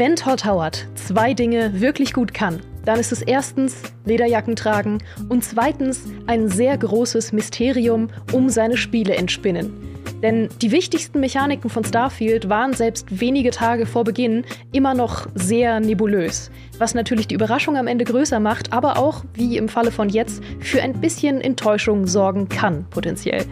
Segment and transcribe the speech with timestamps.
[0.00, 4.96] Wenn Todd Howard zwei Dinge wirklich gut kann, dann ist es erstens Lederjacken tragen
[5.28, 9.74] und zweitens ein sehr großes Mysterium um seine Spiele entspinnen.
[10.22, 15.80] Denn die wichtigsten Mechaniken von Starfield waren selbst wenige Tage vor Beginn immer noch sehr
[15.80, 20.08] nebulös, was natürlich die Überraschung am Ende größer macht, aber auch, wie im Falle von
[20.08, 23.44] jetzt, für ein bisschen Enttäuschung sorgen kann, potenziell.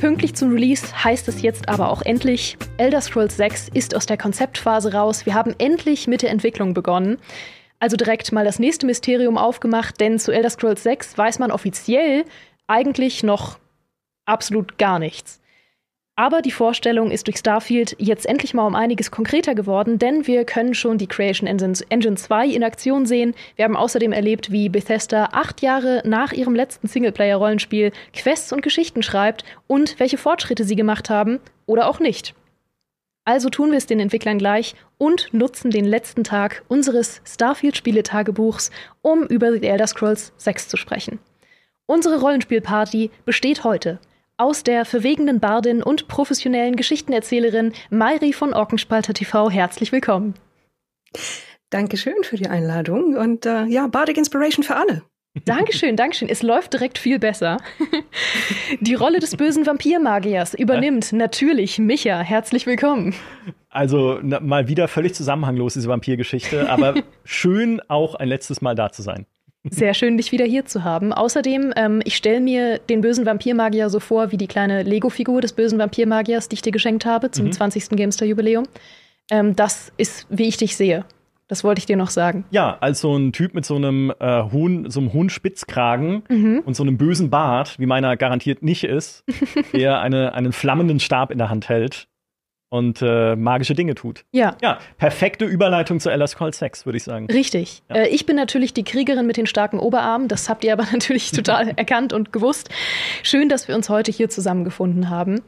[0.00, 4.18] Pünktlich zum Release heißt es jetzt aber auch endlich, Elder Scrolls 6 ist aus der
[4.18, 5.24] Konzeptphase raus.
[5.24, 7.16] Wir haben endlich mit der Entwicklung begonnen.
[7.80, 12.24] Also direkt mal das nächste Mysterium aufgemacht, denn zu Elder Scrolls 6 weiß man offiziell
[12.66, 13.58] eigentlich noch
[14.26, 15.40] absolut gar nichts.
[16.18, 20.46] Aber die Vorstellung ist durch Starfield jetzt endlich mal um einiges konkreter geworden, denn wir
[20.46, 23.34] können schon die Creation Engine 2 in Aktion sehen.
[23.56, 29.02] Wir haben außerdem erlebt, wie Bethesda acht Jahre nach ihrem letzten Singleplayer-Rollenspiel Quests und Geschichten
[29.02, 32.34] schreibt und welche Fortschritte sie gemacht haben oder auch nicht.
[33.26, 38.70] Also tun wir es den Entwicklern gleich und nutzen den letzten Tag unseres Starfield-Spieletagebuchs,
[39.02, 41.18] um über The Elder Scrolls 6 zu sprechen.
[41.84, 43.98] Unsere Rollenspielparty besteht heute
[44.38, 50.34] aus der verwegenen Bardin und professionellen Geschichtenerzählerin Mairi von Orkenspalter TV herzlich willkommen.
[51.70, 55.02] Dankeschön für die Einladung und äh, ja, Bardic Inspiration für alle.
[55.44, 56.28] Dankeschön, Dankeschön.
[56.28, 57.58] Es läuft direkt viel besser.
[58.80, 62.20] Die Rolle des bösen Vampirmagiers übernimmt natürlich Micha.
[62.20, 63.14] Herzlich willkommen.
[63.68, 66.94] Also na, mal wieder völlig zusammenhanglos, diese Vampirgeschichte, aber
[67.24, 69.26] schön auch ein letztes Mal da zu sein.
[69.70, 71.12] Sehr schön, dich wieder hier zu haben.
[71.12, 75.52] Außerdem, ähm, ich stelle mir den bösen Vampirmagier so vor wie die kleine Lego-Figur des
[75.52, 77.52] bösen Vampirmagiers, die ich dir geschenkt habe zum mhm.
[77.52, 77.90] 20.
[77.90, 78.64] Gamester-Jubiläum.
[79.30, 81.04] Ähm, das ist, wie ich dich sehe.
[81.48, 82.44] Das wollte ich dir noch sagen.
[82.50, 86.62] Ja, als so ein Typ mit so einem äh, hohen, so einem hohen Spitzkragen mhm.
[86.64, 89.24] und so einem bösen Bart, wie meiner garantiert nicht ist,
[89.72, 92.08] der eine, einen flammenden Stab in der Hand hält
[92.68, 94.24] und äh, magische Dinge tut.
[94.32, 94.56] Ja.
[94.60, 97.26] Ja, perfekte Überleitung zu Elder Scrolls 6, würde ich sagen.
[97.26, 97.82] Richtig.
[97.88, 97.96] Ja.
[97.96, 100.28] Äh, ich bin natürlich die Kriegerin mit den starken Oberarmen.
[100.28, 102.68] Das habt ihr aber natürlich total erkannt und gewusst.
[103.22, 105.42] Schön, dass wir uns heute hier zusammengefunden haben.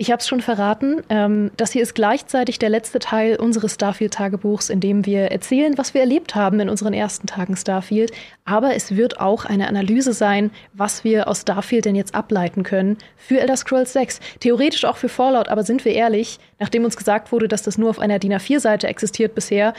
[0.00, 1.02] Ich habe es schon verraten.
[1.10, 5.92] Ähm, das hier ist gleichzeitig der letzte Teil unseres Starfield-Tagebuchs, in dem wir erzählen, was
[5.92, 8.10] wir erlebt haben in unseren ersten Tagen Starfield.
[8.46, 12.96] Aber es wird auch eine Analyse sein, was wir aus Starfield denn jetzt ableiten können
[13.14, 14.20] für Elder Scrolls 6.
[14.40, 17.90] Theoretisch auch für Fallout, aber sind wir ehrlich, nachdem uns gesagt wurde, dass das nur
[17.90, 19.74] auf einer DIN A4-Seite existiert bisher,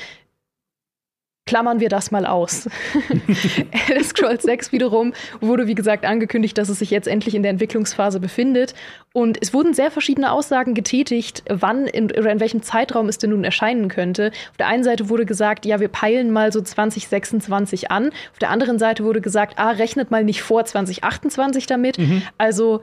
[1.46, 2.70] klammern wir das mal aus.
[3.88, 7.52] Elder Scrolls 6 wiederum wurde, wie gesagt, angekündigt, dass es sich jetzt endlich in der
[7.52, 8.74] Entwicklungsphase befindet.
[9.14, 13.32] Und es wurden sehr verschiedene Aussagen getätigt, wann in, oder in welchem Zeitraum es denn
[13.32, 14.32] nun erscheinen könnte.
[14.52, 18.10] Auf der einen Seite wurde gesagt, ja, wir peilen mal so 2026 an.
[18.32, 21.98] Auf der anderen Seite wurde gesagt, ah, rechnet mal nicht vor 2028 damit.
[21.98, 22.22] Mhm.
[22.38, 22.82] Also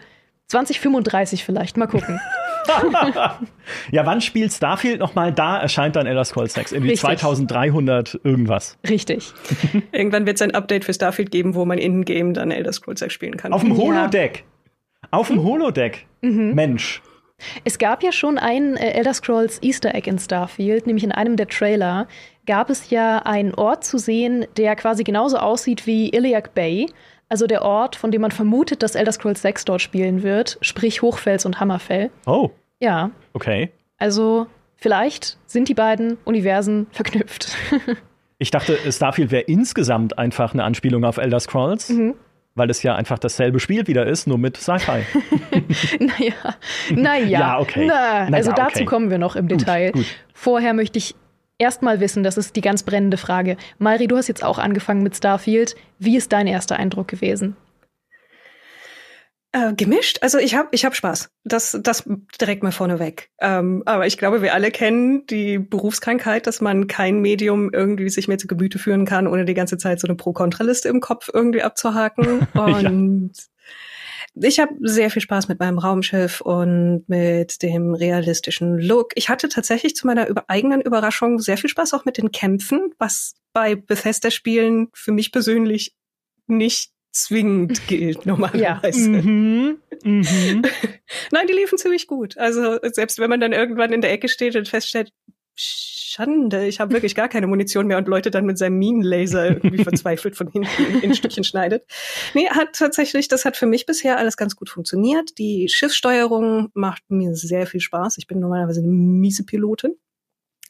[0.48, 2.20] 2035 vielleicht, mal gucken.
[3.90, 5.32] ja, wann spielt Starfield nochmal?
[5.32, 6.72] Da erscheint dann Elder Scrolls 6.
[6.72, 7.06] Irgendwie Richtig.
[7.06, 8.78] 2300 irgendwas.
[8.88, 9.32] Richtig.
[9.92, 13.12] Irgendwann wird es ein Update für Starfield geben, wo man in-game dann Elder Scrolls 6
[13.12, 13.52] spielen kann.
[13.52, 14.44] Auf dem Holodeck.
[15.02, 15.08] Ja.
[15.10, 16.06] Auf dem Holodeck.
[16.22, 16.54] Mhm.
[16.54, 17.02] Mensch.
[17.64, 21.36] Es gab ja schon ein äh, Elder Scrolls Easter Egg in Starfield, nämlich in einem
[21.36, 22.08] der Trailer
[22.46, 26.86] gab es ja einen Ort zu sehen, der quasi genauso aussieht wie Iliac Bay.
[27.28, 31.02] Also der Ort, von dem man vermutet, dass Elder Scrolls 6 dort spielen wird, sprich
[31.02, 32.10] Hochfels und Hammerfell.
[32.26, 32.50] Oh.
[32.80, 33.10] Ja.
[33.32, 33.70] Okay.
[33.98, 34.46] Also
[34.76, 37.56] vielleicht sind die beiden Universen verknüpft.
[38.38, 41.90] ich dachte, Starfield wäre insgesamt einfach eine Anspielung auf Elder Scrolls.
[41.90, 42.14] Mhm
[42.58, 45.04] weil es ja einfach dasselbe Spiel wieder ist, nur mit Sci-Fi.
[46.00, 46.34] naja,
[46.90, 47.40] naja.
[47.40, 47.86] ja, okay.
[47.86, 48.84] Na, also naja, dazu okay.
[48.84, 49.92] kommen wir noch im Detail.
[49.92, 50.16] Gut, gut.
[50.34, 51.14] Vorher möchte ich
[51.56, 53.56] erstmal wissen, das ist die ganz brennende Frage.
[53.78, 55.76] Mari, du hast jetzt auch angefangen mit Starfield.
[55.98, 57.56] Wie ist dein erster Eindruck gewesen?
[59.52, 60.18] Äh, gemischt.
[60.20, 61.30] Also ich habe ich hab Spaß.
[61.44, 62.04] Das, das
[62.40, 63.30] direkt mal vorneweg.
[63.40, 68.28] Ähm, aber ich glaube, wir alle kennen die Berufskrankheit, dass man kein Medium irgendwie sich
[68.28, 71.62] mehr zu Gemüte führen kann, ohne die ganze Zeit so eine Pro-Kontra-Liste im Kopf irgendwie
[71.62, 72.46] abzuhaken.
[72.54, 73.74] Und ja
[74.46, 79.12] ich habe sehr viel Spaß mit meinem Raumschiff und mit dem realistischen Look.
[79.14, 82.92] Ich hatte tatsächlich zu meiner über eigenen Überraschung sehr viel Spaß auch mit den Kämpfen,
[82.98, 85.94] was bei Bethesda-Spielen für mich persönlich
[86.46, 89.10] nicht zwingend gilt normalerweise.
[89.10, 89.22] Ja.
[89.22, 89.78] Mhm.
[90.04, 90.62] Mhm.
[91.32, 92.38] Nein, die liefen ziemlich gut.
[92.38, 95.12] Also selbst wenn man dann irgendwann in der Ecke steht und feststellt,
[95.60, 99.82] Schande, ich habe wirklich gar keine Munition mehr und Leute dann mit seinem Minenlaser irgendwie
[99.82, 101.84] verzweifelt von hinten in, in Stückchen schneidet.
[102.32, 105.36] Nee, hat tatsächlich, das hat für mich bisher alles ganz gut funktioniert.
[105.38, 108.18] Die Schiffssteuerung macht mir sehr viel Spaß.
[108.18, 109.96] Ich bin normalerweise eine miese Pilotin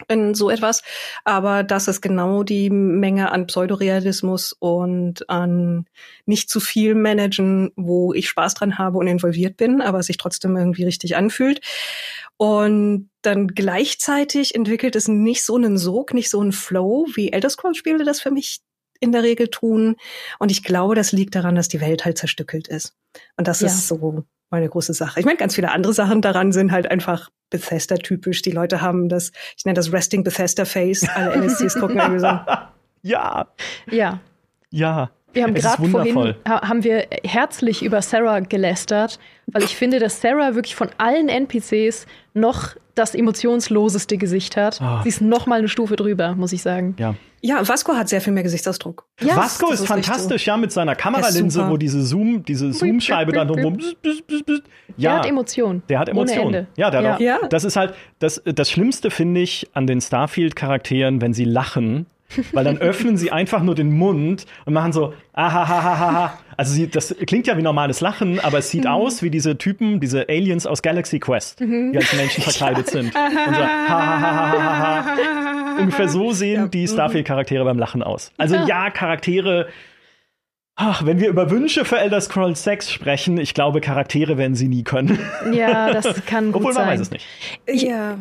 [0.06, 0.82] in so etwas.
[1.24, 5.86] Aber das ist genau die Menge an Pseudorealismus und an
[6.26, 10.56] nicht zu viel Managen, wo ich Spaß dran habe und involviert bin, aber sich trotzdem
[10.56, 11.60] irgendwie richtig anfühlt.
[12.36, 17.50] Und dann gleichzeitig entwickelt es nicht so einen Sog, nicht so einen Flow, wie Elder
[17.50, 18.60] Scrolls Spiele das für mich
[19.00, 19.96] in der Regel tun.
[20.38, 22.94] Und ich glaube, das liegt daran, dass die Welt halt zerstückelt ist.
[23.36, 23.66] Und das ja.
[23.66, 25.20] ist so meine große Sache.
[25.20, 28.42] Ich meine, ganz viele andere Sachen daran sind halt einfach Bethesda-typisch.
[28.42, 31.08] Die Leute haben das, ich nenne das Resting Bethesda-Face.
[31.14, 32.26] Alle NSCs gucken irgendwie so.
[33.02, 33.46] Ja.
[33.90, 34.20] Ja.
[34.70, 35.10] Ja.
[35.32, 40.54] Wir haben gerade vorhin haben wir herzlich über Sarah gelästert, weil ich finde, dass Sarah
[40.54, 44.80] wirklich von allen NPCs noch das emotionsloseste Gesicht hat.
[44.82, 45.02] Oh.
[45.02, 46.94] Sie ist noch mal eine Stufe drüber, muss ich sagen.
[46.98, 47.14] Ja.
[47.40, 49.06] Ja, Vasco hat sehr viel mehr Gesichtsausdruck.
[49.20, 50.50] Ja, Vasco ist, ist fantastisch, so.
[50.50, 53.78] ja, mit seiner Kameralinse, wo diese Zoom, diese Zoom-Scheibe dann rum.
[54.96, 55.82] Ja, der hat Emotionen.
[55.88, 56.66] Der hat Emotionen.
[56.76, 57.08] Ja, der ja.
[57.08, 57.38] Hat auch, ja.
[57.48, 62.06] Das ist halt das, das Schlimmste finde ich an den Starfield-Charakteren, wenn sie lachen
[62.52, 66.38] weil dann öffnen sie einfach nur den Mund und machen so ahahahaha.
[66.56, 68.90] Also sie, das klingt ja wie normales Lachen, aber es sieht mhm.
[68.90, 71.92] aus wie diese Typen, diese Aliens aus Galaxy Quest, mhm.
[71.92, 73.14] die als Menschen verkleidet sind.
[73.14, 73.62] Und so,
[75.82, 76.69] Ungefähr so sehen ja.
[76.69, 76.88] die mhm.
[76.88, 78.32] Starfield-Charaktere beim Lachen aus.
[78.36, 79.69] Also ja, Charaktere.
[80.74, 84.69] Ach, wenn wir über Wünsche für Elder Scrolls 6 sprechen, ich glaube, Charaktere werden sie
[84.69, 85.19] nie können.
[85.52, 86.88] Ja, das kann gut Obwohl man sein.
[86.88, 87.26] weiß es nicht.
[87.66, 88.16] Ja.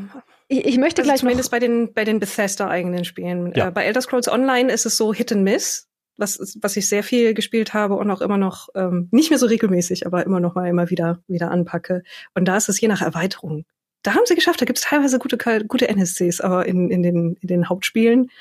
[0.48, 3.54] Ich, ich möchte also gleich zumindest bei den bei den Bethesda eigenen Spielen.
[3.56, 3.68] Ja.
[3.68, 7.04] Äh, bei Elder Scrolls Online ist es so Hit and Miss, was was ich sehr
[7.04, 10.56] viel gespielt habe und auch immer noch ähm, nicht mehr so regelmäßig, aber immer noch
[10.56, 12.04] mal immer wieder wieder anpacke.
[12.34, 13.66] Und da ist es je nach Erweiterung.
[14.04, 14.62] Da haben sie geschafft.
[14.62, 18.32] Da gibt es teilweise gute gute NSCs, aber in in den in den Hauptspielen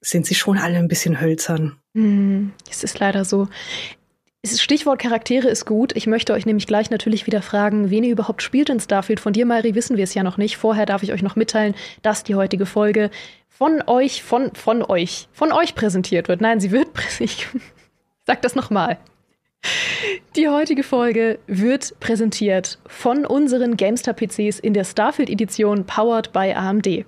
[0.00, 1.76] sind sie schon alle ein bisschen hölzern.
[1.92, 3.48] Mm, es ist leider so.
[4.46, 5.96] Stichwort Charaktere ist gut.
[5.96, 9.18] Ich möchte euch nämlich gleich natürlich wieder fragen, wen ihr überhaupt spielt in Starfield.
[9.18, 10.56] Von dir, Mari, wissen wir es ja noch nicht.
[10.56, 13.10] Vorher darf ich euch noch mitteilen, dass die heutige Folge
[13.48, 16.40] von euch, von, von euch, von euch präsentiert wird.
[16.40, 17.62] Nein, sie wird präsentiert.
[18.26, 18.98] Sag das nochmal.
[20.36, 27.04] Die heutige Folge wird präsentiert von unseren GameStar-PCs in der Starfield-Edition powered by AMD.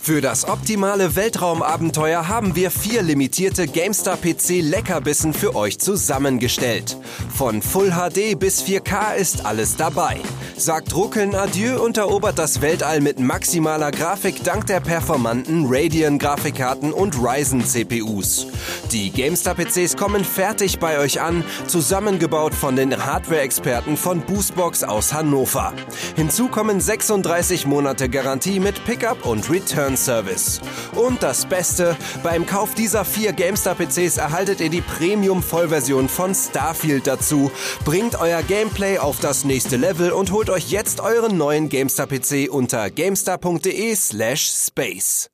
[0.00, 6.96] Für das optimale Weltraumabenteuer haben wir vier limitierte GameStar PC Leckerbissen für euch zusammengestellt.
[7.36, 10.16] Von Full HD bis 4K ist alles dabei.
[10.56, 16.92] Sagt Ruckeln Adieu und erobert das Weltall mit maximaler Grafik dank der performanten Radeon Grafikkarten
[16.92, 18.46] und Ryzen CPUs.
[18.90, 25.12] Die GameStar PCs kommen fertig bei euch an, zusammengebaut von den Hardware-Experten von Boostbox aus
[25.12, 25.74] Hannover.
[26.16, 30.60] Hinzu kommen 36 Monate Garantie mit Pickup und Return Service.
[30.94, 37.50] Und das Beste, beim Kauf dieser vier GameStar-PCs erhaltet ihr die Premium-Vollversion von Starfield dazu.
[37.84, 42.90] Bringt euer Gameplay auf das nächste Level und holt euch jetzt euren neuen GameStar-PC unter
[42.90, 45.30] gamestar.de slash space.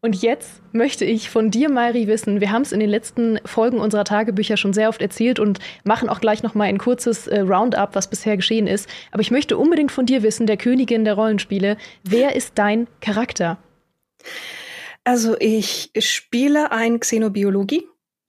[0.00, 3.78] Und jetzt möchte ich von dir, Mari, wissen, wir haben es in den letzten Folgen
[3.78, 7.40] unserer Tagebücher schon sehr oft erzählt und machen auch gleich noch mal ein kurzes äh,
[7.40, 8.88] Roundup, was bisher geschehen ist.
[9.10, 13.58] Aber ich möchte unbedingt von dir wissen, der Königin der Rollenspiele, wer ist dein Charakter?
[15.04, 17.84] Also ich spiele ein Xenobiologie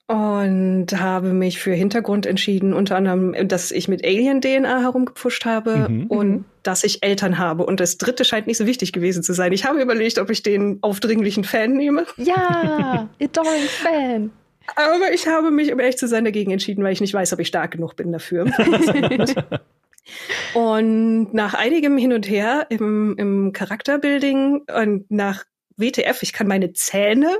[0.07, 6.07] und habe mich für Hintergrund entschieden, unter anderem, dass ich mit Alien-DNA herumgepfuscht habe mhm.
[6.07, 6.45] und mhm.
[6.61, 7.65] dass ich Eltern habe.
[7.65, 9.53] Und das dritte scheint nicht so wichtig gewesen zu sein.
[9.53, 12.05] Ich habe überlegt, ob ich den aufdringlichen Fan nehme.
[12.17, 14.31] Ja, adoring Fan.
[14.75, 17.39] Aber ich habe mich, um ehrlich zu sein, dagegen entschieden, weil ich nicht weiß, ob
[17.39, 18.45] ich stark genug bin dafür.
[20.53, 25.45] und nach einigem Hin und Her im, im Charakterbuilding und nach
[25.77, 27.37] WTF, ich kann meine Zähne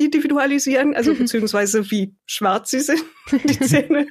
[0.00, 3.04] individualisieren, also beziehungsweise wie schwarz sie sind,
[3.44, 4.06] die Zähne.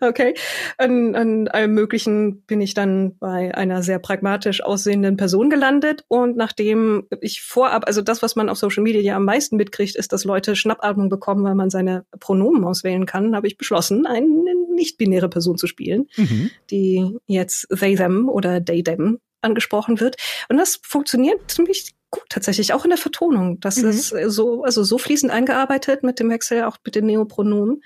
[0.00, 0.34] Okay.
[0.78, 6.04] An, an allem Möglichen bin ich dann bei einer sehr pragmatisch aussehenden Person gelandet.
[6.06, 9.96] Und nachdem ich vorab, also das, was man auf Social Media ja am meisten mitkriegt,
[9.96, 14.54] ist, dass Leute Schnappatmung bekommen, weil man seine Pronomen auswählen kann, habe ich beschlossen, eine
[14.72, 16.50] nicht-binäre Person zu spielen, mhm.
[16.70, 20.16] die jetzt they, them oder they, them angesprochen wird.
[20.48, 23.60] Und das funktioniert ziemlich gut tatsächlich, auch in der Vertonung.
[23.60, 23.90] Das mhm.
[23.90, 27.82] ist äh, so, also so fließend eingearbeitet mit dem Wechsel, auch mit den Neopronomen.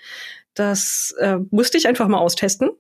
[0.55, 2.71] Das äh, musste ich einfach mal austesten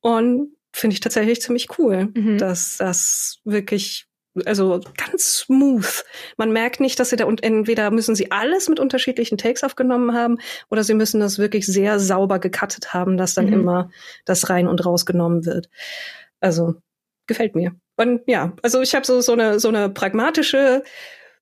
[0.00, 2.38] und finde ich tatsächlich ziemlich cool, mhm.
[2.38, 4.06] dass das wirklich
[4.46, 6.04] also ganz smooth.
[6.36, 10.14] Man merkt nicht, dass sie da und entweder müssen sie alles mit unterschiedlichen Takes aufgenommen
[10.14, 10.38] haben
[10.70, 13.54] oder sie müssen das wirklich sehr sauber gecuttet haben, dass dann mhm.
[13.54, 13.90] immer
[14.24, 15.68] das rein und rausgenommen wird.
[16.38, 16.76] Also
[17.26, 17.74] gefällt mir.
[18.00, 20.82] Und ja, also ich habe so so eine so eine pragmatische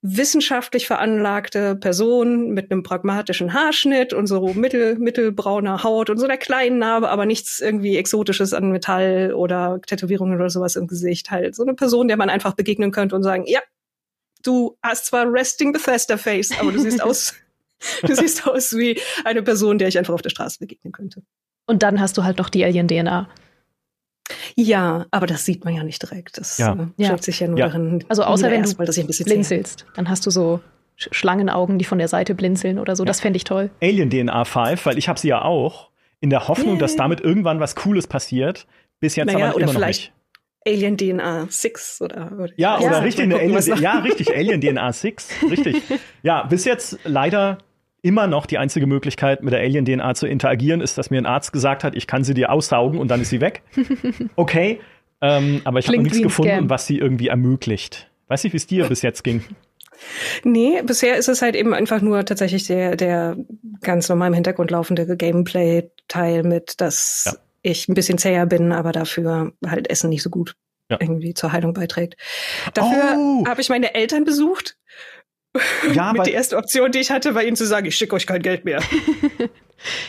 [0.02, 6.36] wissenschaftlich veranlagte Person mit einem pragmatischen Haarschnitt und so mittel, mittelbrauner Haut und so einer
[6.36, 11.30] kleinen Narbe, aber nichts irgendwie Exotisches an Metall oder Tätowierungen oder sowas im Gesicht.
[11.30, 13.60] Halt so eine Person, der man einfach begegnen könnte und sagen, ja,
[14.42, 17.34] du hast zwar Resting Bethesda Face, aber du siehst aus,
[18.02, 21.22] du siehst aus wie eine Person, der ich einfach auf der Straße begegnen könnte.
[21.66, 23.28] Und dann hast du halt noch die Alien-DNA.
[24.56, 26.38] Ja, aber das sieht man ja nicht direkt.
[26.38, 26.72] Das Ja.
[26.74, 27.16] äh, Ja.
[27.18, 27.68] sich ja nur Ja.
[27.68, 28.04] darin.
[28.08, 30.60] Also außer wenn du mal, dass ich ein bisschen blinzelst, dann hast du so
[30.98, 33.04] Sch- Schlangenaugen, die von der Seite blinzeln oder so.
[33.04, 33.70] Das fände ich toll.
[33.80, 35.90] Alien DNA 5, weil ich habe sie ja auch,
[36.20, 36.78] in der Hoffnung, Yay.
[36.78, 38.66] dass damit irgendwann was Cooles passiert.
[38.98, 40.12] Bis jetzt Naja, aber oder immer noch vielleicht nicht.
[40.66, 44.34] Alien DNA 6 oder, oder Ja, Ja, oder mal richtig, eine gucken, Alien, ja, richtig,
[44.34, 45.76] Alien DNA 6, richtig.
[46.24, 47.58] Ja, bis jetzt leider
[48.08, 51.26] immer noch die einzige Möglichkeit, mit der Alien DNA zu interagieren, ist, dass mir ein
[51.26, 53.62] Arzt gesagt hat, ich kann sie dir aussaugen und dann ist sie weg.
[54.36, 54.80] Okay,
[55.20, 56.70] ähm, aber ich habe nichts gefunden, Scam.
[56.70, 58.10] was sie irgendwie ermöglicht.
[58.28, 59.42] Weiß nicht, wie es dir bis jetzt ging.
[60.44, 63.36] Nee, bisher ist es halt eben einfach nur tatsächlich der, der
[63.80, 67.32] ganz normal im Hintergrund laufende Gameplay-Teil mit, dass Ja.
[67.62, 70.54] ich ein bisschen zäher bin, aber dafür halt Essen nicht so gut
[70.88, 70.98] Ja.
[71.00, 72.14] irgendwie zur Heilung beiträgt.
[72.74, 73.44] Dafür Oh.
[73.46, 74.76] habe ich meine Eltern besucht.
[75.92, 78.26] Ja, mit die erste Option, die ich hatte, war ihnen zu sagen, ich schicke euch
[78.26, 78.82] kein Geld mehr.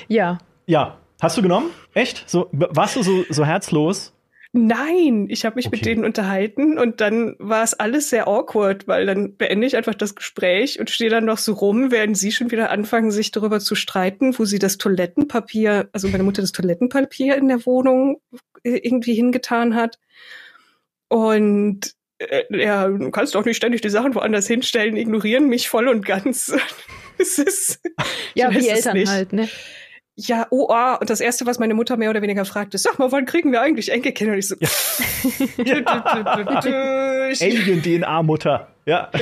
[0.07, 0.39] Ja.
[0.65, 0.97] ja.
[1.21, 1.69] Hast du genommen?
[1.93, 2.23] Echt?
[2.27, 4.13] So, warst du so, so herzlos?
[4.51, 5.75] Nein, ich habe mich Okay.
[5.75, 9.93] mit denen unterhalten und dann war es alles sehr awkward, weil dann beende ich einfach
[9.93, 13.59] das Gespräch und stehe dann noch so rum, während sie schon wieder anfangen, sich darüber
[13.59, 18.21] zu streiten, wo sie das Toilettenpapier, also meine Mutter das Toilettenpapier in der Wohnung
[18.63, 19.99] äh, irgendwie hingetan hat.
[21.09, 21.93] Und
[22.49, 26.53] ja, du kannst doch nicht ständig die Sachen woanders hinstellen, ignorieren mich voll und ganz.
[27.17, 27.81] es ist
[28.33, 29.11] Ja, wie Eltern nicht.
[29.11, 29.49] halt, ne?
[30.15, 32.99] Ja, oh, ah, und das erste, was meine Mutter mehr oder weniger fragt, ist, sag
[32.99, 34.33] mal, wann kriegen wir eigentlich Enkelkinder?
[34.33, 34.69] Und ich so, ich,
[37.41, 38.67] Alien DNA Mutter.
[38.89, 39.09] Ja.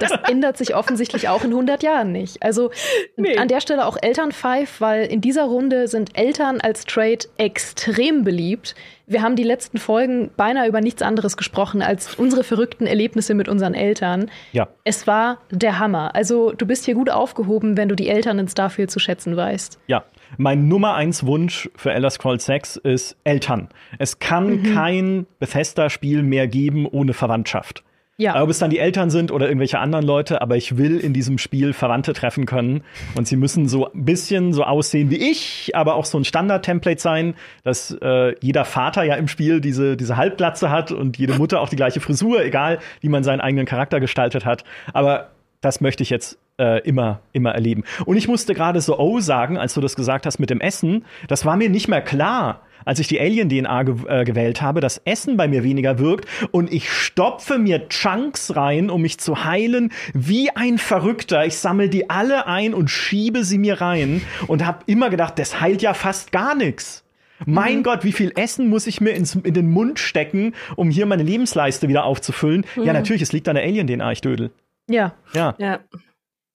[0.00, 2.42] Das ändert sich offensichtlich auch in 100 Jahren nicht.
[2.42, 2.70] Also
[3.16, 3.36] Nee.
[3.38, 8.74] an der Stelle auch Eltern-Five, weil in dieser Runde sind Eltern als Trade extrem beliebt.
[9.06, 13.48] Wir haben die letzten Folgen beinahe über nichts anderes gesprochen als unsere verrückten Erlebnisse mit
[13.48, 14.30] unseren Eltern.
[14.52, 14.68] Ja.
[14.84, 16.14] Es war der Hammer.
[16.14, 19.78] Also du bist hier gut aufgehoben, wenn du die Eltern in Starfield zu schätzen weißt.
[19.86, 20.04] Ja,
[20.38, 23.68] mein Nummer eins Wunsch für Elder Scrolls 6 ist Eltern.
[23.98, 24.74] Es kann Mhm.
[24.74, 27.82] kein Bethesda-Spiel mehr geben ohne Verwandtschaft.
[28.22, 28.40] Ja.
[28.40, 31.38] Ob es dann die Eltern sind oder irgendwelche anderen Leute, aber ich will in diesem
[31.38, 32.84] Spiel Verwandte treffen können.
[33.16, 37.00] Und sie müssen so ein bisschen so aussehen wie ich, aber auch so ein Standard-Template
[37.00, 41.60] sein, dass äh, jeder Vater ja im Spiel diese, diese Halbglatze hat und jede Mutter
[41.60, 44.62] auch die gleiche Frisur, egal wie man seinen eigenen Charakter gestaltet hat.
[44.92, 47.82] Aber das möchte ich jetzt äh, immer, immer erleben.
[48.06, 51.04] Und ich musste gerade so Oh sagen, als du das gesagt hast mit dem Essen.
[51.26, 54.98] Das war mir nicht mehr klar, als ich die Alien-DNA ge äh, gewählt habe, dass
[55.04, 59.92] Essen bei mir weniger wirkt und ich stopfe mir Chunks rein, um mich zu heilen,
[60.14, 61.46] wie ein Verrückter.
[61.46, 65.60] Ich sammle die alle ein und schiebe sie mir rein und habe immer gedacht, das
[65.60, 67.04] heilt ja fast gar nichts.
[67.44, 71.06] Mein Gott, wie viel Essen muss ich mir ins, in den Mund stecken, um hier
[71.06, 72.64] meine Lebensleiste wieder aufzufüllen?
[72.76, 74.52] Ja, natürlich, es liegt an der Alien-DNA, ich dödel.
[74.88, 75.14] Ja.
[75.34, 75.56] Ja.
[75.58, 75.80] ja,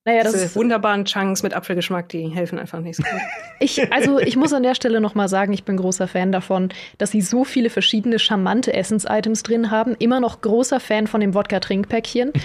[0.08, 3.20] Naja, das diese ist wunderbaren Chunks mit Apfelgeschmack, die helfen einfach nicht so gut.
[3.60, 6.70] Ich, also ich muss an der Stelle noch mal sagen, ich bin großer Fan davon,
[6.98, 9.98] dass sie so viele verschiedene charmante Essens-Items drin haben.
[10.00, 12.32] Immer noch großer Fan von dem Wodka-Trinkpäckchen.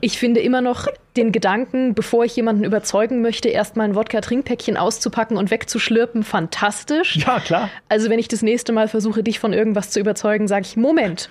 [0.00, 4.76] Ich finde immer noch den Gedanken, bevor ich jemanden überzeugen möchte, erst mal ein Wodka-Trinkpäckchen
[4.76, 7.16] auszupacken und wegzuschlürpen, fantastisch.
[7.16, 7.70] Ja, klar.
[7.88, 11.30] Also wenn ich das nächste Mal versuche, dich von irgendwas zu überzeugen, sage ich, Moment.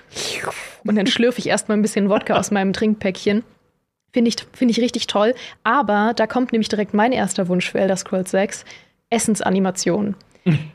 [0.83, 3.43] Und dann schlürfe ich erst mal ein bisschen Wodka aus meinem Trinkpäckchen.
[4.15, 5.36] Finde ich, finde ich richtig toll.
[5.65, 8.63] Aber da kommt nämlich direkt mein erster Wunsch für Elder Scrolls 6.
[9.10, 10.15] Essensanimationen.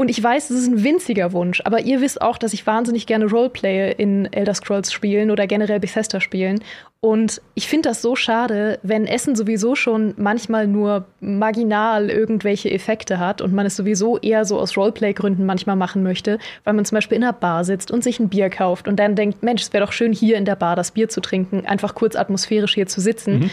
[0.00, 3.04] Und ich weiß, es ist ein winziger Wunsch, aber ihr wisst auch, dass ich wahnsinnig
[3.06, 6.64] gerne Roleplaye in Elder Scrolls spielen oder generell Bethesda spielen.
[7.00, 13.18] Und ich finde das so schade, wenn Essen sowieso schon manchmal nur marginal irgendwelche Effekte
[13.18, 16.96] hat und man es sowieso eher so aus Roleplay-Gründen manchmal machen möchte, weil man zum
[16.96, 19.72] Beispiel in einer Bar sitzt und sich ein Bier kauft und dann denkt, Mensch, es
[19.74, 22.86] wäre doch schön, hier in der Bar das Bier zu trinken, einfach kurz atmosphärisch hier
[22.86, 23.50] zu sitzen.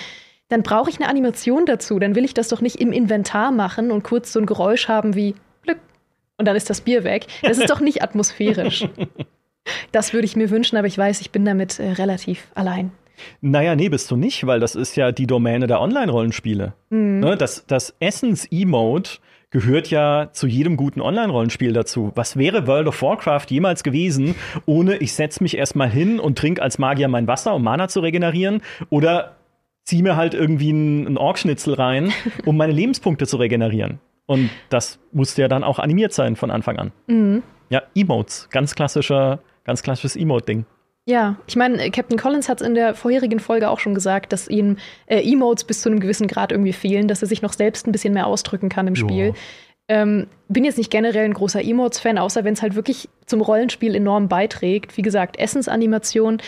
[0.48, 2.00] Dann brauche ich eine Animation dazu.
[2.00, 5.13] Dann will ich das doch nicht im Inventar machen und kurz so ein Geräusch haben
[5.13, 5.36] wie
[6.38, 7.27] und dann ist das Bier weg.
[7.41, 8.88] Das ist doch nicht atmosphärisch.
[9.91, 12.91] Das würde ich mir wünschen, aber ich weiß, ich bin damit äh, relativ allein.
[13.41, 16.74] Naja, nee, bist du nicht, weil das ist ja die Domäne der Online-Rollenspiele.
[16.89, 22.12] Ne, das, das Essence-Emote gehört ja zu jedem guten Online-Rollenspiel dazu.
[22.15, 26.62] Was wäre World of Warcraft jemals gewesen, ohne ich setze mich erstmal hin und trinke
[26.62, 28.62] als Magier mein Wasser, um Mana zu regenerieren?
[28.89, 29.36] Oder
[29.84, 32.12] zieh mir halt irgendwie einen, einen Orkschnitzel rein,
[32.46, 34.00] um meine Lebenspunkte zu regenerieren?
[34.27, 36.91] Und das musste ja dann auch animiert sein von Anfang an.
[37.69, 40.65] Ja, Emotes, ganz klassischer, ganz klassisches Emote-Ding.
[41.05, 44.34] Ja, ich meine, äh, Captain Collins hat es in der vorherigen Folge auch schon gesagt,
[44.34, 47.53] dass ihm äh, Emotes bis zu einem gewissen Grad irgendwie fehlen, dass er sich noch
[47.53, 48.96] selbst ein bisschen mehr ausdrücken kann im.
[48.98, 49.34] Spiel.
[49.88, 53.96] Ähm, bin jetzt nicht generell ein großer Emotes-Fan, außer wenn es halt wirklich zum Rollenspiel
[53.96, 54.98] enorm beiträgt.
[54.98, 56.41] Wie gesagt, Essensanimation.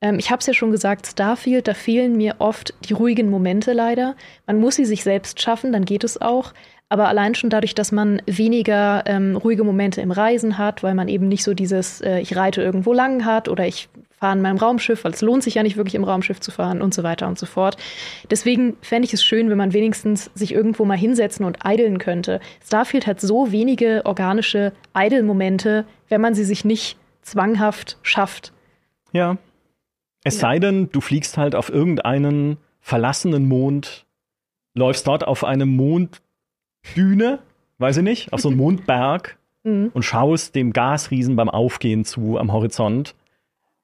[0.00, 3.74] Ähm, ich habe es ja schon gesagt, Starfield, da fehlen mir oft die ruhigen Momente
[3.74, 4.16] leider.
[4.46, 6.54] Man muss sie sich selbst schaffen, dann geht es auch.
[6.88, 11.08] Aber allein schon dadurch, dass man weniger ähm, ruhige Momente im Reisen hat, weil man
[11.08, 13.88] eben nicht so dieses, äh, ich reite irgendwo lang hat oder ich
[14.18, 16.80] fahre in meinem Raumschiff, weil es lohnt sich ja nicht wirklich im Raumschiff zu fahren
[16.80, 17.76] und so weiter und so fort.
[18.30, 22.40] Deswegen fände ich es schön, wenn man wenigstens sich irgendwo mal hinsetzen und eideln könnte.
[22.64, 28.52] Starfield hat so wenige organische Idle-Momente, wenn man sie sich nicht zwanghaft schafft.
[29.12, 29.36] Ja.
[30.22, 30.40] Es ja.
[30.40, 34.06] sei denn, du fliegst halt auf irgendeinen verlassenen Mond,
[34.74, 35.66] läufst dort auf eine
[36.94, 37.40] Monddüne,
[37.78, 39.90] weiß ich nicht, auf so einen Mondberg mhm.
[39.92, 43.14] und schaust dem Gasriesen beim Aufgehen zu am Horizont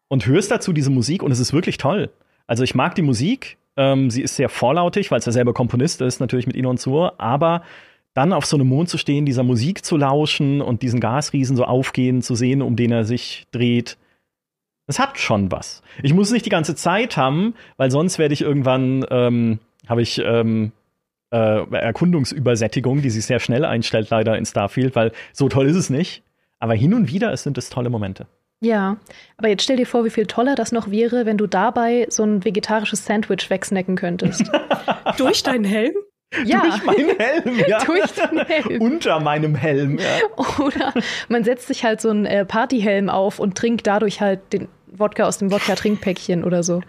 [0.08, 2.10] und hörst dazu diese Musik und es ist wirklich toll.
[2.46, 6.00] Also ich mag die Musik, ähm, sie ist sehr vorlautig, weil es ja selber Komponist
[6.00, 7.62] ist, natürlich mit Inon Zur, aber
[8.14, 11.64] dann auf so einem Mond zu stehen, dieser Musik zu lauschen und diesen Gasriesen so
[11.64, 13.96] aufgehen zu sehen, um den er sich dreht,
[14.86, 15.82] das hat schon was.
[16.02, 20.02] Ich muss es nicht die ganze Zeit haben, weil sonst werde ich irgendwann, ähm, habe
[20.02, 20.72] ich ähm,
[21.32, 25.90] äh, Erkundungsübersättigung, die sich sehr schnell einstellt, leider in Starfield, weil so toll ist es
[25.90, 26.22] nicht.
[26.58, 28.26] Aber hin und wieder sind es tolle Momente.
[28.60, 28.98] Ja,
[29.36, 32.22] aber jetzt stell dir vor, wie viel toller das noch wäre, wenn du dabei so
[32.22, 34.44] ein vegetarisches Sandwich wegsnacken könntest.
[35.18, 35.94] Durch deinen Helm?
[36.44, 36.60] Ja.
[36.60, 37.78] Durch meinen Helm, ja.
[37.84, 38.80] Durch den Helm.
[38.80, 40.64] Unter meinem Helm, ja.
[40.64, 40.94] Oder
[41.28, 44.68] man setzt sich halt so einen äh, Partyhelm auf und trinkt dadurch halt den
[44.98, 46.82] Wodka aus dem Wodka-Trinkpäckchen oder so.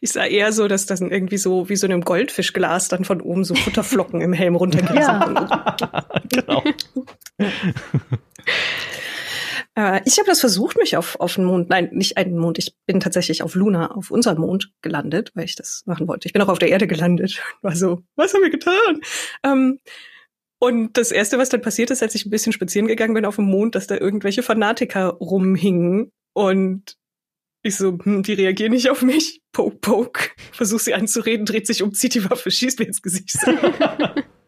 [0.00, 3.44] Ich sah eher so, dass das irgendwie so wie so einem Goldfischglas dann von oben
[3.44, 4.96] so Futterflocken im Helm runtergehen.
[4.96, 5.76] Ja.
[6.30, 6.62] genau.
[9.76, 12.74] Äh, ich habe das versucht, mich auf, auf den Mond, nein, nicht einen Mond, ich
[12.86, 16.26] bin tatsächlich auf Luna, auf unseren Mond gelandet, weil ich das machen wollte.
[16.26, 17.42] Ich bin auch auf der Erde gelandet.
[17.62, 19.00] War so, was haben wir getan?
[19.42, 19.80] Ähm,
[20.60, 23.36] und das Erste, was dann passiert ist, als ich ein bisschen spazieren gegangen bin auf
[23.36, 26.96] dem Mond, dass da irgendwelche Fanatiker rumhingen und
[27.64, 29.40] ich so, hm, die reagieren nicht auf mich.
[29.52, 30.30] Poke, poke.
[30.52, 33.36] Versuch sie anzureden, dreht sich um, zieht die Waffe, schießt mir ins Gesicht.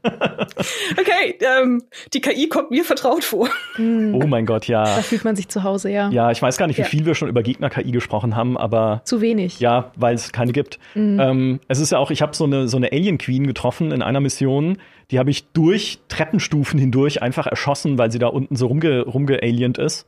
[0.05, 1.83] okay, ähm,
[2.13, 3.49] die KI kommt mir vertraut vor.
[3.77, 4.15] Hm.
[4.15, 4.85] Oh mein Gott, ja.
[4.85, 6.11] Da fühlt man sich zu Hause, ja.
[6.11, 6.89] Ja, ich weiß gar nicht, wie ja.
[6.89, 9.01] viel wir schon über Gegner-KI gesprochen haben, aber.
[9.05, 9.61] Zu wenig.
[9.61, 10.79] Ja, weil es keine gibt.
[10.95, 11.19] Mhm.
[11.19, 14.21] Ähm, es ist ja auch, ich habe so eine, so eine Alien-Queen getroffen in einer
[14.21, 14.77] Mission.
[15.11, 19.79] Die habe ich durch Treppenstufen hindurch einfach erschossen, weil sie da unten so rumge rumgealiened
[19.79, 20.07] ist.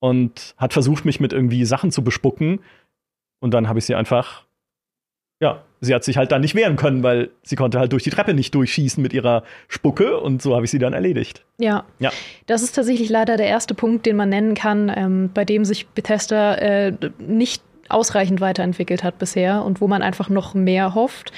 [0.00, 2.60] Und hat versucht, mich mit irgendwie Sachen zu bespucken.
[3.40, 4.44] Und dann habe ich sie einfach
[5.40, 8.10] ja, sie hat sich halt dann nicht wehren können, weil sie konnte halt durch die
[8.10, 11.44] Treppe nicht durchschießen mit ihrer Spucke und so habe ich sie dann erledigt.
[11.58, 11.84] Ja.
[12.00, 12.10] ja.
[12.46, 15.86] Das ist tatsächlich leider der erste Punkt, den man nennen kann, ähm, bei dem sich
[15.88, 21.32] Bethesda äh, nicht ausreichend weiterentwickelt hat bisher und wo man einfach noch mehr hofft.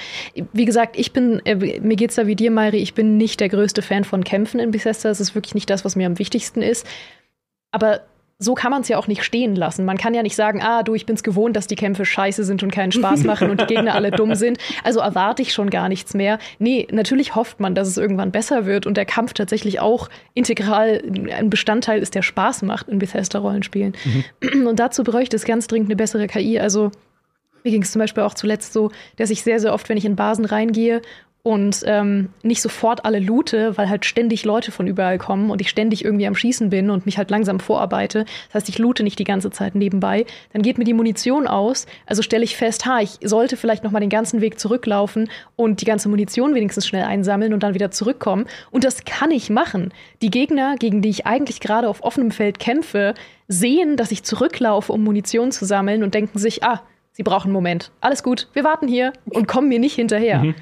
[0.51, 3.49] Wie gesagt, ich bin, äh, mir geht's da wie dir, Mairi, ich bin nicht der
[3.49, 5.09] größte Fan von Kämpfen in Bethesda.
[5.09, 6.85] Das ist wirklich nicht das, was mir am wichtigsten ist.
[7.71, 8.01] Aber
[8.41, 9.85] so kann man es ja auch nicht stehen lassen.
[9.85, 12.63] Man kann ja nicht sagen, ah, du, ich bin's gewohnt, dass die Kämpfe scheiße sind
[12.63, 14.57] und keinen Spaß machen und die Gegner alle dumm sind.
[14.83, 16.39] Also erwarte ich schon gar nichts mehr.
[16.57, 21.03] Nee, natürlich hofft man, dass es irgendwann besser wird und der Kampf tatsächlich auch integral
[21.31, 23.93] ein Bestandteil ist, der Spaß macht in Bethesda-Rollenspielen.
[24.41, 24.67] Mhm.
[24.67, 26.59] Und dazu bräuchte es ganz dringend eine bessere KI.
[26.59, 26.91] Also
[27.63, 30.05] mir ging es zum Beispiel auch zuletzt so, dass ich sehr, sehr oft, wenn ich
[30.05, 31.03] in Basen reingehe
[31.43, 35.69] und ähm, nicht sofort alle loote, weil halt ständig Leute von überall kommen und ich
[35.69, 38.25] ständig irgendwie am Schießen bin und mich halt langsam vorarbeite.
[38.47, 40.25] Das heißt, ich loote nicht die ganze Zeit nebenbei.
[40.53, 41.87] Dann geht mir die Munition aus.
[42.05, 45.81] Also stelle ich fest, ha, ich sollte vielleicht noch mal den ganzen Weg zurücklaufen und
[45.81, 48.45] die ganze Munition wenigstens schnell einsammeln und dann wieder zurückkommen.
[48.69, 49.93] Und das kann ich machen.
[50.21, 53.15] Die Gegner, gegen die ich eigentlich gerade auf offenem Feld kämpfe,
[53.47, 57.53] sehen, dass ich zurücklaufe, um Munition zu sammeln und denken sich, ah, sie brauchen einen
[57.53, 57.91] Moment.
[57.99, 60.43] Alles gut, wir warten hier und kommen mir nicht hinterher.
[60.43, 60.55] Mhm.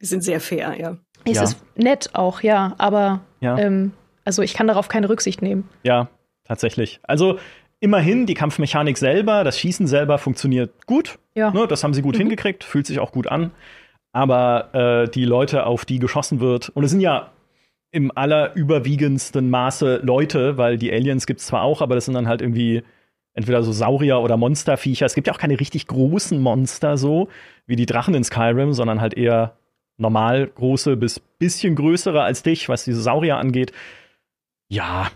[0.00, 0.96] Die sind sehr fair, ja.
[1.24, 1.42] Es ja.
[1.44, 3.58] ist nett auch, ja, aber ja.
[3.58, 3.92] Ähm,
[4.24, 5.68] also ich kann darauf keine Rücksicht nehmen.
[5.82, 6.08] Ja,
[6.44, 7.00] tatsächlich.
[7.02, 7.38] Also
[7.80, 11.18] immerhin, die Kampfmechanik selber, das Schießen selber funktioniert gut.
[11.34, 11.50] Ja.
[11.50, 12.20] Ne, das haben sie gut mhm.
[12.20, 13.50] hingekriegt, fühlt sich auch gut an.
[14.12, 17.30] Aber äh, die Leute, auf die geschossen wird, und es sind ja
[17.92, 22.28] im allerüberwiegendsten Maße Leute, weil die Aliens gibt es zwar auch, aber das sind dann
[22.28, 22.82] halt irgendwie
[23.34, 25.06] entweder so Saurier oder Monsterviecher.
[25.06, 27.28] Es gibt ja auch keine richtig großen Monster so,
[27.66, 29.56] wie die Drachen in Skyrim, sondern halt eher
[30.00, 33.72] normal große bis bisschen größere als dich, was diese Saurier angeht.
[34.68, 35.10] Ja.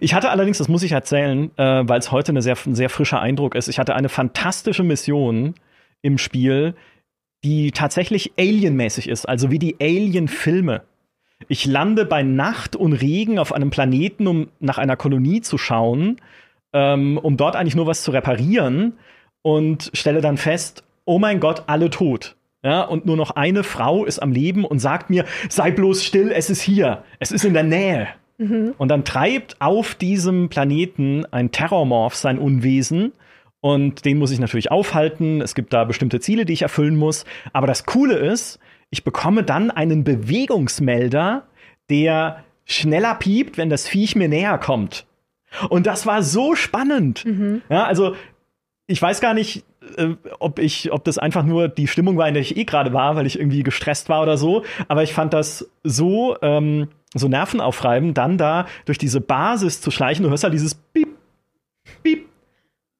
[0.00, 2.90] Ich hatte allerdings, das muss ich erzählen, äh, weil es heute eine sehr, ein sehr
[2.90, 3.68] frischer Eindruck ist.
[3.68, 5.54] Ich hatte eine fantastische Mission
[6.02, 6.74] im Spiel,
[7.42, 10.82] die tatsächlich alienmäßig ist, also wie die Alien-Filme.
[11.46, 16.20] Ich lande bei Nacht und Regen auf einem Planeten, um nach einer Kolonie zu schauen,
[16.74, 18.94] ähm, um dort eigentlich nur was zu reparieren
[19.42, 24.04] und stelle dann fest, oh mein Gott, alle tot ja, und nur noch eine Frau
[24.04, 27.54] ist am Leben und sagt mir, sei bloß still, es ist hier, es ist in
[27.54, 28.08] der Nähe.
[28.38, 28.74] Mhm.
[28.78, 33.12] Und dann treibt auf diesem Planeten ein Terrormorph sein Unwesen.
[33.60, 35.40] Und den muss ich natürlich aufhalten.
[35.40, 37.24] Es gibt da bestimmte Ziele, die ich erfüllen muss.
[37.52, 41.46] Aber das Coole ist, ich bekomme dann einen Bewegungsmelder,
[41.90, 45.06] der schneller piept, wenn das Viech mir näher kommt.
[45.68, 47.24] Und das war so spannend.
[47.24, 47.62] Mhm.
[47.68, 48.14] Ja, also
[48.86, 49.64] ich weiß gar nicht,
[49.96, 52.92] äh, ob ich, ob das einfach nur die Stimmung war, in der ich eh gerade
[52.92, 54.64] war, weil ich irgendwie gestresst war oder so.
[54.88, 60.24] Aber ich fand das so, ähm, so nervenaufreibend, dann da durch diese Basis zu schleichen.
[60.24, 61.08] Du hörst halt dieses Piep,
[62.02, 62.26] Piep,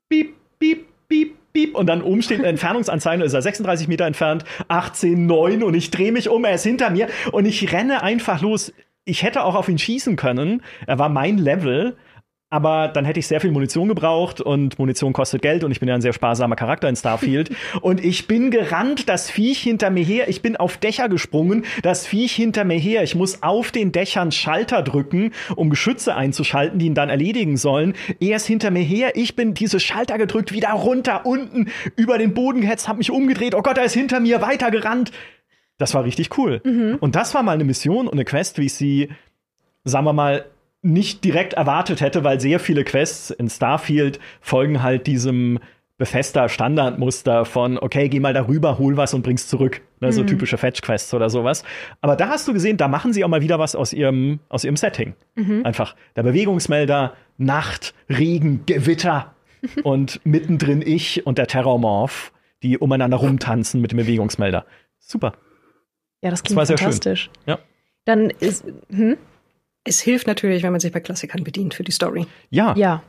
[0.09, 1.74] Piep, Piep, Piep, Piep.
[1.77, 5.90] Und dann oben steht eine Entfernungsanzeige, ist er 36 Meter entfernt, 18, 9 und ich
[5.90, 8.72] drehe mich um, er ist hinter mir und ich renne einfach los.
[9.05, 10.62] Ich hätte auch auf ihn schießen können.
[10.87, 11.96] Er war mein Level
[12.50, 15.88] aber dann hätte ich sehr viel Munition gebraucht und Munition kostet Geld und ich bin
[15.88, 17.50] ja ein sehr sparsamer Charakter in Starfield.
[17.82, 22.06] und ich bin gerannt, das Viech hinter mir her, ich bin auf Dächer gesprungen, das
[22.06, 23.02] Viech hinter mir her.
[23.02, 27.94] Ich muss auf den Dächern Schalter drücken, um Geschütze einzuschalten, die ihn dann erledigen sollen.
[28.18, 32.32] Er ist hinter mir her, ich bin diese Schalter gedrückt, wieder runter, unten, über den
[32.32, 35.12] Boden gehetzt, hab mich umgedreht, oh Gott, er ist hinter mir, weitergerannt.
[35.76, 36.62] Das war richtig cool.
[36.64, 36.96] Mhm.
[36.98, 39.11] Und das war mal eine Mission und eine Quest, wie ich sie,
[39.84, 40.46] sagen wir mal,
[40.88, 45.59] nicht direkt erwartet hätte, weil sehr viele Quests in Starfield folgen halt diesem
[45.98, 49.83] befester Standardmuster von, okay, geh mal darüber, hol was und bring's zurück.
[50.01, 50.29] Ne, so mhm.
[50.29, 51.64] typische Fetch-Quests oder sowas.
[52.01, 54.62] Aber da hast du gesehen, da machen sie auch mal wieder was aus ihrem, aus
[54.62, 55.14] ihrem Setting.
[55.35, 55.66] Mhm.
[55.66, 59.35] Einfach der Bewegungsmelder, Nacht, Regen, Gewitter
[59.83, 64.64] und mittendrin ich und der Terrormorph, die umeinander rumtanzen mit dem Bewegungsmelder.
[65.01, 65.33] Super.
[66.22, 67.29] Ja, das klingt das fantastisch.
[67.46, 67.59] Ja.
[68.05, 69.16] Dann ist, hm?
[69.84, 72.26] Es hilft natürlich, wenn man sich bei Klassikern bedient für die Story.
[72.50, 72.74] Ja.
[72.76, 73.02] Ja.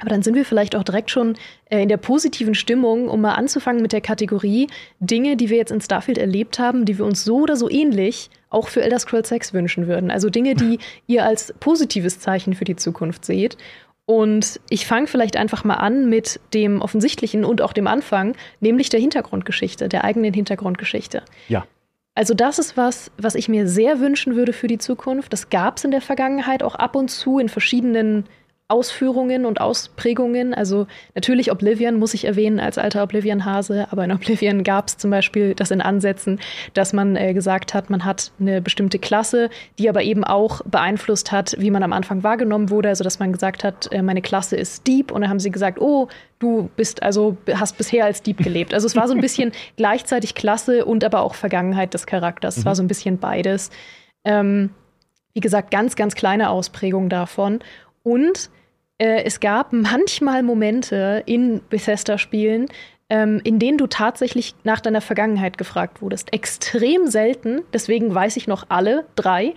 [0.00, 1.36] Aber dann sind wir vielleicht auch direkt schon
[1.70, 4.68] äh, in der positiven Stimmung, um mal anzufangen mit der Kategorie
[5.00, 8.30] Dinge, die wir jetzt in Starfield erlebt haben, die wir uns so oder so ähnlich
[8.50, 10.10] auch für Elder Scrolls 6 wünschen würden.
[10.10, 13.56] Also Dinge, die ihr als positives Zeichen für die Zukunft seht.
[14.04, 18.88] Und ich fange vielleicht einfach mal an mit dem Offensichtlichen und auch dem Anfang, nämlich
[18.88, 21.22] der Hintergrundgeschichte, der eigenen Hintergrundgeschichte.
[21.48, 21.66] Ja.
[22.16, 25.34] Also das ist was, was ich mir sehr wünschen würde für die Zukunft.
[25.34, 28.24] Das gab es in der Vergangenheit auch ab und zu in verschiedenen
[28.68, 30.52] Ausführungen und Ausprägungen.
[30.52, 35.10] Also natürlich Oblivion muss ich erwähnen als alter Oblivion-Hase, aber in Oblivion gab es zum
[35.10, 36.40] Beispiel das in Ansätzen,
[36.74, 41.30] dass man äh, gesagt hat, man hat eine bestimmte Klasse, die aber eben auch beeinflusst
[41.30, 42.88] hat, wie man am Anfang wahrgenommen wurde.
[42.88, 45.80] Also dass man gesagt hat, äh, meine Klasse ist Dieb und dann haben sie gesagt,
[45.80, 46.08] oh,
[46.40, 48.74] du bist also hast bisher als Dieb gelebt.
[48.74, 52.56] Also es war so ein bisschen gleichzeitig Klasse und aber auch Vergangenheit des Charakters.
[52.56, 52.76] Es war mhm.
[52.76, 53.70] so ein bisschen beides.
[54.24, 54.70] Ähm,
[55.36, 57.60] wie gesagt, ganz, ganz kleine Ausprägung davon.
[58.06, 58.50] Und
[58.98, 62.68] äh, es gab manchmal Momente in Bethesda-Spielen,
[63.10, 66.32] ähm, in denen du tatsächlich nach deiner Vergangenheit gefragt wurdest.
[66.32, 69.54] Extrem selten, deswegen weiß ich noch alle drei,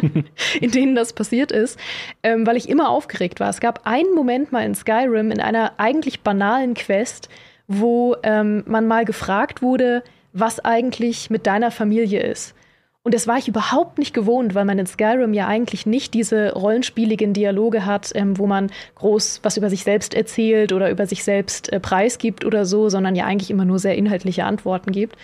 [0.60, 1.78] in denen das passiert ist,
[2.24, 3.48] ähm, weil ich immer aufgeregt war.
[3.48, 7.28] Es gab einen Moment mal in Skyrim in einer eigentlich banalen Quest,
[7.68, 10.02] wo ähm, man mal gefragt wurde,
[10.32, 12.56] was eigentlich mit deiner Familie ist.
[13.06, 16.54] Und das war ich überhaupt nicht gewohnt, weil man in Skyrim ja eigentlich nicht diese
[16.54, 21.22] rollenspieligen Dialoge hat, ähm, wo man groß was über sich selbst erzählt oder über sich
[21.22, 25.16] selbst äh, preisgibt oder so, sondern ja eigentlich immer nur sehr inhaltliche Antworten gibt.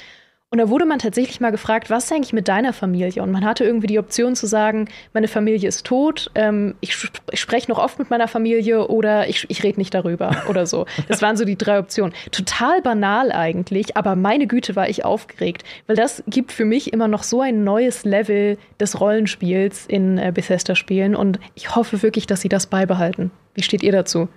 [0.53, 3.23] Und da wurde man tatsächlich mal gefragt, was ist eigentlich mit deiner Familie?
[3.23, 7.23] Und man hatte irgendwie die Option zu sagen, meine Familie ist tot, ähm, ich, sp
[7.31, 10.87] ich spreche noch oft mit meiner Familie oder ich, ich rede nicht darüber oder so.
[11.07, 12.13] Das waren so die drei Optionen.
[12.33, 17.07] Total banal eigentlich, aber meine Güte war ich aufgeregt, weil das gibt für mich immer
[17.07, 22.41] noch so ein neues Level des Rollenspiels in äh, Bethesda-Spielen und ich hoffe wirklich, dass
[22.41, 23.31] sie das beibehalten.
[23.55, 24.29] Wie steht ihr dazu?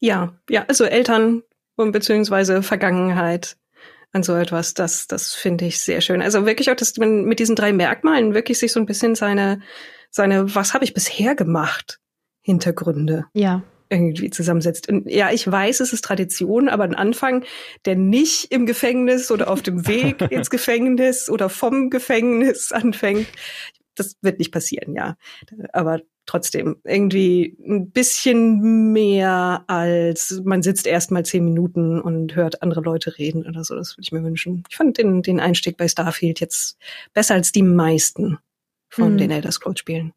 [0.00, 1.44] Ja, ja, also Eltern
[1.76, 3.56] und beziehungsweise Vergangenheit
[4.12, 4.74] an so etwas.
[4.74, 6.22] Das, das finde ich sehr schön.
[6.22, 9.60] Also wirklich auch, dass man mit diesen drei Merkmalen wirklich sich so ein bisschen seine,
[10.10, 12.00] seine, was habe ich bisher gemacht,
[12.42, 13.26] Hintergründe.
[13.32, 14.88] Ja irgendwie zusammensetzt.
[14.88, 17.44] Und ja, ich weiß, es ist Tradition, aber ein Anfang,
[17.84, 23.28] der nicht im Gefängnis oder auf dem Weg ins Gefängnis oder vom Gefängnis anfängt,
[23.94, 25.16] das wird nicht passieren, ja.
[25.72, 32.62] Aber trotzdem irgendwie ein bisschen mehr als man sitzt erst mal zehn Minuten und hört
[32.62, 33.74] andere Leute reden oder so.
[33.74, 34.64] Das würde ich mir wünschen.
[34.68, 36.78] Ich fand den, den Einstieg bei Starfield jetzt
[37.14, 38.38] besser als die meisten
[38.88, 39.18] von mhm.
[39.18, 40.12] den Elder Scrolls Spielen.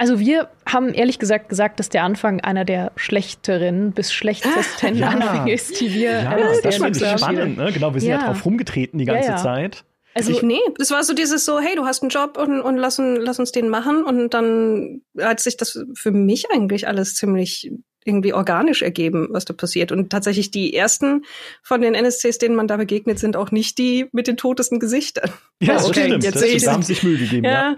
[0.00, 5.08] Also wir haben ehrlich gesagt gesagt, dass der Anfang einer der schlechteren bis schlechtesten ja.
[5.08, 7.56] Anfänge ist, die wir ja, äh, das fand ich spannend.
[7.56, 7.72] Ne?
[7.72, 9.84] Genau, wir sind ja, ja drauf rumgetreten die ganze ja, Zeit.
[10.18, 12.76] Also ich, nee, das war so dieses so, hey, du hast einen Job und, und
[12.76, 14.02] lass, lass uns den machen.
[14.04, 17.70] Und dann hat sich das für mich eigentlich alles ziemlich
[18.04, 19.92] irgendwie organisch ergeben, was da passiert.
[19.92, 21.24] Und tatsächlich die ersten
[21.62, 25.30] von den NSCs, denen man da begegnet, sind auch nicht die mit den totesten Gesichtern.
[25.60, 26.24] Ja, das okay, stimmt.
[26.24, 27.44] Jetzt das, da haben sich Mühe gegeben.
[27.48, 27.50] Ja.
[27.50, 27.76] ja.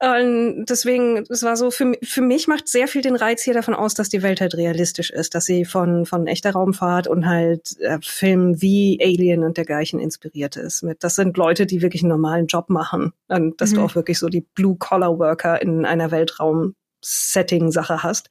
[0.00, 3.74] Und deswegen, es war so, für, für mich macht sehr viel den Reiz hier davon
[3.74, 7.78] aus, dass die Welt halt realistisch ist, dass sie von, von echter Raumfahrt und halt
[7.80, 10.82] äh, Filmen wie Alien und dergleichen inspiriert ist.
[10.82, 13.12] Mit, das sind Leute, die wirklich einen normalen Job machen.
[13.28, 13.76] Und dass mhm.
[13.76, 18.30] du auch wirklich so die Blue-Collar-Worker in einer Weltraum Setting-Sache hast.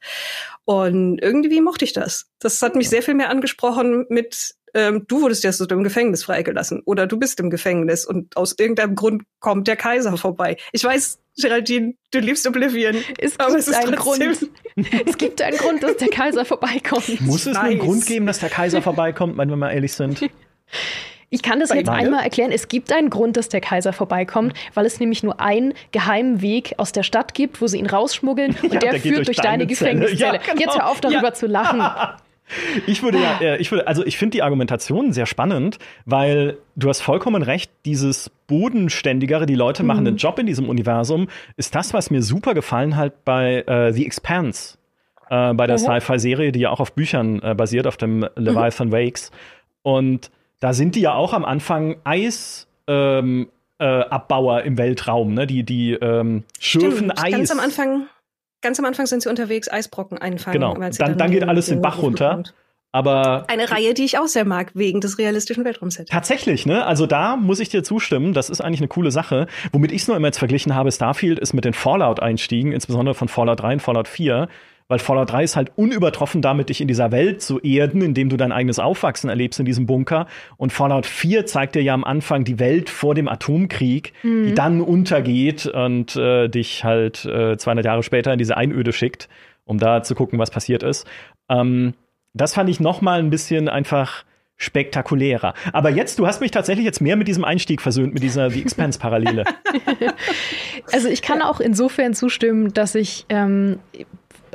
[0.64, 2.26] Und irgendwie mochte ich das.
[2.40, 6.82] Das hat mich sehr viel mehr angesprochen mit, ähm, du wurdest jetzt im Gefängnis freigelassen
[6.84, 10.56] oder du bist im Gefängnis und aus irgendeinem Grund kommt der Kaiser vorbei.
[10.72, 12.96] Ich weiß, Geraldine, du liebst Oblivion.
[13.18, 14.22] Es aber es ist einen Grund.
[15.06, 17.20] es gibt einen Grund, dass der Kaiser vorbeikommt.
[17.20, 17.64] Muss es nice.
[17.64, 20.28] einen Grund geben, dass der Kaiser vorbeikommt, wenn wir mal ehrlich sind?
[21.30, 22.52] Ich kann das jetzt einmal erklären.
[22.52, 26.74] Es gibt einen Grund, dass der Kaiser vorbeikommt, weil es nämlich nur einen geheimen Weg
[26.76, 29.36] aus der Stadt gibt, wo sie ihn rausschmuggeln und ja, der, der führt durch, durch
[29.38, 30.38] deine Gefängniszelle.
[30.38, 30.60] Ja, genau.
[30.60, 31.34] Jetzt hör auf, darüber ja.
[31.34, 31.80] zu lachen.
[32.86, 37.00] Ich würde ja, ich würde, also ich finde die Argumentation sehr spannend, weil du hast
[37.00, 40.08] vollkommen recht, dieses bodenständigere, die Leute machen mhm.
[40.08, 44.04] einen Job in diesem Universum, ist das, was mir super gefallen hat bei äh, The
[44.04, 44.76] Expanse,
[45.30, 45.82] äh, bei der mhm.
[45.82, 48.92] Sci-Fi-Serie, die ja auch auf Büchern äh, basiert, auf dem Leviathan mhm.
[48.92, 49.30] Wakes.
[49.82, 50.30] Und
[50.60, 52.68] da sind die ja auch am Anfang Eis.
[52.86, 55.46] Ähm, äh, Abbauer im Weltraum, ne?
[55.46, 57.32] Die, die ähm, schürfen Stimmt, Eis.
[57.32, 58.06] Ganz am Anfang,
[58.64, 60.60] ganz am Anfang sind sie unterwegs, Eisbrocken einfangen.
[60.60, 60.74] Genau.
[60.74, 62.42] Dann, dann, dann, geht alles den Bach runter.
[62.90, 66.10] Aber eine Reihe, die ich auch sehr mag, wegen des realistischen Weltraumsets.
[66.10, 66.86] Tatsächlich, ne?
[66.86, 68.34] Also da muss ich dir zustimmen.
[68.34, 69.48] Das ist eigentlich eine coole Sache.
[69.72, 73.28] Womit ich es nur immer jetzt verglichen habe, Starfield ist mit den Fallout-Einstiegen, insbesondere von
[73.28, 74.48] Fallout 3 und Fallout 4
[74.88, 78.36] weil Fallout 3 ist halt unübertroffen damit, dich in dieser Welt zu erden, indem du
[78.36, 80.26] dein eigenes Aufwachsen erlebst in diesem Bunker.
[80.56, 84.46] Und Fallout 4 zeigt dir ja am Anfang die Welt vor dem Atomkrieg, mhm.
[84.46, 89.28] die dann untergeht und äh, dich halt äh, 200 Jahre später in diese Einöde schickt,
[89.64, 91.06] um da zu gucken, was passiert ist.
[91.48, 91.94] Ähm,
[92.34, 94.24] das fand ich noch mal ein bisschen einfach
[94.56, 95.54] spektakulärer.
[95.72, 98.62] Aber jetzt, du hast mich tatsächlich jetzt mehr mit diesem Einstieg versöhnt, mit dieser The
[98.62, 99.44] Expanse-Parallele.
[100.92, 103.78] also ich kann auch insofern zustimmen, dass ich ähm,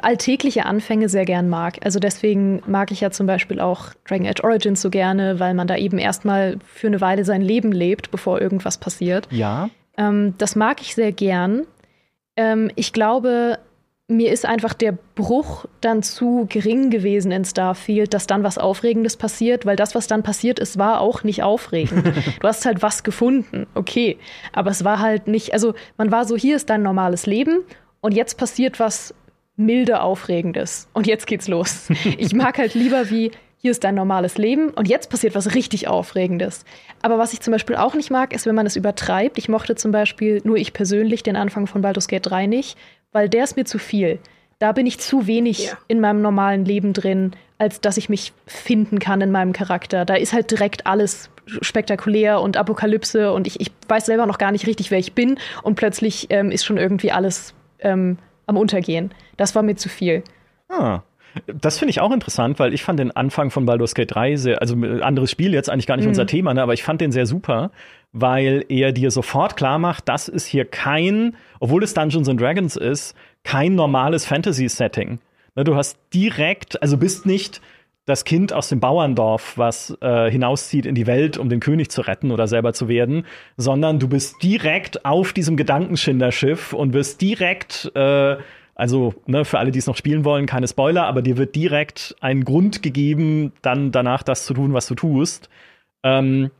[0.03, 1.77] alltägliche Anfänge sehr gern mag.
[1.83, 5.67] Also deswegen mag ich ja zum Beispiel auch Dragon Age Origins so gerne, weil man
[5.67, 9.27] da eben erstmal für eine Weile sein Leben lebt, bevor irgendwas passiert.
[9.31, 9.69] Ja.
[9.97, 11.65] Ähm, das mag ich sehr gern.
[12.35, 13.59] Ähm, ich glaube,
[14.09, 19.17] mir ist einfach der Bruch dann zu gering gewesen in Starfield, dass dann was Aufregendes
[19.17, 22.07] passiert, weil das, was dann passiert ist, war auch nicht aufregend.
[22.39, 24.17] du hast halt was gefunden, okay.
[24.51, 27.59] Aber es war halt nicht, also man war so, hier ist dein normales Leben
[28.01, 29.13] und jetzt passiert was
[29.59, 30.87] milde Aufregendes.
[30.93, 31.89] Und jetzt geht's los.
[32.17, 35.87] Ich mag halt lieber wie, hier ist dein normales Leben und jetzt passiert was richtig
[35.87, 36.63] Aufregendes.
[37.01, 39.37] Aber was ich zum Beispiel auch nicht mag, ist, wenn man es übertreibt.
[39.37, 42.77] Ich mochte zum Beispiel nur ich persönlich den Anfang von Baldur's Gate 3 nicht,
[43.11, 44.19] weil der ist mir zu viel.
[44.59, 45.77] Da bin ich zu wenig ja.
[45.87, 50.05] in meinem normalen Leben drin, als dass ich mich finden kann in meinem Charakter.
[50.05, 51.29] Da ist halt direkt alles
[51.61, 55.37] spektakulär und Apokalypse und ich, ich weiß selber noch gar nicht richtig, wer ich bin
[55.63, 58.17] und plötzlich ähm, ist schon irgendwie alles ähm,
[58.49, 59.11] am Untergehen.
[59.37, 60.23] Das war mir zu viel.
[60.67, 61.01] Ah.
[61.45, 64.61] Das finde ich auch interessant, weil ich fand den Anfang von Baldur's Gate 3 sehr,
[64.61, 66.09] also anderes Spiel jetzt eigentlich gar nicht mhm.
[66.09, 67.71] unser Thema, ne, aber ich fand den sehr super,
[68.11, 72.75] weil er dir sofort klar macht, das ist hier kein, obwohl es Dungeons and Dragons
[72.75, 75.19] ist, kein normales Fantasy-Setting.
[75.55, 77.61] Ne, du hast direkt, also bist nicht
[78.09, 82.01] das Kind aus dem Bauerndorf, was äh, hinauszieht in die Welt, um den König zu
[82.01, 87.91] retten oder selber zu werden, sondern du bist direkt auf diesem Gedankenschinderschiff und wirst direkt,
[87.95, 88.37] äh,
[88.75, 92.15] also ne, für alle, die es noch spielen wollen, keine Spoiler, aber dir wird direkt
[92.19, 95.49] ein Grund gegeben, dann danach das zu tun, was du tust.
[96.03, 96.51] Ähm,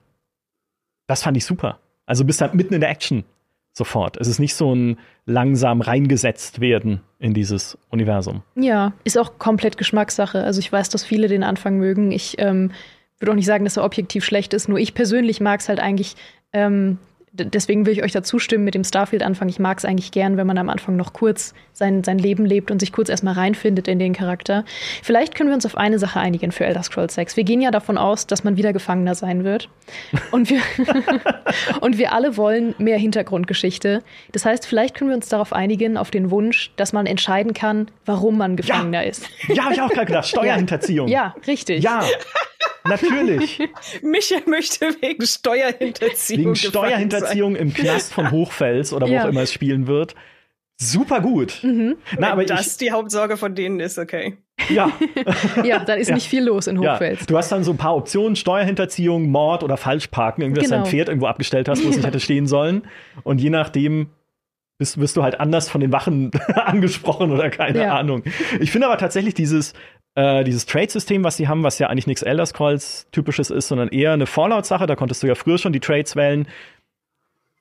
[1.08, 1.80] das fand ich super.
[2.06, 3.24] Also bist halt mitten in der Action
[3.74, 4.18] sofort.
[4.18, 8.44] Es ist nicht so ein langsam reingesetzt werden in dieses Universum.
[8.56, 10.44] Ja, ist auch komplett Geschmackssache.
[10.44, 12.12] Also ich weiß, dass viele den Anfang mögen.
[12.12, 12.72] Ich ähm,
[13.20, 14.70] würde auch nicht sagen, dass er objektiv schlecht ist.
[14.70, 16.16] Nur ich persönlich mag es halt eigentlich
[16.54, 16.98] ähm,
[17.46, 19.50] deswegen will ich euch da zustimmen mit dem Starfield-Anfang.
[19.50, 22.72] Ich mag es eigentlich gern, wenn man am Anfang noch kurz sein, sein Leben lebt
[22.72, 24.66] und sich kurz erstmal reinfindet in den Charakter.
[25.02, 27.38] Vielleicht können wir uns auf eine Sache einigen für Elder Scrolls 6.
[27.38, 29.70] Wir gehen ja davon aus, dass man wieder Gefangener sein wird.
[30.32, 30.62] Und wir,
[31.82, 34.04] und wir alle wollen mehr Hintergrundgeschichte.
[34.32, 37.90] Das heißt, vielleicht können wir uns darauf einigen, auf den Wunsch, dass man entscheiden kann,
[38.06, 39.10] warum man Gefangener ja.
[39.10, 39.30] ist.
[39.48, 40.28] Ja, habe ich auch gerade gedacht.
[40.30, 41.08] Steuerhinterziehung.
[41.08, 41.84] Ja, richtig.
[41.84, 42.04] Ja.
[42.84, 43.60] Natürlich.
[44.02, 46.40] Michael möchte wegen Steuerhinterziehung.
[46.44, 49.24] Wegen Steuerhinterziehung im Knast von Hochfels oder wo ja.
[49.24, 50.16] auch immer es spielen wird.
[50.82, 51.60] Super gut.
[51.62, 51.98] Mhm.
[52.18, 54.38] Na, aber das ich, die Hauptsorge von denen ist, okay.
[54.70, 54.92] Ja.
[55.64, 56.16] ja, dann ist ja.
[56.16, 57.22] nicht viel los in Hochfels.
[57.22, 57.26] Ja.
[57.26, 60.42] Du hast dann so ein paar Optionen: Steuerhinterziehung, Mord oder Falschparken.
[60.42, 60.78] Irgendwie, dass genau.
[60.78, 62.84] du dein Pferd irgendwo abgestellt hast, wo es nicht hätte stehen sollen.
[63.24, 64.08] Und je nachdem
[64.78, 67.98] bist, wirst du halt anders von den Wachen angesprochen oder keine ja.
[67.98, 68.24] Ahnung.
[68.62, 69.74] Ich finde aber tatsächlich dieses,
[70.20, 73.88] äh, dieses Trade-System, was sie haben, was ja eigentlich nichts Elder Scrolls typisches ist, sondern
[73.88, 74.86] eher eine Fallout-Sache.
[74.86, 76.46] Da konntest du ja früher schon die Trades wählen.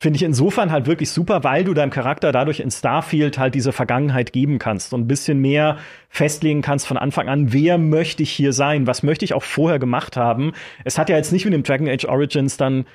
[0.01, 3.73] finde ich insofern halt wirklich super, weil du deinem Charakter dadurch in Starfield halt diese
[3.73, 8.31] Vergangenheit geben kannst und ein bisschen mehr festlegen kannst von Anfang an, wer möchte ich
[8.31, 10.53] hier sein, was möchte ich auch vorher gemacht haben.
[10.85, 12.87] Es hat ja jetzt nicht wie dem Dragon Age Origins dann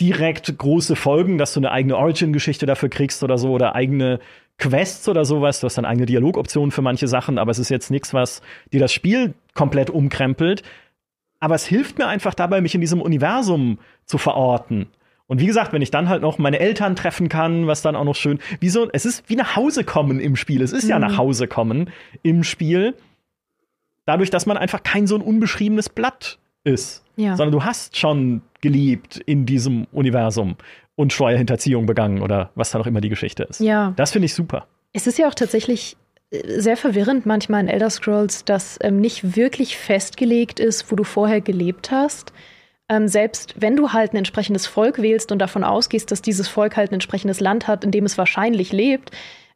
[0.00, 4.20] direkt große Folgen, dass du eine eigene Origin-Geschichte dafür kriegst oder so oder eigene
[4.58, 5.60] Quests oder sowas.
[5.60, 8.42] Du hast dann eigene Dialogoptionen für manche Sachen, aber es ist jetzt nichts, was
[8.72, 10.62] dir das Spiel komplett umkrempelt.
[11.40, 14.86] Aber es hilft mir einfach dabei, mich in diesem Universum zu verorten.
[15.26, 18.04] Und wie gesagt, wenn ich dann halt noch meine Eltern treffen kann, was dann auch
[18.04, 20.62] noch schön, wie so, es ist wie nach Hause kommen im Spiel.
[20.62, 20.90] Es ist mhm.
[20.90, 21.90] ja nach Hause kommen
[22.22, 22.94] im Spiel.
[24.06, 27.04] Dadurch, dass man einfach kein so ein unbeschriebenes Blatt ist.
[27.16, 27.36] Ja.
[27.36, 30.56] Sondern du hast schon geliebt in diesem Universum
[30.96, 33.60] und Steuerhinterziehung begangen oder was da noch immer die Geschichte ist.
[33.60, 33.92] Ja.
[33.96, 34.66] Das finde ich super.
[34.92, 35.96] Es ist ja auch tatsächlich
[36.30, 41.04] äh, sehr verwirrend manchmal in Elder Scrolls, dass ähm, nicht wirklich festgelegt ist, wo du
[41.04, 42.32] vorher gelebt hast
[42.88, 46.76] ähm, selbst wenn du halt ein entsprechendes Volk wählst und davon ausgehst, dass dieses Volk
[46.76, 49.10] halt ein entsprechendes Land hat, in dem es wahrscheinlich lebt,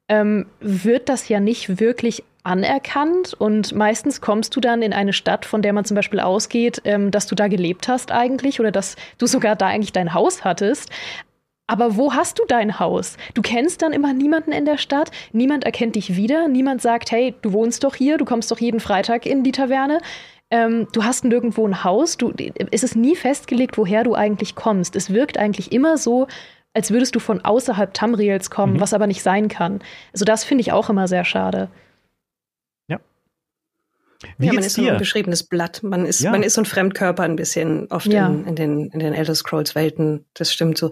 [0.09, 5.44] ähm, wird das ja nicht wirklich anerkannt und meistens kommst du dann in eine Stadt,
[5.44, 8.96] von der man zum Beispiel ausgeht, ähm, dass du da gelebt hast eigentlich oder dass
[9.18, 10.90] du sogar da eigentlich dein Haus hattest.
[11.70, 13.16] Aber wo hast du dein Haus?
[13.35, 17.33] Du kennst dann immer niemanden in der Stadt, niemand erkennt dich wieder, niemand sagt, hey,
[17.42, 20.00] du wohnst doch hier, du kommst doch jeden Freitag in die Taverne.
[20.50, 22.33] Ähm, du hast nirgendwo ein Haus, du,
[22.72, 24.96] es ist nie festgelegt, woher du eigentlich kommst.
[24.96, 26.26] Es wirkt eigentlich immer so,
[26.74, 28.80] als würdest du von außerhalb Tamriels kommen, mhm.
[28.80, 29.78] was aber nicht sein kann.
[30.12, 31.68] Also das finde ich auch immer sehr schade.
[34.22, 34.28] Ja.
[34.38, 34.85] Wie ja, man ist dir?
[34.85, 35.83] so ein beschriebenes Blatt.
[35.83, 36.30] Man ist, ja.
[36.30, 38.26] man ist so ein Fremdkörper ein bisschen oft ja.
[38.26, 40.26] in, in, den, in den Elder Scrolls Welten.
[40.35, 40.90] Das stimmt so.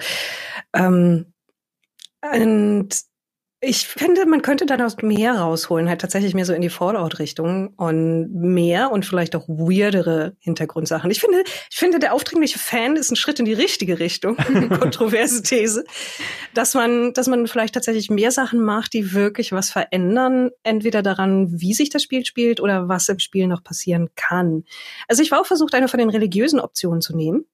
[0.74, 1.32] Ähm,
[2.22, 2.88] und
[3.60, 7.74] ich finde, man könnte dann auch mehr rausholen, halt tatsächlich mehr so in die Fallout-Richtung
[7.76, 11.10] und mehr und vielleicht auch weirdere Hintergrundsachen.
[11.10, 14.36] Ich finde, ich finde, der aufdringliche Fan ist ein Schritt in die richtige Richtung,
[14.80, 15.84] kontroverse These,
[16.54, 21.60] dass man, dass man vielleicht tatsächlich mehr Sachen macht, die wirklich was verändern, entweder daran,
[21.60, 24.64] wie sich das Spiel spielt oder was im Spiel noch passieren kann.
[25.08, 27.44] Also ich war auch versucht, eine von den religiösen Optionen zu nehmen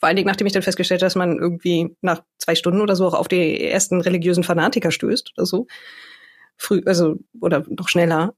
[0.00, 2.96] vor allen Dingen, nachdem ich dann festgestellt habe, dass man irgendwie nach zwei Stunden oder
[2.96, 5.66] so auch auf die ersten religiösen Fanatiker stößt oder so.
[6.56, 8.34] Früh, also, oder noch schneller,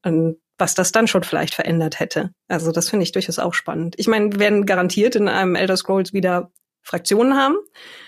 [0.58, 2.30] was das dann schon vielleicht verändert hätte.
[2.48, 3.94] Also, das finde ich durchaus auch spannend.
[3.98, 6.50] Ich meine, wir werden garantiert in einem Elder Scrolls wieder
[6.84, 7.54] Fraktionen haben,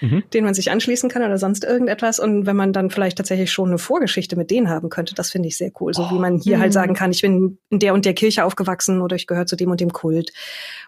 [0.01, 0.25] mhm.
[0.33, 2.19] denen man sich anschließen kann oder sonst irgendetwas.
[2.19, 5.49] Und wenn man dann vielleicht tatsächlich schon eine Vorgeschichte mit denen haben könnte, das finde
[5.49, 5.95] ich sehr cool.
[5.95, 6.11] So oh.
[6.11, 6.62] wie man hier halt mhm.
[6.62, 9.55] halt sagen kann, ich bin in der und der Kirche aufgewachsen oder ich gehöre zu
[9.55, 10.33] dem und dem Kult.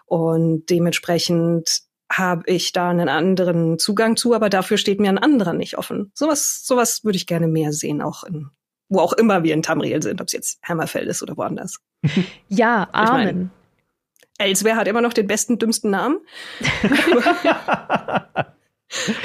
[0.05, 5.53] Und dementsprechend habe ich da einen anderen Zugang zu, aber dafür steht mir ein anderer
[5.53, 6.11] nicht offen.
[6.13, 8.49] Sowas, sowas würde ich gerne mehr sehen, auch in,
[8.89, 11.79] wo auch immer wir in Tamriel sind, ob es jetzt Hammerfell ist oder woanders.
[12.47, 13.51] Ja, Amen.
[14.37, 16.19] Elsewhere hat immer noch den besten, dümmsten Namen.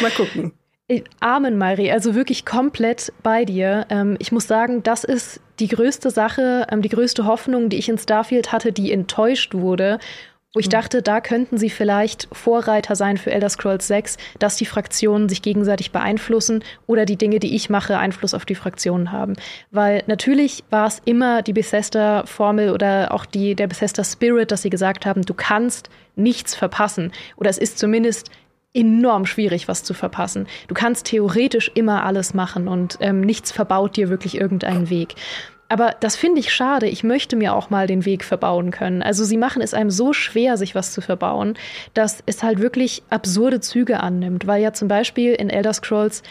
[0.01, 0.55] Mal gucken.
[0.89, 3.87] Äh, Amen, Mari, also wirklich komplett bei dir.
[3.91, 7.89] Ähm, ich muss sagen, das ist die größte Sache, ähm, die größte Hoffnung, die ich
[7.89, 9.99] in Starfield hatte, die enttäuscht wurde
[10.55, 10.71] wo ich hm.
[10.71, 15.43] dachte, da könnten sie vielleicht Vorreiter sein für Elder Scrolls 6, dass die Fraktionen sich
[15.43, 19.35] gegenseitig beeinflussen oder die Dinge, die ich mache, Einfluss auf die Fraktionen haben.
[19.71, 25.07] Weil natürlich war es immer die Bethesda-Formel oder auch die, der Bethesda-Spirit, dass sie gesagt
[25.07, 27.13] haben, du kannst nichts verpassen.
[27.37, 28.31] Oder es ist zumindest
[28.75, 30.47] enorm schwierig, was zu verpassen.
[30.69, 35.15] Du kannst theoretisch immer alles machen und ähm, nichts verbaut dir wirklich irgendeinen Weg.
[35.73, 36.87] Aber das finde ich schade.
[36.87, 39.01] Ich möchte mir auch mal den Weg verbauen können.
[39.03, 41.55] Also sie machen es einem so schwer, sich was zu verbauen,
[41.95, 44.47] dass es halt wirklich absurde Züge annimmt.
[44.47, 46.23] Weil ja zum Beispiel in Elder Scrolls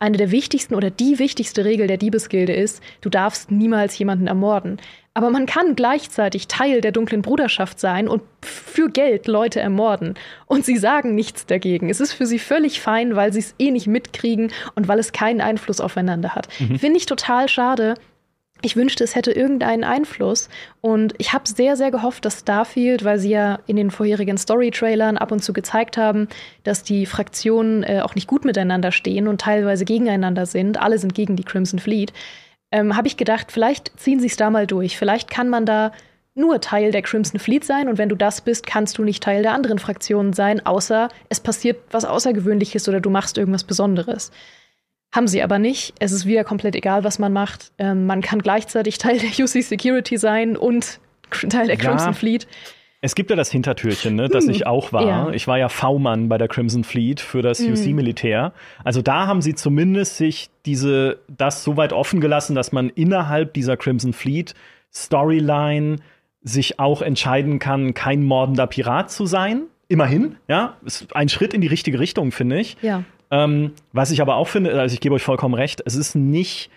[0.00, 4.80] eine der wichtigsten oder die wichtigste Regel der Diebesgilde ist, du darfst niemals jemanden ermorden.
[5.14, 10.14] Aber man kann gleichzeitig Teil der dunklen Bruderschaft sein und für Geld Leute ermorden.
[10.46, 11.88] Und sie sagen nichts dagegen.
[11.88, 15.12] Es ist für sie völlig fein, weil sie es eh nicht mitkriegen und weil es
[15.12, 16.48] keinen Einfluss aufeinander hat.
[16.58, 16.80] Mhm.
[16.80, 17.94] Finde ich total schade,
[18.62, 20.48] ich wünschte, es hätte irgendeinen Einfluss.
[20.80, 25.16] Und ich habe sehr, sehr gehofft, dass Starfield, weil sie ja in den vorherigen Story-Trailern
[25.16, 26.28] ab und zu gezeigt haben,
[26.64, 30.80] dass die Fraktionen äh, auch nicht gut miteinander stehen und teilweise gegeneinander sind.
[30.80, 32.12] Alle sind gegen die Crimson Fleet.
[32.70, 34.98] Ähm, habe ich gedacht, vielleicht ziehen sie es da mal durch.
[34.98, 35.92] Vielleicht kann man da
[36.34, 39.42] nur Teil der Crimson Fleet sein und wenn du das bist, kannst du nicht Teil
[39.42, 44.30] der anderen Fraktionen sein, außer es passiert was Außergewöhnliches oder du machst irgendwas Besonderes.
[45.12, 45.94] Haben sie aber nicht.
[45.98, 47.72] Es ist wieder komplett egal, was man macht.
[47.78, 51.00] Ähm, man kann gleichzeitig Teil der UC Security sein und
[51.48, 52.12] Teil der Crimson ja.
[52.12, 52.46] Fleet.
[53.00, 54.50] Es gibt ja das Hintertürchen, ne, das hm.
[54.50, 55.06] ich auch war.
[55.06, 55.30] Ja.
[55.30, 57.72] Ich war ja V-Mann bei der Crimson Fleet für das hm.
[57.72, 58.52] UC-Militär.
[58.82, 63.54] Also da haben sie zumindest sich diese, das so weit offen gelassen, dass man innerhalb
[63.54, 64.54] dieser Crimson Fleet
[64.92, 65.96] Storyline
[66.42, 69.62] sich auch entscheiden kann, kein mordender Pirat zu sein.
[69.86, 72.76] Immerhin, ja, ist ein Schritt in die richtige Richtung, finde ich.
[72.82, 73.04] Ja.
[73.30, 76.70] Ähm, was ich aber auch finde, also ich gebe euch vollkommen recht, es ist nicht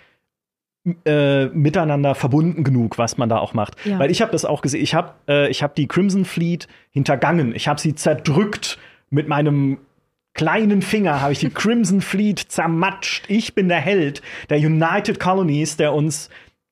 [1.06, 3.76] äh, miteinander verbunden genug, was man da auch macht.
[3.86, 4.00] Ja.
[4.00, 4.82] Weil ich habe das auch gesehen.
[4.82, 7.56] Ich habe äh, ich hab die Crimson Fleet hintergangen.
[7.56, 8.80] Ich habe sie zerdrückt
[9.10, 9.78] mit meinem
[10.34, 11.22] kleinen Finger.
[11.22, 13.26] Habe ich die Crimson Fleet zermatscht.
[13.28, 16.30] Ich bin der Held der United Colonies, der uns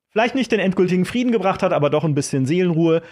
[0.10, 3.04] vielleicht nicht den endgültigen Frieden gebracht hat, aber doch ein bisschen Seelenruhe.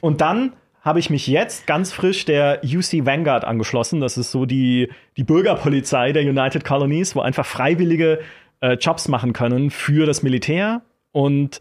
[0.00, 0.52] Und dann
[0.82, 4.00] habe ich mich jetzt ganz frisch der UC Vanguard angeschlossen.
[4.00, 8.20] Das ist so die, die Bürgerpolizei der United Colonies, wo einfach Freiwillige
[8.60, 10.82] äh, Jobs machen können für das Militär.
[11.12, 11.60] Und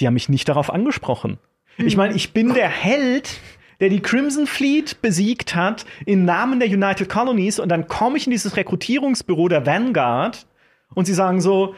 [0.00, 1.38] die haben mich nicht darauf angesprochen.
[1.76, 1.86] Mhm.
[1.86, 3.38] Ich meine, ich bin der Held,
[3.80, 7.58] der die Crimson Fleet besiegt hat im Namen der United Colonies.
[7.58, 10.46] Und dann komme ich in dieses Rekrutierungsbüro der Vanguard
[10.94, 11.74] und sie sagen so,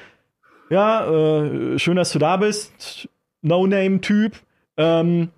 [0.71, 3.09] ja, äh, schön, dass du da bist,
[3.43, 4.37] No-Name-Typ.
[4.77, 5.31] Ähm,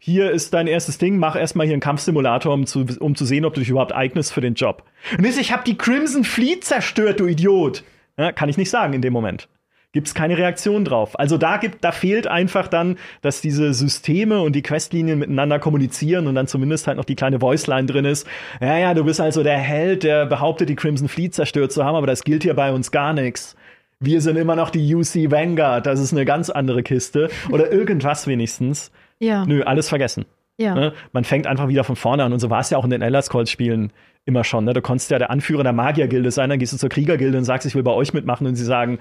[0.00, 3.44] hier ist dein erstes Ding, mach erstmal hier einen Kampfsimulator, um zu, um zu sehen,
[3.44, 4.84] ob du dich überhaupt eignest für den Job.
[5.16, 7.84] Und ich habe die Crimson Fleet zerstört, du Idiot.
[8.16, 9.48] Ja, kann ich nicht sagen in dem Moment.
[9.92, 11.18] Gibt's keine Reaktion drauf.
[11.18, 16.26] Also da gibt, da fehlt einfach dann, dass diese Systeme und die Questlinien miteinander kommunizieren
[16.26, 18.26] und dann zumindest halt noch die kleine Voiceline drin ist.
[18.60, 21.96] Ja, ja, du bist also der Held, der behauptet, die Crimson Fleet zerstört zu haben,
[21.96, 23.56] aber das gilt hier bei uns gar nichts
[24.00, 27.30] wir sind immer noch die UC Vanguard, das ist eine ganz andere Kiste.
[27.50, 28.92] Oder irgendwas wenigstens.
[29.18, 29.44] Ja.
[29.44, 30.26] Nö, alles vergessen.
[30.56, 30.74] Ja.
[30.74, 30.92] Ne?
[31.12, 33.02] Man fängt einfach wieder von vorne an und so war es ja auch in den
[33.02, 33.92] Elder Scrolls Spielen
[34.24, 34.64] immer schon.
[34.64, 34.72] Ne?
[34.72, 37.66] Du konntest ja der Anführer der Magiergilde sein, dann gehst du zur Kriegergilde und sagst,
[37.66, 38.98] ich will bei euch mitmachen und sie sagen,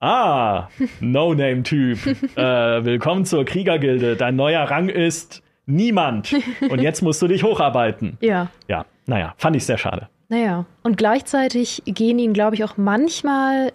[0.00, 0.68] ah,
[1.00, 1.98] No-Name-Typ,
[2.36, 6.34] äh, willkommen zur Kriegergilde, dein neuer Rang ist niemand
[6.68, 8.18] und jetzt musst du dich hocharbeiten.
[8.20, 8.48] Ja.
[8.68, 10.08] Ja, naja, fand ich sehr schade.
[10.28, 13.72] Naja, und gleichzeitig gehen ihnen, glaube ich, auch manchmal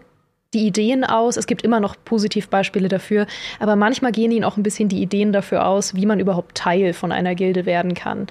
[0.54, 1.38] die Ideen aus.
[1.38, 3.28] Es gibt immer noch Positivbeispiele dafür,
[3.60, 6.94] aber manchmal gehen ihnen auch ein bisschen die Ideen dafür aus, wie man überhaupt Teil
[6.94, 8.28] von einer Gilde werden kann.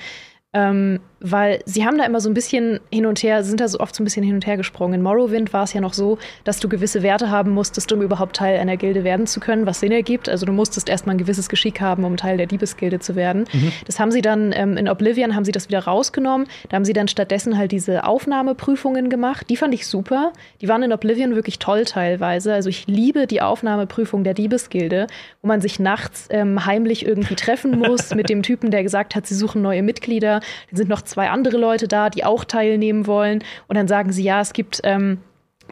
[0.53, 3.81] Ähm, weil sie haben da immer so ein bisschen hin und her, sind da so
[3.81, 4.95] oft so ein bisschen hin und her gesprungen.
[4.95, 8.37] In Morrowind war es ja noch so, dass du gewisse Werte haben musstest, um überhaupt
[8.37, 10.29] Teil einer Gilde werden zu können, was Sinn ergibt.
[10.29, 13.47] Also du musstest erstmal ein gewisses Geschick haben, um Teil der Diebesgilde zu werden.
[13.53, 13.73] Mhm.
[13.87, 16.47] Das haben sie dann ähm, in Oblivion haben sie das wieder rausgenommen.
[16.69, 19.47] Da haben sie dann stattdessen halt diese Aufnahmeprüfungen gemacht.
[19.49, 20.33] Die fand ich super.
[20.61, 22.53] Die waren in Oblivion wirklich toll teilweise.
[22.53, 25.07] Also ich liebe die Aufnahmeprüfung der Diebesgilde,
[25.41, 29.27] wo man sich nachts ähm, heimlich irgendwie treffen muss mit dem Typen, der gesagt hat,
[29.27, 30.41] sie suchen neue Mitglieder.
[30.71, 33.43] Dann sind noch zwei andere Leute da, die auch teilnehmen wollen.
[33.69, 35.19] Und dann sagen sie, ja, es gibt ähm,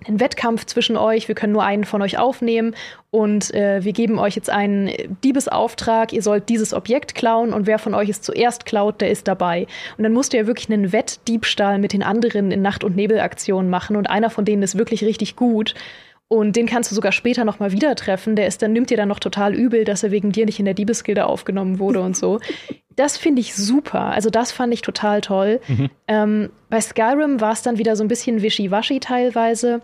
[0.07, 2.75] einen Wettkampf zwischen euch, wir können nur einen von euch aufnehmen
[3.11, 4.91] und äh, wir geben euch jetzt einen
[5.23, 9.29] Diebesauftrag, ihr sollt dieses Objekt klauen und wer von euch es zuerst klaut, der ist
[9.29, 9.67] dabei.
[9.97, 13.71] Und dann musst ihr ja wirklich einen Wettdiebstahl mit den anderen in Nacht- und Nebelaktionen
[13.71, 15.75] machen und einer von denen ist wirklich richtig gut.
[16.27, 18.35] Und den kannst du sogar später noch mal wieder treffen.
[18.35, 20.65] Der ist dann nimmt dir dann noch total übel, dass er wegen dir nicht in
[20.65, 22.41] der Diebesgilde aufgenommen wurde und so.
[22.97, 24.01] Das finde ich super.
[24.01, 25.61] Also das fand ich total toll.
[25.69, 25.91] Mhm.
[26.07, 29.81] Ähm, bei Skyrim war es dann wieder so ein bisschen wischiwaschi teilweise.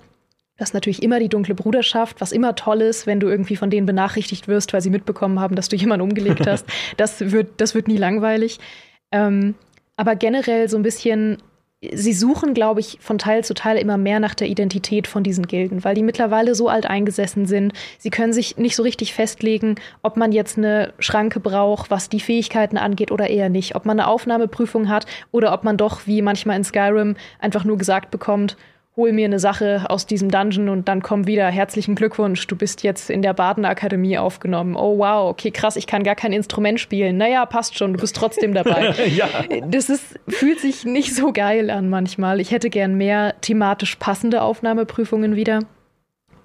[0.57, 3.71] Das ist natürlich immer die dunkle Bruderschaft, was immer toll ist, wenn du irgendwie von
[3.71, 6.67] denen benachrichtigt wirst, weil sie mitbekommen haben, dass du jemanden umgelegt hast.
[6.99, 8.61] das, wird, das wird nie langweilig.
[9.11, 9.55] Ähm,
[9.97, 11.39] aber generell so ein bisschen
[11.83, 15.47] sie suchen, glaube ich, von Teil zu Teil immer mehr nach der Identität von diesen
[15.47, 17.73] Gilden, weil die mittlerweile so alt eingesessen sind.
[17.99, 22.21] Sie können sich nicht so richtig festlegen, ob man jetzt eine Schranke braucht, was die
[22.21, 23.77] Fähigkeiten angeht oder eher nicht.
[23.77, 27.79] Ob man eine Aufnahmeprüfung hat oder ob man doch, wie manchmal in Skyrim, einfach nur
[27.79, 28.57] gesagt bekommt,
[28.97, 31.47] hol mir eine Sache aus diesem Dungeon und dann komm wieder.
[31.49, 34.75] Herzlichen Glückwunsch, du bist jetzt in der Badenakademie aufgenommen.
[34.77, 37.17] Oh wow, okay, krass, ich kann gar kein Instrument spielen.
[37.17, 38.95] Naja, passt schon, du bist trotzdem dabei.
[39.17, 39.29] ja.
[39.69, 42.41] Das ist, fühlt sich nicht so geil an manchmal.
[42.41, 45.61] Ich hätte gern mehr thematisch passende Aufnahmeprüfungen wieder.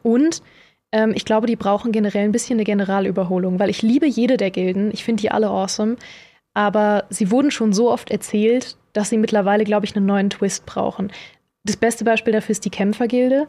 [0.04, 0.44] Und
[0.92, 4.52] ähm, ich glaube, die brauchen generell ein bisschen eine Generalüberholung, weil ich liebe jede der
[4.52, 4.92] Gilden.
[4.94, 5.98] Ich finde die alle awesome.
[6.54, 10.66] Aber sie wurden schon so oft erzählt, dass sie mittlerweile, glaube ich, einen neuen Twist
[10.66, 11.12] brauchen.
[11.66, 13.46] Das beste Beispiel dafür ist die Kämpfergilde,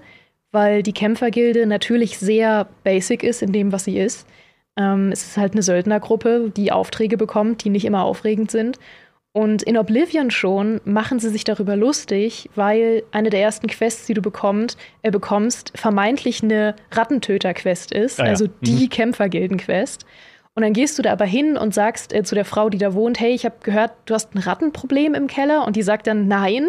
[0.50, 4.26] weil die Kämpfergilde natürlich sehr basic ist in dem, was sie ist.
[4.78, 8.78] Ähm, es ist halt eine Söldnergruppe, die Aufträge bekommt, die nicht immer aufregend sind.
[9.32, 14.14] Und in Oblivion schon machen sie sich darüber lustig, weil eine der ersten Quests, die
[14.14, 18.30] du bekommst, äh, bekommst, vermeintlich eine Rattentöter-Quest ist, ah, ja.
[18.30, 18.88] also die mhm.
[18.88, 20.06] Kämpfergilden-Quest.
[20.54, 22.94] Und dann gehst du da aber hin und sagst äh, zu der Frau, die da
[22.94, 25.66] wohnt, hey, ich habe gehört, du hast ein Rattenproblem im Keller.
[25.66, 26.68] Und die sagt dann, nein,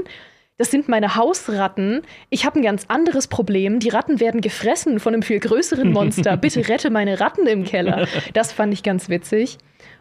[0.58, 2.02] das sind meine Hausratten.
[2.30, 3.80] Ich habe ein ganz anderes Problem.
[3.80, 6.36] Die Ratten werden gefressen von einem viel größeren Monster.
[6.38, 8.08] Bitte rette meine Ratten im Keller.
[8.34, 9.58] Das fand ich ganz witzig.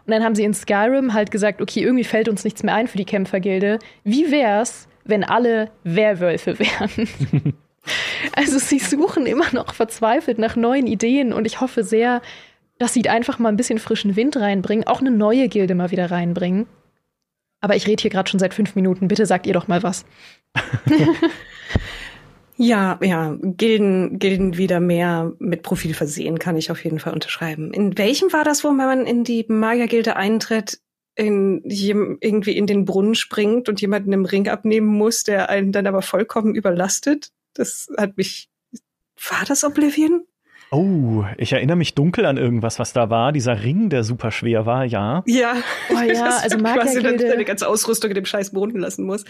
[0.07, 2.87] Und dann haben sie in Skyrim halt gesagt, okay, irgendwie fällt uns nichts mehr ein
[2.87, 3.79] für die Kämpfergilde.
[4.05, 7.55] Wie wär's, wenn alle Werwölfe wären?
[8.35, 12.23] also sie suchen immer noch verzweifelt nach neuen Ideen und ich hoffe sehr,
[12.79, 16.11] dass sie einfach mal ein bisschen frischen Wind reinbringen, auch eine neue Gilde mal wieder
[16.11, 16.67] reinbringen.
[17.67, 19.09] Aber ich rede hier gerade schon seit fünf Minuten.
[19.09, 20.05] Bitte sagt ihr doch mal was.
[22.59, 27.71] Ja, ja, Gilden, Gilden wieder mehr mit Profil versehen, kann ich auf jeden Fall unterschreiben.
[27.75, 30.81] In welchem war das, wo man in die Magiergilde eintritt,
[31.17, 35.87] in, irgendwie in den Brunnen springt und jemanden im Ring abnehmen muss, der einen dann
[35.87, 37.31] aber vollkommen überlastet?
[37.53, 38.49] Das hat mich,
[39.29, 40.25] war das Oblivion?
[40.71, 43.33] Oh, ich erinnere mich dunkel an irgendwas, was da war.
[43.33, 45.23] Dieser Ring, der super schwer war, ja.
[45.27, 45.55] Ja,
[45.91, 49.25] oh, ja also quasi dann deine ganze Ausrüstung in dem Scheiß Boden lassen muss.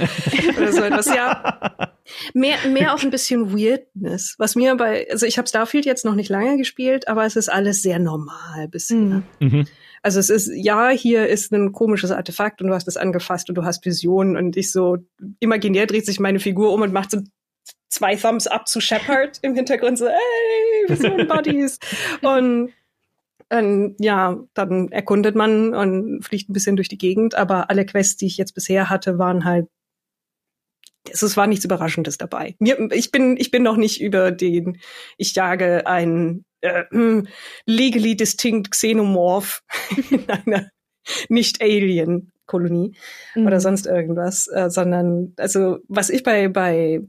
[0.57, 1.93] Oder so etwas, ja.
[2.35, 4.37] Mehr, mehr auch ein bisschen Weirdness.
[4.39, 7.49] Was mir bei, also ich habe Starfield jetzt noch nicht lange gespielt, aber es ist
[7.49, 8.97] alles sehr normal bisher.
[8.97, 9.25] Mhm.
[9.41, 9.67] mhm.
[10.03, 13.57] Also es ist, ja, hier ist ein komisches Artefakt und du hast es angefasst und
[13.57, 14.99] du hast Visionen und ich so,
[15.41, 17.23] imaginär dreht sich meine Figur um und macht so
[17.89, 21.79] zwei Thumbs up zu Shepard im Hintergrund, so, hey, wir sind Buddies.
[22.23, 22.73] und
[23.51, 28.17] ähm, ja, dann erkundet man und fliegt ein bisschen durch die Gegend, aber alle Quests,
[28.17, 29.67] die ich jetzt bisher hatte, waren halt
[31.09, 32.57] es war nichts Überraschendes dabei.
[32.59, 34.81] Mir, ich bin, ich bin noch nicht über den,
[35.17, 36.85] ich jage ein äh,
[37.67, 39.63] legally distinct Xenomorph
[40.11, 40.71] in einer
[41.29, 42.97] nicht Alien Kolonie
[43.35, 43.47] mhm.
[43.47, 47.03] oder sonst irgendwas, äh, sondern also was ich bei bei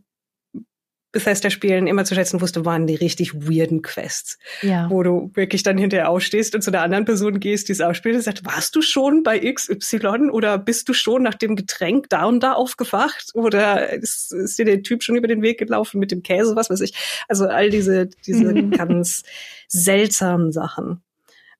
[1.17, 4.37] Bethesda-Spielen immer zu schätzen wusste, waren die richtig weirden Quests.
[4.61, 4.89] Ja.
[4.89, 8.15] Wo du wirklich dann hinterher aufstehst und zu einer anderen Person gehst, die es ausspielt
[8.15, 12.25] und sagt, warst du schon bei XY oder bist du schon nach dem Getränk da
[12.25, 13.31] und da aufgewacht?
[13.33, 16.69] Oder ist, ist dir der Typ schon über den Weg gelaufen mit dem Käse, was
[16.69, 16.93] weiß ich?
[17.27, 19.23] Also all diese, diese ganz
[19.67, 21.01] seltsamen Sachen.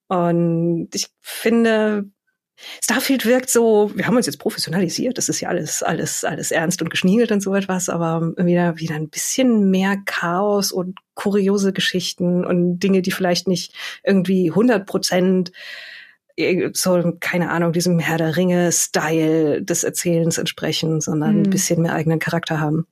[0.08, 2.05] Und ich finde,
[2.84, 6.82] Starfield wirkt so, wir haben uns jetzt professionalisiert, das ist ja alles, alles, alles ernst
[6.82, 12.45] und geschniegelt und so etwas, aber wieder, wieder ein bisschen mehr Chaos und kuriose Geschichten
[12.45, 15.51] und Dinge, die vielleicht nicht irgendwie 100 Prozent
[16.36, 21.43] äh, so, keine Ahnung, diesem Herr der Ringe-Style des Erzählens entsprechen, sondern mhm.
[21.43, 22.88] ein bisschen mehr eigenen Charakter haben.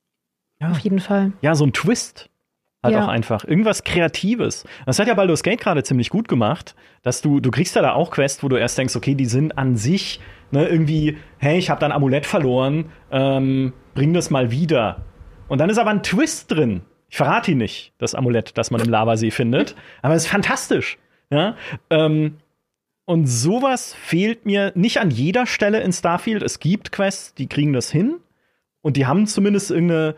[0.60, 0.70] Ja.
[0.70, 1.32] Auf jeden Fall.
[1.42, 2.30] Ja, so ein Twist
[2.86, 3.04] halt ja.
[3.04, 3.44] auch einfach.
[3.44, 4.64] Irgendwas Kreatives.
[4.86, 7.92] Das hat ja Baldur's Gate gerade ziemlich gut gemacht, dass du, du kriegst ja da
[7.92, 10.20] auch Quests, wo du erst denkst, okay, die sind an sich
[10.50, 15.04] ne, irgendwie, hey, ich habe dein Amulett verloren, ähm, bring das mal wieder.
[15.48, 16.82] Und dann ist aber ein Twist drin.
[17.08, 19.76] Ich verrate ihn nicht, das Amulett, das man im Lavasee findet.
[20.02, 20.98] Aber es ist fantastisch.
[21.30, 21.56] Ja?
[21.88, 22.38] Ähm,
[23.04, 26.42] und sowas fehlt mir nicht an jeder Stelle in Starfield.
[26.42, 28.16] Es gibt Quests, die kriegen das hin.
[28.82, 30.16] Und die haben zumindest irgendeine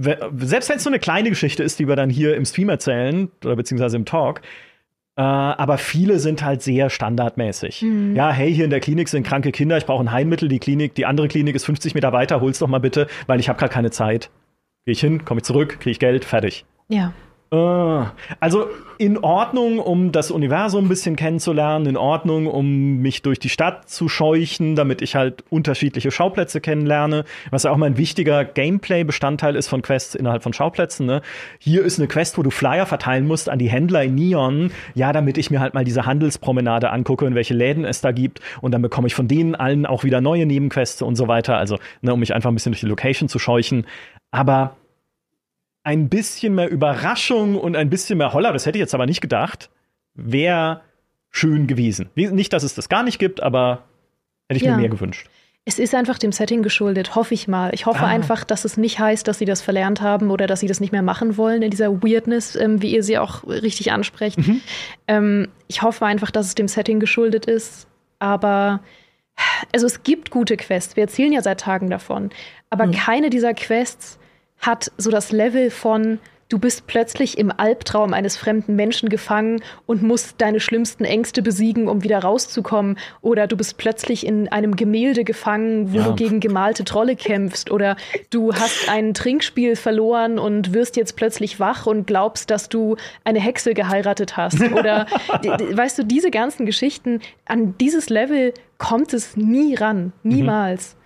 [0.00, 3.30] selbst wenn es so eine kleine Geschichte ist, die wir dann hier im Stream erzählen
[3.44, 4.40] oder beziehungsweise im Talk,
[5.16, 7.82] äh, aber viele sind halt sehr standardmäßig.
[7.82, 8.16] Mhm.
[8.16, 10.94] Ja, hey, hier in der Klinik sind kranke Kinder, ich brauche ein Heilmittel, die Klinik,
[10.94, 13.72] die andere Klinik ist 50 Meter weiter, hol's doch mal bitte, weil ich habe gerade
[13.72, 14.30] keine Zeit.
[14.86, 16.64] Gehe ich hin, komme ich zurück, kriege ich Geld, fertig.
[16.88, 17.12] Ja.
[17.52, 23.40] Ah, also in Ordnung, um das Universum ein bisschen kennenzulernen, in Ordnung, um mich durch
[23.40, 27.96] die Stadt zu scheuchen, damit ich halt unterschiedliche Schauplätze kennenlerne, was ja auch mal ein
[27.96, 31.06] wichtiger Gameplay-Bestandteil ist von Quests innerhalb von Schauplätzen.
[31.06, 31.22] Ne?
[31.58, 35.12] Hier ist eine Quest, wo du Flyer verteilen musst an die Händler in Neon, ja,
[35.12, 38.70] damit ich mir halt mal diese Handelspromenade angucke und welche Läden es da gibt und
[38.70, 42.14] dann bekomme ich von denen allen auch wieder neue Nebenquests und so weiter, also ne,
[42.14, 43.86] um mich einfach ein bisschen durch die Location zu scheuchen.
[44.30, 44.76] Aber
[45.82, 49.20] ein bisschen mehr Überraschung und ein bisschen mehr Holler, das hätte ich jetzt aber nicht
[49.20, 49.70] gedacht,
[50.14, 50.82] wäre
[51.30, 52.10] schön gewesen.
[52.14, 53.84] Nicht, dass es das gar nicht gibt, aber
[54.48, 54.72] hätte ich ja.
[54.72, 55.28] mir mehr gewünscht.
[55.66, 57.70] Es ist einfach dem Setting geschuldet, hoffe ich mal.
[57.74, 58.08] Ich hoffe ah.
[58.08, 60.90] einfach, dass es nicht heißt, dass sie das verlernt haben oder dass sie das nicht
[60.90, 64.38] mehr machen wollen in dieser Weirdness, ähm, wie ihr sie auch richtig ansprecht.
[64.38, 64.60] Mhm.
[65.06, 67.86] Ähm, ich hoffe einfach, dass es dem Setting geschuldet ist.
[68.18, 68.80] Aber
[69.72, 70.96] also es gibt gute Quests.
[70.96, 72.30] Wir erzählen ja seit Tagen davon.
[72.70, 72.92] Aber mhm.
[72.92, 74.18] keine dieser Quests
[74.60, 76.18] hat so das Level von
[76.50, 81.88] du bist plötzlich im Albtraum eines fremden Menschen gefangen und musst deine schlimmsten Ängste besiegen,
[81.88, 82.98] um wieder rauszukommen.
[83.22, 86.04] Oder du bist plötzlich in einem Gemälde gefangen, wo ja.
[86.04, 87.70] du gegen gemalte Trolle kämpfst.
[87.70, 87.96] Oder
[88.30, 93.40] du hast ein Trinkspiel verloren und wirst jetzt plötzlich wach und glaubst, dass du eine
[93.40, 94.60] Hexe geheiratet hast.
[94.60, 95.06] Oder
[95.72, 100.12] weißt du, diese ganzen Geschichten, an dieses Level kommt es nie ran.
[100.22, 100.94] Niemals.
[100.94, 100.99] Mhm.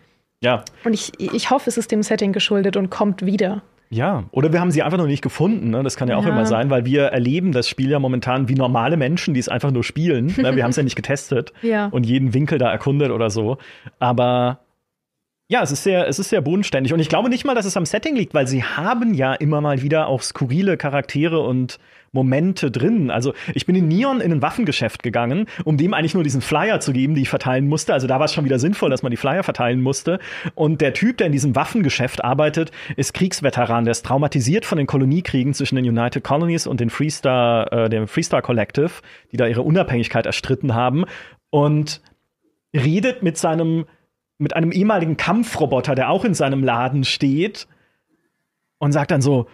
[0.44, 0.62] Ja.
[0.84, 3.62] Und ich, ich hoffe, es ist dem Setting geschuldet und kommt wieder.
[3.88, 5.70] Ja, oder wir haben sie einfach noch nicht gefunden.
[5.70, 5.82] Ne?
[5.82, 6.30] Das kann ja auch ja.
[6.30, 9.70] immer sein, weil wir erleben das Spiel ja momentan wie normale Menschen, die es einfach
[9.70, 10.34] nur spielen.
[10.36, 10.56] Ne?
[10.56, 11.86] Wir haben es ja nicht getestet ja.
[11.86, 13.56] und jeden Winkel da erkundet oder so.
[13.98, 14.60] Aber
[15.48, 16.92] ja, es ist sehr, es ist sehr bodenständig.
[16.92, 19.60] Und ich glaube nicht mal, dass es am Setting liegt, weil sie haben ja immer
[19.60, 21.78] mal wieder auch skurrile Charaktere und
[22.14, 23.10] Momente drin.
[23.10, 26.80] Also ich bin in Neon in ein Waffengeschäft gegangen, um dem eigentlich nur diesen Flyer
[26.80, 27.92] zu geben, die ich verteilen musste.
[27.92, 30.18] Also da war es schon wieder sinnvoll, dass man die Flyer verteilen musste.
[30.54, 33.84] Und der Typ, der in diesem Waffengeschäft arbeitet, ist Kriegsveteran.
[33.84, 38.08] Der ist traumatisiert von den Koloniekriegen zwischen den United Colonies und den Freestar, äh, dem
[38.08, 38.90] Freestar Collective,
[39.32, 41.04] die da ihre Unabhängigkeit erstritten haben.
[41.50, 42.00] Und
[42.74, 43.84] redet mit seinem
[44.36, 47.68] mit einem ehemaligen Kampfroboter, der auch in seinem Laden steht
[48.78, 49.46] und sagt dann so,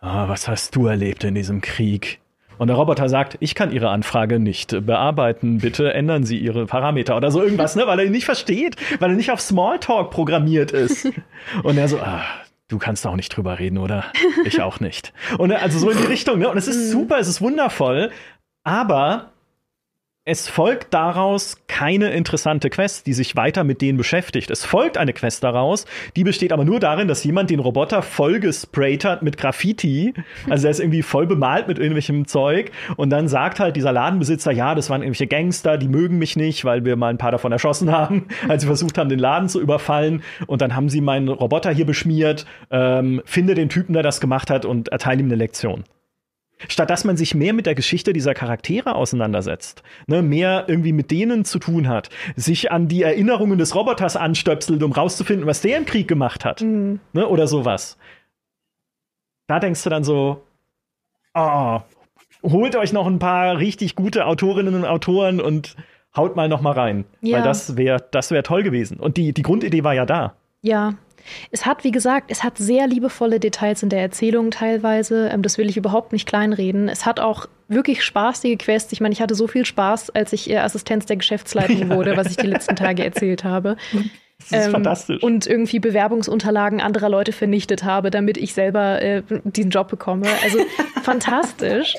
[0.00, 2.20] ah, was hast du erlebt in diesem Krieg?
[2.58, 5.58] Und der Roboter sagt, ich kann Ihre Anfrage nicht bearbeiten.
[5.58, 7.86] Bitte ändern Sie Ihre Parameter oder so irgendwas, ne?
[7.86, 11.08] Weil er ihn nicht versteht, weil er nicht auf Smalltalk programmiert ist.
[11.62, 12.22] Und er so, ah,
[12.66, 14.06] du kannst auch nicht drüber reden, oder?
[14.44, 15.12] Ich auch nicht.
[15.38, 16.50] Und also so in die Richtung, ne?
[16.50, 18.10] Und es ist super, es ist wundervoll,
[18.64, 19.30] aber
[20.28, 24.50] es folgt daraus keine interessante Quest, die sich weiter mit denen beschäftigt.
[24.50, 28.38] Es folgt eine Quest daraus, die besteht aber nur darin, dass jemand den Roboter voll
[28.38, 30.12] gesprayt hat mit Graffiti.
[30.50, 32.72] Also er ist irgendwie voll bemalt mit irgendwelchem Zeug.
[32.96, 36.62] Und dann sagt halt dieser Ladenbesitzer, ja, das waren irgendwelche Gangster, die mögen mich nicht,
[36.66, 39.62] weil wir mal ein paar davon erschossen haben, als sie versucht haben, den Laden zu
[39.62, 40.22] überfallen.
[40.46, 44.50] Und dann haben sie meinen Roboter hier beschmiert, ähm, finde den Typen, der das gemacht
[44.50, 45.84] hat und erteile ihm eine Lektion.
[46.66, 51.10] Statt dass man sich mehr mit der Geschichte dieser Charaktere auseinandersetzt, ne, mehr irgendwie mit
[51.10, 55.78] denen zu tun hat, sich an die Erinnerungen des Roboters anstöpselt, um rauszufinden, was der
[55.78, 57.00] im Krieg gemacht hat, mhm.
[57.12, 57.96] ne, oder sowas.
[59.46, 60.42] Da denkst du dann so,
[61.34, 61.80] oh,
[62.42, 65.76] holt euch noch ein paar richtig gute Autorinnen und Autoren und
[66.16, 67.36] haut mal noch mal rein, ja.
[67.36, 68.98] weil das wäre das wäre toll gewesen.
[68.98, 70.34] Und die die Grundidee war ja da.
[70.62, 70.94] Ja,
[71.50, 75.28] es hat, wie gesagt, es hat sehr liebevolle Details in der Erzählung teilweise.
[75.28, 76.88] Ähm, das will ich überhaupt nicht kleinreden.
[76.88, 78.92] Es hat auch wirklich spaßige Quests.
[78.92, 82.30] Ich meine, ich hatte so viel Spaß, als ich äh, Assistenz der Geschäftsleitung wurde, was
[82.30, 83.76] ich die letzten Tage erzählt habe.
[84.38, 85.22] Das ist ähm, fantastisch.
[85.22, 90.26] Und irgendwie Bewerbungsunterlagen anderer Leute vernichtet habe, damit ich selber äh, diesen Job bekomme.
[90.44, 90.58] Also
[91.02, 91.94] fantastisch.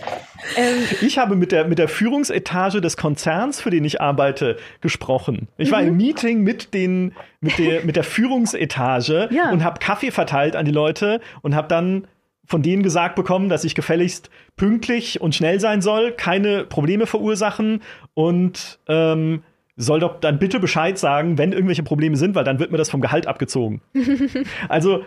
[0.56, 5.50] Ähm, ich habe mit der, mit der Führungsetage des Konzerns, für den ich arbeite, gesprochen.
[5.58, 5.90] Ich war mhm.
[5.90, 9.52] im Meeting mit, den, mit, der, mit der Führungsetage ja.
[9.52, 12.08] und habe Kaffee verteilt an die Leute und habe dann
[12.46, 17.84] von denen gesagt bekommen, dass ich gefälligst pünktlich und schnell sein soll, keine Probleme verursachen
[18.16, 19.44] und ähm,
[19.80, 22.90] soll doch dann bitte Bescheid sagen, wenn irgendwelche Probleme sind, weil dann wird mir das
[22.90, 23.82] vom Gehalt abgezogen.
[24.70, 25.04] also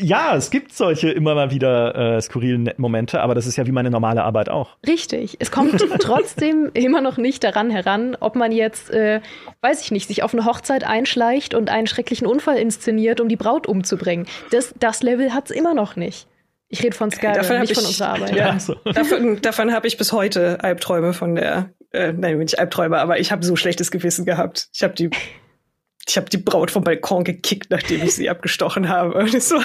[0.00, 3.72] ja, es gibt solche immer mal wieder äh, skurrilen Momente, aber das ist ja wie
[3.72, 4.76] meine normale Arbeit auch.
[4.86, 5.36] Richtig.
[5.40, 9.20] Es kommt trotzdem immer noch nicht daran heran, ob man jetzt, äh,
[9.60, 13.36] weiß ich nicht, sich auf eine Hochzeit einschleicht und einen schrecklichen Unfall inszeniert, um die
[13.36, 14.26] Braut umzubringen.
[14.50, 16.28] Das, das Level hat's immer noch nicht.
[16.68, 18.36] Ich rede von Skyrim, nicht von unserer Arbeit.
[18.36, 18.74] Ja, so.
[18.84, 23.32] davon, davon habe ich bis heute Albträume von der äh, nein, nicht Albträume, aber ich
[23.32, 24.68] habe so schlechtes Gewissen gehabt.
[24.72, 25.10] Ich habe die,
[26.06, 29.26] ich habe die Braut vom Balkon gekickt, nachdem ich sie abgestochen habe.
[29.30, 29.64] Das war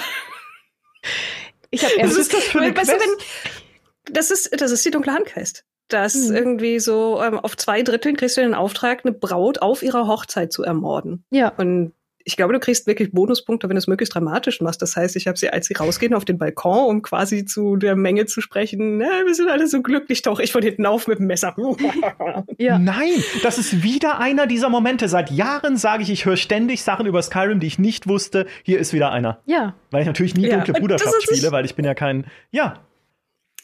[1.70, 2.92] ich habe Was ist das für eine Quest?
[2.92, 5.66] Du, wenn, das ist, das ist die dunkle Handquest.
[5.88, 6.36] Das mhm.
[6.36, 10.54] irgendwie so ähm, auf zwei Dritteln kriegst du den Auftrag, eine Braut auf ihrer Hochzeit
[10.54, 11.26] zu ermorden.
[11.32, 11.50] Ja.
[11.50, 11.94] Und
[12.26, 14.82] ich glaube, du kriegst wirklich Bonuspunkte, wenn du es möglichst dramatisch machst.
[14.82, 17.96] Das heißt, ich habe sie, als sie rausgehen auf den Balkon, um quasi zu der
[17.96, 21.20] Menge zu sprechen, na, wir sind alle so glücklich, tauche ich von hinten auf mit
[21.20, 21.56] dem Messer.
[22.58, 22.80] ja.
[22.80, 25.10] Nein, das ist wieder einer dieser Momente.
[25.10, 28.46] Seit Jahren sage ich, ich höre ständig Sachen über Skyrim, die ich nicht wusste.
[28.64, 29.40] Hier ist wieder einer.
[29.46, 29.76] Ja.
[29.92, 30.56] Weil ich natürlich nie ja.
[30.56, 32.80] dunkle Bruderschaft spiele, weil ich bin ja kein, ja,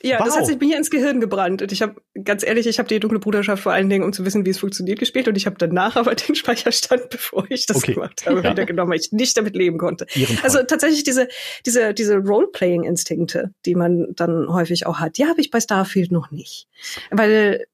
[0.02, 0.26] ja, wow.
[0.26, 1.62] das hat sich mir ins Gehirn gebrannt.
[1.62, 4.26] Und ich habe, ganz ehrlich, ich habe die dunkle Bruderschaft vor allen Dingen, um zu
[4.26, 5.28] wissen, wie es funktioniert, gespielt.
[5.28, 7.94] Und ich habe danach aber den Speicherstand, bevor ich das okay.
[7.94, 8.52] gemacht habe, ja.
[8.52, 10.06] wieder genommen, weil ich nicht damit leben konnte.
[10.44, 11.28] Also tatsächlich diese,
[11.66, 16.32] diese, diese Role-Playing-Instinkte, die man dann häufig auch hat, die habe ich bei Starfield noch
[16.32, 16.68] nicht.
[17.12, 17.66] Weil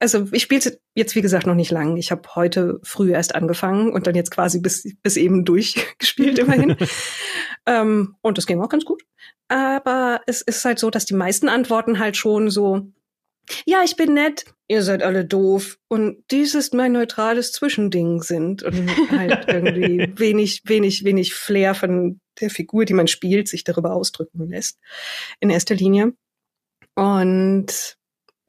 [0.00, 1.96] also ich spiele jetzt wie gesagt noch nicht lang.
[1.96, 6.76] Ich habe heute früh erst angefangen und dann jetzt quasi bis bis eben durchgespielt immerhin.
[7.66, 9.02] ähm, und das ging auch ganz gut.
[9.48, 12.92] Aber es ist halt so, dass die meisten Antworten halt schon so,
[13.64, 18.62] ja, ich bin nett, ihr seid alle doof und dies ist mein neutrales Zwischending sind
[18.62, 23.94] und halt irgendwie wenig, wenig, wenig Flair von der Figur, die man spielt, sich darüber
[23.94, 24.78] ausdrücken lässt.
[25.40, 26.12] In erster Linie.
[26.94, 27.97] Und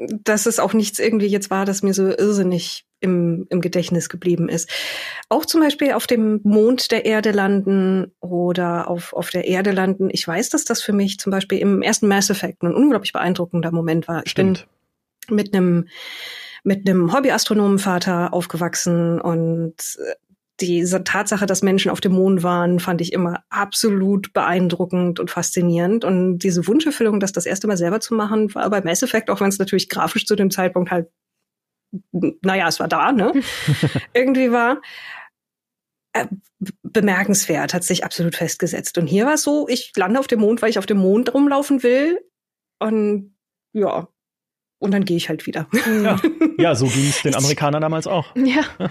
[0.07, 4.49] dass es auch nichts irgendwie jetzt war, das mir so irrsinnig im, im Gedächtnis geblieben
[4.49, 4.69] ist.
[5.29, 10.09] Auch zum Beispiel auf dem Mond der Erde landen oder auf, auf der Erde landen.
[10.11, 13.71] Ich weiß, dass das für mich zum Beispiel im ersten Mass Effect ein unglaublich beeindruckender
[13.71, 14.23] Moment war.
[14.25, 14.67] Ich Stimmt.
[15.27, 15.87] bin mit einem
[16.63, 19.75] mit einem Hobbyastronomenvater aufgewachsen und
[20.61, 26.05] diese Tatsache, dass Menschen auf dem Mond waren, fand ich immer absolut beeindruckend und faszinierend.
[26.05, 29.41] Und diese Wunscherfüllung, das das erste Mal selber zu machen, war bei Mass Effect, auch
[29.41, 31.07] wenn es natürlich grafisch zu dem Zeitpunkt halt
[32.43, 33.33] naja, es war da, ne?
[34.13, 34.79] Irgendwie war
[36.13, 36.27] äh,
[36.83, 38.97] bemerkenswert, hat sich absolut festgesetzt.
[38.97, 41.33] Und hier war es so, ich lande auf dem Mond, weil ich auf dem Mond
[41.33, 42.19] rumlaufen will.
[42.79, 43.35] Und
[43.73, 44.07] ja,
[44.79, 45.67] und dann gehe ich halt wieder.
[46.03, 46.19] Ja,
[46.57, 48.35] ja so ging es den Amerikanern damals auch.
[48.35, 48.63] Ja.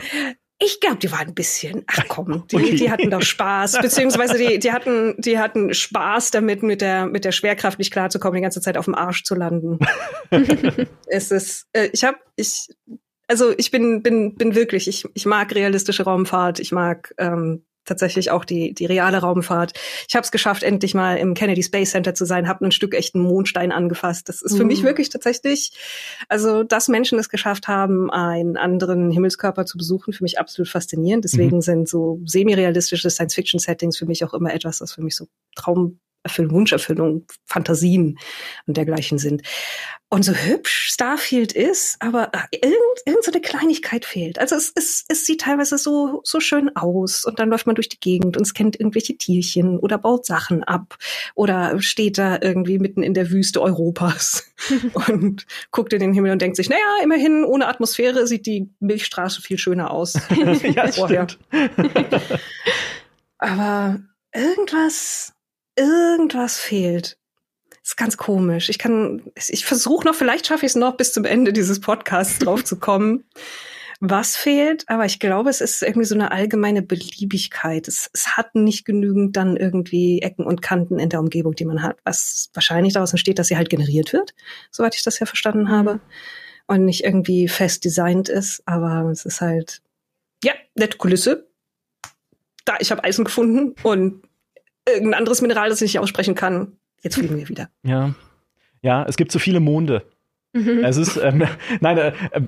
[0.60, 2.74] Ich glaube, die waren ein bisschen, ach komm, die, okay.
[2.74, 7.24] die hatten doch Spaß, beziehungsweise die, die hatten, die hatten Spaß damit, mit der, mit
[7.24, 9.78] der Schwerkraft nicht klarzukommen, die ganze Zeit auf dem Arsch zu landen.
[11.06, 12.68] es ist, äh, ich habe, ich,
[13.28, 18.30] also ich bin, bin, bin wirklich, ich, ich mag realistische Raumfahrt, ich mag ähm, tatsächlich
[18.30, 19.72] auch die, die reale Raumfahrt.
[20.08, 22.94] Ich habe es geschafft, endlich mal im Kennedy Space Center zu sein, habe ein Stück
[22.94, 24.28] echten Mondstein angefasst.
[24.28, 24.68] Das ist für mhm.
[24.68, 25.72] mich wirklich tatsächlich,
[26.28, 31.24] also dass Menschen es geschafft haben, einen anderen Himmelskörper zu besuchen, für mich absolut faszinierend.
[31.24, 31.62] Deswegen mhm.
[31.62, 36.52] sind so semi-realistische Science-Fiction-Settings für mich auch immer etwas, das für mich so Traum Erfüllung,
[36.52, 38.18] Wunscherfüllung, Fantasien
[38.66, 39.42] und dergleichen sind.
[40.10, 44.38] Und so hübsch Starfield ist, aber äh, irgend, irgend so eine Kleinigkeit fehlt.
[44.38, 47.90] Also es, es, es sieht teilweise so, so schön aus und dann läuft man durch
[47.90, 50.96] die Gegend und es kennt irgendwelche Tierchen oder baut Sachen ab
[51.34, 54.50] oder steht da irgendwie mitten in der Wüste Europas
[55.08, 59.42] und guckt in den Himmel und denkt sich, naja, immerhin ohne Atmosphäre sieht die Milchstraße
[59.42, 60.14] viel schöner aus.
[60.62, 61.26] ja, vorher.
[63.36, 64.00] aber
[64.34, 65.34] irgendwas,
[65.78, 67.18] irgendwas fehlt.
[67.70, 68.68] Das ist ganz komisch.
[68.68, 72.38] Ich kann, ich versuche noch, vielleicht schaffe ich es noch bis zum Ende dieses Podcasts
[72.40, 73.24] drauf zu kommen,
[74.00, 74.84] was fehlt.
[74.88, 77.88] Aber ich glaube, es ist irgendwie so eine allgemeine Beliebigkeit.
[77.88, 81.82] Es, es hat nicht genügend dann irgendwie Ecken und Kanten in der Umgebung, die man
[81.82, 84.34] hat, was wahrscheinlich daraus entsteht, dass sie halt generiert wird,
[84.70, 85.70] soweit ich das ja verstanden mhm.
[85.70, 86.00] habe.
[86.66, 89.80] Und nicht irgendwie fest designt ist, aber es ist halt,
[90.44, 91.48] ja, nette Kulisse.
[92.66, 94.27] Da, ich habe Eisen gefunden und
[94.92, 96.72] irgendein anderes Mineral, das ich nicht aussprechen kann.
[97.02, 97.68] Jetzt fliegen wir wieder.
[97.82, 98.14] Ja.
[98.80, 100.04] Ja, es gibt so viele Monde.
[100.52, 100.84] Mhm.
[100.84, 101.44] Es ist, ähm,
[101.80, 102.42] nein, äh, äh,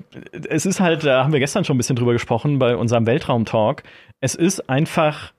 [0.49, 3.83] es ist halt, da haben wir gestern schon ein bisschen drüber gesprochen bei unserem Weltraumtalk.
[4.21, 5.33] Es ist einfach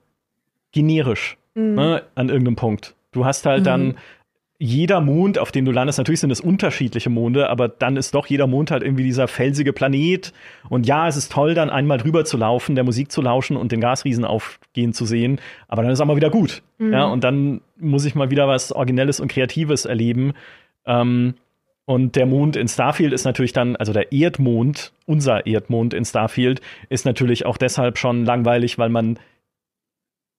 [0.71, 1.75] generisch mhm.
[1.75, 2.95] ne, an irgendeinem Punkt.
[3.11, 3.65] Du hast halt mhm.
[3.65, 3.97] dann
[4.63, 8.27] jeder Mond, auf dem du landest, natürlich sind es unterschiedliche Monde, aber dann ist doch
[8.27, 10.31] jeder Mond halt irgendwie dieser felsige Planet.
[10.69, 13.73] Und ja, es ist toll, dann einmal drüber zu laufen, der Musik zu lauschen und
[13.73, 15.41] den Gasriesen aufgehen zu sehen.
[15.67, 16.63] Aber dann ist auch mal wieder gut.
[16.77, 16.93] Mhm.
[16.93, 20.31] Ja, und dann muss ich mal wieder was Originelles und Kreatives erleben.
[20.85, 21.33] Ähm,
[21.83, 26.61] und der Mond in Starfield ist natürlich dann, also der Erdmond, unser Erdmond in Starfield,
[26.87, 29.19] ist natürlich auch deshalb schon langweilig, weil man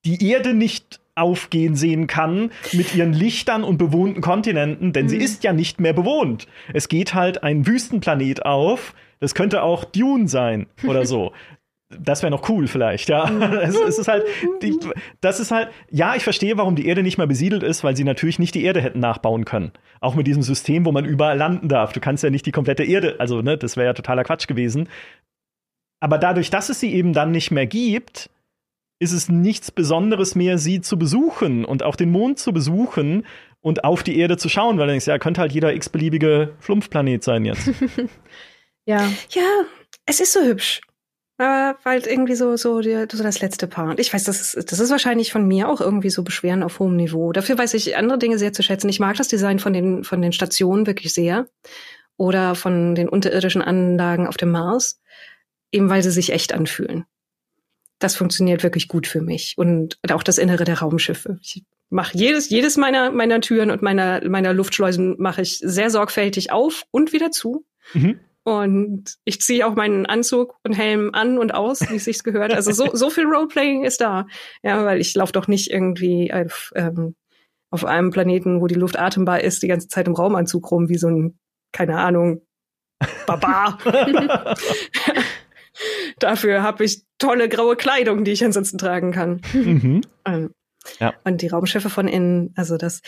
[0.03, 5.09] die Erde nicht aufgehen sehen kann mit ihren Lichtern und bewohnten Kontinenten, denn mhm.
[5.09, 6.47] sie ist ja nicht mehr bewohnt.
[6.73, 8.93] Es geht halt ein Wüstenplanet auf.
[9.19, 11.31] Das könnte auch Dune sein oder so.
[11.97, 13.27] Das wäre noch cool vielleicht, ja.
[13.27, 13.41] Mhm.
[13.61, 14.23] Es, es, ist halt,
[14.63, 14.77] die,
[15.21, 18.03] das ist halt, ja, ich verstehe, warum die Erde nicht mehr besiedelt ist, weil sie
[18.03, 19.71] natürlich nicht die Erde hätten nachbauen können.
[20.01, 21.93] Auch mit diesem System, wo man überall landen darf.
[21.93, 24.89] Du kannst ja nicht die komplette Erde, also, ne, das wäre ja totaler Quatsch gewesen.
[25.99, 28.31] Aber dadurch, dass es sie eben dann nicht mehr gibt,
[29.05, 33.25] ist es nichts Besonderes mehr, sie zu besuchen und auch den Mond zu besuchen
[33.61, 37.23] und auf die Erde zu schauen, weil du denkst, ja, könnte halt jeder x-beliebige Schlumpfplanet
[37.23, 37.67] sein jetzt.
[38.85, 39.07] ja.
[39.29, 39.65] Ja,
[40.05, 40.81] es ist so hübsch.
[41.37, 43.89] Aber halt irgendwie so, so, die, so das letzte Paar.
[43.89, 46.79] Und ich weiß, das ist, das ist wahrscheinlich von mir auch irgendwie so Beschweren auf
[46.79, 47.31] hohem Niveau.
[47.31, 48.89] Dafür weiß ich andere Dinge sehr zu schätzen.
[48.89, 51.47] Ich mag das Design von den, von den Stationen wirklich sehr.
[52.17, 54.99] Oder von den unterirdischen Anlagen auf dem Mars.
[55.71, 57.05] Eben weil sie sich echt anfühlen
[57.99, 59.53] das funktioniert wirklich gut für mich.
[59.57, 61.39] Und auch das Innere der Raumschiffe.
[61.41, 66.51] Ich mache jedes, jedes meiner, meiner Türen und meiner, meiner Luftschleusen mache ich sehr sorgfältig
[66.51, 67.65] auf und wieder zu.
[67.93, 68.19] Mhm.
[68.43, 72.53] Und ich ziehe auch meinen Anzug und Helm an und aus, wie es sich gehört.
[72.53, 74.27] Also so, so viel Roleplaying ist da.
[74.61, 77.15] Ja, weil ich laufe doch nicht irgendwie auf, ähm,
[77.71, 80.97] auf einem Planeten, wo die Luft atembar ist, die ganze Zeit im Raumanzug rum, wie
[80.97, 81.39] so ein,
[81.71, 82.41] keine Ahnung,
[83.25, 83.79] Barbar.
[86.19, 89.41] Dafür habe ich tolle graue Kleidung, die ich ansonsten tragen kann.
[89.53, 90.01] Mhm.
[90.27, 90.49] Ähm,
[90.99, 91.13] ja.
[91.23, 93.01] Und die Raumschiffe von innen, also das,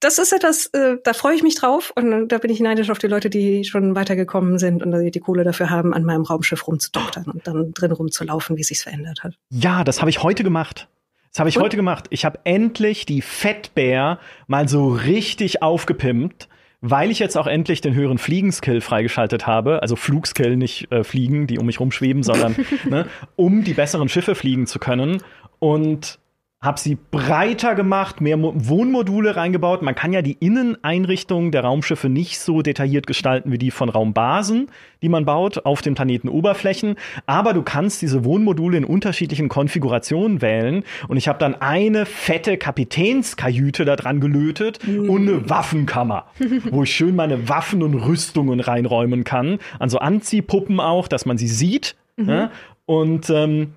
[0.00, 2.98] das ist etwas, äh, da freue ich mich drauf und da bin ich neidisch auf
[2.98, 6.66] die Leute, die schon weitergekommen sind und die, die Kohle dafür haben, an meinem Raumschiff
[6.66, 9.34] rumzudoktern und dann drin rumzulaufen, wie sich's verändert hat.
[9.50, 10.88] Ja, das habe ich heute gemacht.
[11.30, 11.62] Das habe ich und?
[11.62, 12.06] heute gemacht.
[12.10, 16.48] Ich habe endlich die Fettbär mal so richtig aufgepimpt
[16.82, 21.46] weil ich jetzt auch endlich den höheren Fliegenskill freigeschaltet habe, also Flugskill, nicht äh, Fliegen,
[21.46, 22.56] die um mich rumschweben, sondern
[22.90, 23.06] ne,
[23.36, 25.22] um die besseren Schiffe fliegen zu können.
[25.60, 26.18] Und
[26.62, 29.82] habe sie breiter gemacht, mehr Mo Wohnmodule reingebaut.
[29.82, 34.68] Man kann ja die Inneneinrichtung der Raumschiffe nicht so detailliert gestalten wie die von Raumbasen,
[35.02, 36.94] die man baut auf den Planetenoberflächen.
[37.26, 40.84] Aber du kannst diese Wohnmodule in unterschiedlichen Konfigurationen wählen.
[41.08, 45.10] Und ich habe dann eine fette Kapitänskajüte da dran gelötet mhm.
[45.10, 46.26] und eine Waffenkammer,
[46.70, 49.58] wo ich schön meine Waffen und Rüstungen reinräumen kann.
[49.80, 51.96] Also Anziehpuppen auch, dass man sie sieht.
[52.16, 52.28] Mhm.
[52.28, 52.50] Ja?
[52.86, 53.72] Und ähm,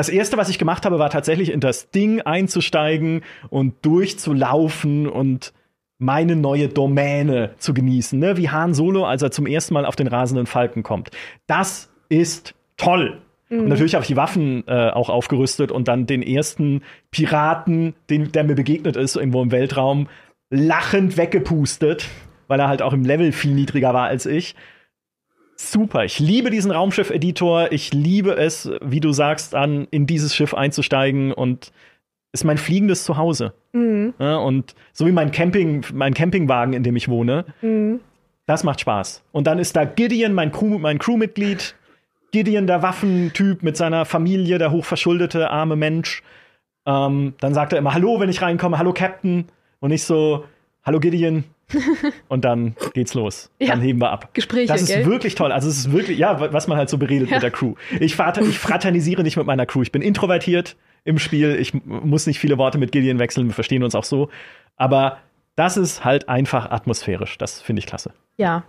[0.00, 3.20] das erste, was ich gemacht habe, war tatsächlich in das Ding einzusteigen
[3.50, 5.52] und durchzulaufen und
[5.98, 8.38] meine neue Domäne zu genießen, ne?
[8.38, 11.10] wie Han Solo, als er zum ersten Mal auf den rasenden Falken kommt.
[11.46, 13.20] Das ist toll.
[13.50, 13.58] Mhm.
[13.58, 16.80] Und natürlich habe ich die Waffen äh, auch aufgerüstet und dann den ersten
[17.10, 20.08] Piraten, den, der mir begegnet ist, irgendwo im Weltraum,
[20.48, 22.08] lachend weggepustet,
[22.48, 24.54] weil er halt auch im Level viel niedriger war als ich
[25.60, 26.04] super.
[26.04, 27.72] Ich liebe diesen Raumschiff-Editor.
[27.72, 31.72] Ich liebe es, wie du sagst, an in dieses Schiff einzusteigen und
[32.32, 33.54] ist mein fliegendes Zuhause.
[33.72, 34.14] Mhm.
[34.18, 37.44] Ja, und so wie mein Camping, mein Campingwagen, in dem ich wohne.
[37.60, 38.00] Mhm.
[38.46, 39.22] Das macht Spaß.
[39.32, 41.74] Und dann ist da Gideon, mein, Crew, mein Crewmitglied.
[42.32, 46.22] Gideon, der Waffentyp mit seiner Familie, der hochverschuldete, arme Mensch.
[46.86, 49.46] Ähm, dann sagt er immer Hallo, wenn ich reinkomme, Hallo Captain.
[49.80, 50.44] Und ich so,
[50.84, 51.44] Hallo Gideon.
[52.28, 53.50] und dann geht's los.
[53.58, 54.34] Ja, dann heben wir ab.
[54.34, 54.68] Gespräche.
[54.68, 55.06] Das ist gell?
[55.06, 55.52] wirklich toll.
[55.52, 57.36] Also es ist wirklich, ja, was man halt so beredet ja.
[57.36, 57.74] mit der Crew.
[57.98, 59.82] Ich, ich fraternisiere nicht mit meiner Crew.
[59.82, 61.56] Ich bin introvertiert im Spiel.
[61.56, 63.46] Ich muss nicht viele Worte mit Gideon wechseln.
[63.48, 64.28] Wir verstehen uns auch so.
[64.76, 65.18] Aber
[65.56, 67.38] das ist halt einfach atmosphärisch.
[67.38, 68.12] Das finde ich klasse.
[68.36, 68.64] Ja.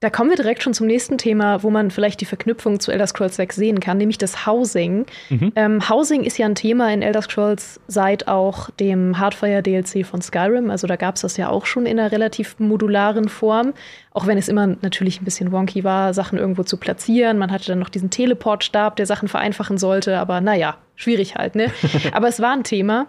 [0.00, 3.06] Da kommen wir direkt schon zum nächsten Thema, wo man vielleicht die Verknüpfung zu Elder
[3.06, 5.06] Scrolls 6 sehen kann, nämlich das Housing.
[5.30, 5.52] Mhm.
[5.56, 10.68] Ähm, Housing ist ja ein Thema in Elder Scrolls seit auch dem Hardfire-DLC von Skyrim.
[10.68, 13.72] Also da gab es das ja auch schon in einer relativ modularen Form.
[14.10, 17.38] Auch wenn es immer natürlich ein bisschen wonky war, Sachen irgendwo zu platzieren.
[17.38, 20.18] Man hatte dann noch diesen Teleportstab, der Sachen vereinfachen sollte.
[20.18, 21.70] Aber naja, schwierig halt, ne?
[22.12, 23.06] aber es war ein Thema.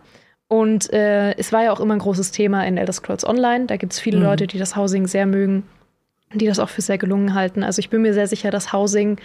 [0.48, 3.66] Und äh, es war ja auch immer ein großes Thema in Elder Scrolls Online.
[3.66, 4.24] Da gibt es viele mhm.
[4.24, 5.64] Leute, die das Housing sehr mögen
[6.34, 7.64] die das auch für sehr gelungen halten.
[7.64, 9.18] Also ich bin mir sehr sicher, dass Housing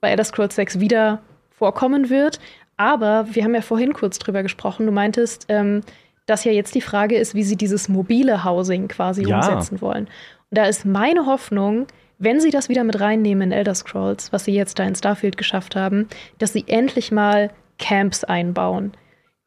[0.00, 2.40] bei Elder Scrolls 6 wieder vorkommen wird.
[2.76, 4.86] Aber wir haben ja vorhin kurz drüber gesprochen.
[4.86, 5.82] Du meintest, ähm,
[6.26, 9.36] dass ja jetzt die Frage ist, wie sie dieses mobile Housing quasi ja.
[9.36, 10.04] umsetzen wollen.
[10.04, 11.86] Und da ist meine Hoffnung,
[12.18, 15.36] wenn sie das wieder mit reinnehmen in Elder Scrolls, was sie jetzt da in Starfield
[15.36, 18.92] geschafft haben, dass sie endlich mal Camps einbauen.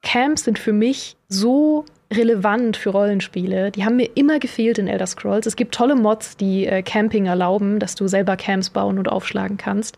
[0.02, 3.72] Camps sind für mich so relevant für Rollenspiele.
[3.72, 5.46] Die haben mir immer gefehlt in Elder Scrolls.
[5.46, 9.58] Es gibt tolle Mods, die äh, Camping erlauben, dass du selber Camps bauen und aufschlagen
[9.58, 9.98] kannst.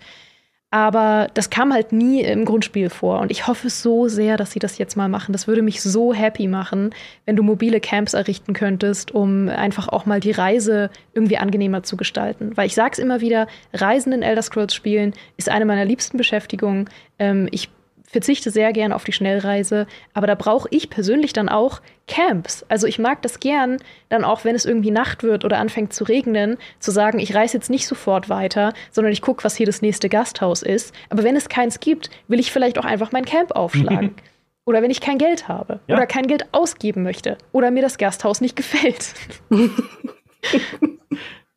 [0.73, 3.19] Aber das kam halt nie im Grundspiel vor.
[3.19, 5.31] Und ich hoffe so sehr, dass sie das jetzt mal machen.
[5.31, 6.95] Das würde mich so happy machen,
[7.25, 11.95] wenn du mobile Camps errichten könntest, um einfach auch mal die Reise irgendwie angenehmer zu
[11.95, 12.57] gestalten.
[12.57, 16.89] Weil ich sag's immer wieder, Reisen in Elder Scrolls spielen ist eine meiner liebsten Beschäftigungen.
[17.19, 17.69] Ähm, ich
[18.13, 22.65] verzichte sehr gern auf die Schnellreise, aber da brauche ich persönlich dann auch Camps.
[22.69, 23.77] Also ich mag das gern,
[24.09, 27.57] dann auch wenn es irgendwie Nacht wird oder anfängt zu regnen, zu sagen, ich reise
[27.57, 30.93] jetzt nicht sofort weiter, sondern ich gucke, was hier das nächste Gasthaus ist.
[31.09, 34.15] Aber wenn es keins gibt, will ich vielleicht auch einfach mein Camp aufschlagen.
[34.65, 35.95] oder wenn ich kein Geld habe ja.
[35.95, 39.13] oder kein Geld ausgeben möchte oder mir das Gasthaus nicht gefällt.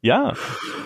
[0.07, 0.35] Ja,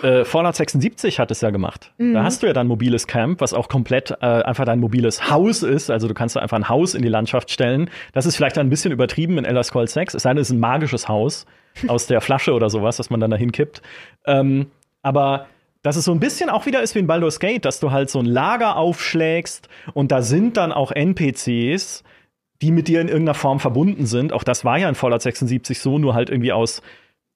[0.01, 1.91] äh, Fallout 76 hat es ja gemacht.
[1.99, 2.15] Mhm.
[2.15, 5.61] Da hast du ja dein mobiles Camp, was auch komplett äh, einfach dein mobiles Haus
[5.61, 5.91] ist.
[5.91, 7.91] Also du kannst da einfach ein Haus in die Landschaft stellen.
[8.13, 10.15] Das ist vielleicht ein bisschen übertrieben in Elder Scrolls 6.
[10.15, 11.45] Es sei denn, es ist ein magisches Haus
[11.87, 13.83] aus der Flasche oder sowas, das man dann da hinkippt.
[14.25, 14.71] Ähm,
[15.03, 15.45] aber
[15.83, 18.09] dass es so ein bisschen auch wieder ist wie in Baldur's Gate, dass du halt
[18.09, 22.03] so ein Lager aufschlägst und da sind dann auch NPCs,
[22.61, 24.33] die mit dir in irgendeiner Form verbunden sind.
[24.33, 26.81] Auch das war ja in Fallout 76 so, nur halt irgendwie aus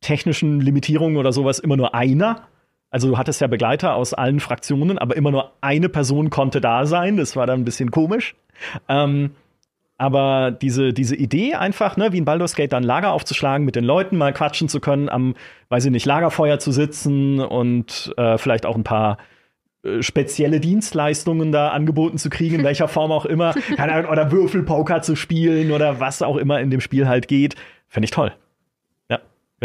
[0.06, 2.47] technischen Limitierungen oder sowas immer nur einer.
[2.91, 6.86] Also du hattest ja Begleiter aus allen Fraktionen, aber immer nur eine Person konnte da
[6.86, 7.18] sein.
[7.18, 8.36] Das war dann ein bisschen komisch.
[8.88, 9.32] Ähm,
[9.97, 13.84] aber diese, diese Idee einfach, ne, wie in Baldur's Gate dann Lager aufzuschlagen, mit den
[13.84, 15.36] Leuten mal quatschen zu können, am,
[15.70, 19.18] weiß ich nicht, Lagerfeuer zu sitzen und äh, vielleicht auch ein paar
[19.84, 25.16] äh, spezielle Dienstleistungen da angeboten zu kriegen, in welcher Form auch immer, oder Würfelpoker zu
[25.16, 27.56] spielen oder was auch immer in dem Spiel halt geht,
[27.88, 28.34] fände ich toll.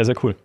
[0.01, 0.35] Wäre sehr cool.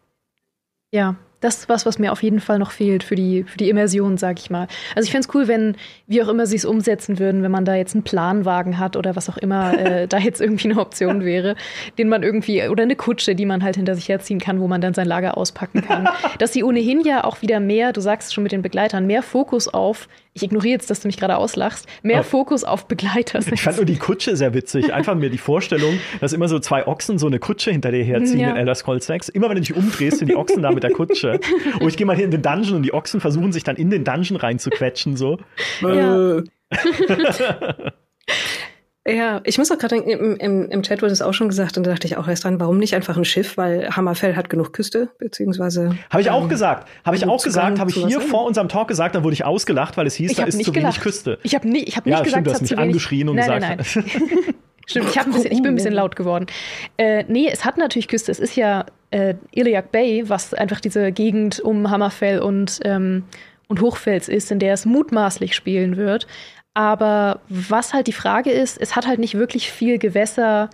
[0.92, 3.70] Ja, das ist was, was mir auf jeden Fall noch fehlt für die, für die
[3.70, 4.68] Immersion, sag ich mal.
[4.94, 5.76] Also ich fände es cool, wenn,
[6.06, 9.16] wie auch immer sie es umsetzen würden, wenn man da jetzt einen Planwagen hat oder
[9.16, 11.56] was auch immer äh, da jetzt irgendwie eine Option wäre,
[11.96, 14.82] den man irgendwie, oder eine Kutsche, die man halt hinter sich herziehen kann, wo man
[14.82, 16.06] dann sein Lager auspacken kann.
[16.38, 19.68] Dass sie ohnehin ja auch wieder mehr, du sagst schon mit den Begleitern, mehr Fokus
[19.68, 22.22] auf ich ignoriere jetzt, dass du mich gerade auslachst, mehr oh.
[22.22, 24.92] Fokus auf Begleiter Ich fand nur die Kutsche sehr witzig.
[24.92, 28.40] Einfach mir die Vorstellung, dass immer so zwei Ochsen so eine Kutsche hinter dir herziehen
[28.40, 28.50] ja.
[28.50, 29.30] in Elder Scrolls 6.
[29.30, 31.40] Immer wenn du dich umdrehst, sind die Ochsen da mit der Kutsche.
[31.80, 33.90] Und ich gehe mal hier in den Dungeon und die Ochsen versuchen sich dann in
[33.90, 35.38] den Dungeon reinzuquetschen, so.
[35.80, 36.42] Ja.
[39.08, 41.76] Ja, ich muss auch gerade denken, im, im, im Chat wurde es auch schon gesagt
[41.76, 44.50] und da dachte ich auch erst dran, warum nicht einfach ein Schiff, weil Hammerfell hat
[44.50, 45.96] genug Küste, beziehungsweise.
[46.10, 46.88] Habe ich auch ähm, gesagt.
[47.04, 49.96] Habe ich auch gesagt, habe ich hier vor unserem Talk gesagt, dann wurde ich ausgelacht,
[49.96, 50.96] weil es hieß, ich da ist zu gelacht.
[50.96, 51.38] wenig Küste.
[51.44, 53.60] Ich habe nicht, ich hab nicht ja, gesagt, stimmt, du hast mich angeschrien und nein,
[53.60, 53.96] gesagt.
[53.96, 54.54] Nein, nein.
[54.88, 56.46] Stimmt, ich, ein bisschen, ich bin ein bisschen laut geworden.
[56.96, 58.30] Äh, nee, es hat natürlich Küste.
[58.30, 63.24] Es ist ja äh, Iliac Bay, was einfach diese Gegend um Hammerfell und, ähm,
[63.66, 66.28] und Hochfels ist, in der es mutmaßlich spielen wird.
[66.76, 70.68] Aber was halt die Frage ist, es hat halt nicht wirklich viel Gewässer,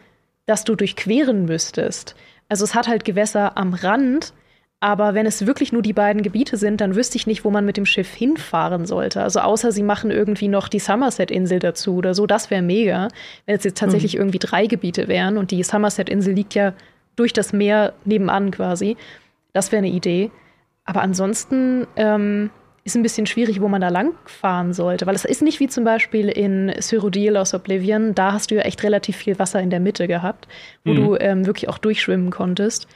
[0.46, 2.16] das du durchqueren müsstest.
[2.48, 4.32] Also es hat halt Gewässer am Rand,
[4.80, 7.64] aber wenn es wirklich nur die beiden Gebiete sind, dann wüsste ich nicht, wo man
[7.64, 9.22] mit dem Schiff hinfahren sollte.
[9.22, 13.06] Also außer sie machen irgendwie noch die Somerset-Insel dazu oder so, das wäre mega.
[13.46, 14.22] Wenn es jetzt tatsächlich mhm.
[14.22, 16.72] irgendwie drei Gebiete wären und die Somerset-Insel liegt ja
[17.14, 18.96] durch das Meer nebenan quasi.
[19.52, 20.32] Das wäre eine Idee.
[20.84, 22.50] Aber ansonsten, ähm,
[22.84, 25.68] ist ein bisschen schwierig, wo man da lang fahren sollte, weil es ist nicht wie
[25.68, 29.70] zum Beispiel in Cyrodiil aus Oblivion, da hast du ja echt relativ viel Wasser in
[29.70, 30.48] der Mitte gehabt,
[30.84, 30.96] wo mhm.
[30.96, 32.88] du ähm, wirklich auch durchschwimmen konntest.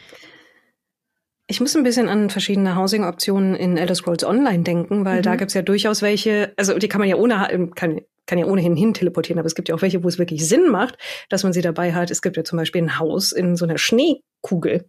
[1.48, 5.22] Ich muss ein bisschen an verschiedene Housing-Optionen in Elder Scrolls Online denken, weil mhm.
[5.22, 8.74] da gibt's ja durchaus welche, also die kann man ja ohne, kann, kann ja ohnehin
[8.74, 11.52] hin teleportieren, aber es gibt ja auch welche, wo es wirklich Sinn macht, dass man
[11.52, 12.10] sie dabei hat.
[12.10, 14.86] Es gibt ja zum Beispiel ein Haus in so einer Schneekugel.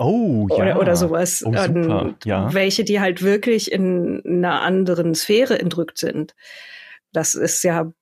[0.00, 0.56] Oh, ja.
[0.56, 1.44] Oder, oder sowas.
[1.44, 2.14] Oh, super.
[2.24, 2.52] Ja.
[2.54, 6.34] Welche, die halt wirklich in einer anderen Sphäre entrückt sind.
[7.12, 7.92] Das ist ja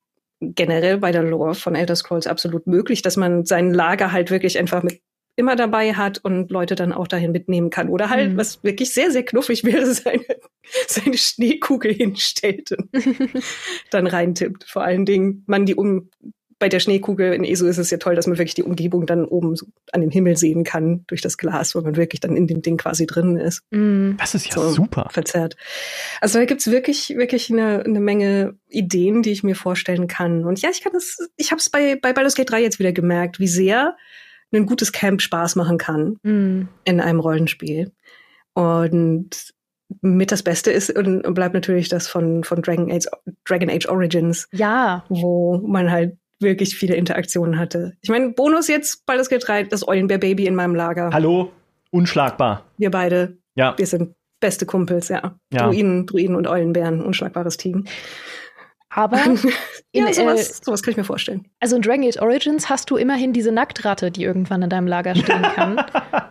[0.41, 4.59] generell bei der Lore von Elder Scrolls absolut möglich, dass man sein Lager halt wirklich
[4.59, 5.01] einfach mit
[5.35, 7.89] immer dabei hat und Leute dann auch dahin mitnehmen kann.
[7.89, 8.37] Oder halt, mhm.
[8.37, 10.25] was wirklich sehr, sehr knuffig wäre, seine,
[10.87, 12.91] seine Schneekugel hinstellt und
[13.91, 14.65] dann reintippt.
[14.65, 16.11] Vor allen Dingen, man die um,
[16.59, 19.25] bei der Schneekugel in ESO ist es ja toll, dass man wirklich die Umgebung dann
[19.25, 22.47] oben so an dem Himmel sehen kann durch das Glas, wo man wirklich dann in
[22.47, 23.63] dem Ding quasi drin ist.
[23.71, 24.17] Mhm.
[24.19, 25.09] Das ist ja so super.
[25.11, 25.57] Verzerrt.
[26.21, 30.45] Also da gibt's wirklich, wirklich eine, eine Menge Ideen, die ich mir vorstellen kann.
[30.45, 32.93] Und ja, ich kann das, ich habe es bei, bei Baldur's Gate 3 jetzt wieder
[32.93, 33.97] gemerkt, wie sehr
[34.53, 36.69] ein gutes Camp Spaß machen kann mhm.
[36.85, 37.93] in einem Rollenspiel.
[38.55, 39.55] Und
[40.01, 43.07] mit das Beste ist und bleibt natürlich das von, von Dragon, Age,
[43.47, 44.49] Dragon Age Origins.
[44.53, 45.05] Ja.
[45.09, 47.95] Wo man halt wirklich viele Interaktionen hatte.
[48.01, 51.11] Ich meine, Bonus jetzt, Baldur's Gate 3, das Eulenbär-Baby in meinem Lager.
[51.13, 51.53] Hallo,
[51.91, 52.65] unschlagbar.
[52.77, 53.39] Wir beide.
[53.55, 53.77] Ja.
[53.77, 55.35] Wir sind beste Kumpels, ja.
[55.53, 55.67] ja.
[55.67, 57.85] Druiden, Druiden und Eulenbären, unschlagbares Team.
[58.91, 59.19] Aber
[59.93, 61.47] in, ja, sowas, äh, sowas kann ich mir vorstellen.
[61.61, 65.15] Also in Dragon Age Origins hast du immerhin diese Nacktratte, die irgendwann in deinem Lager
[65.15, 65.85] stehen kann.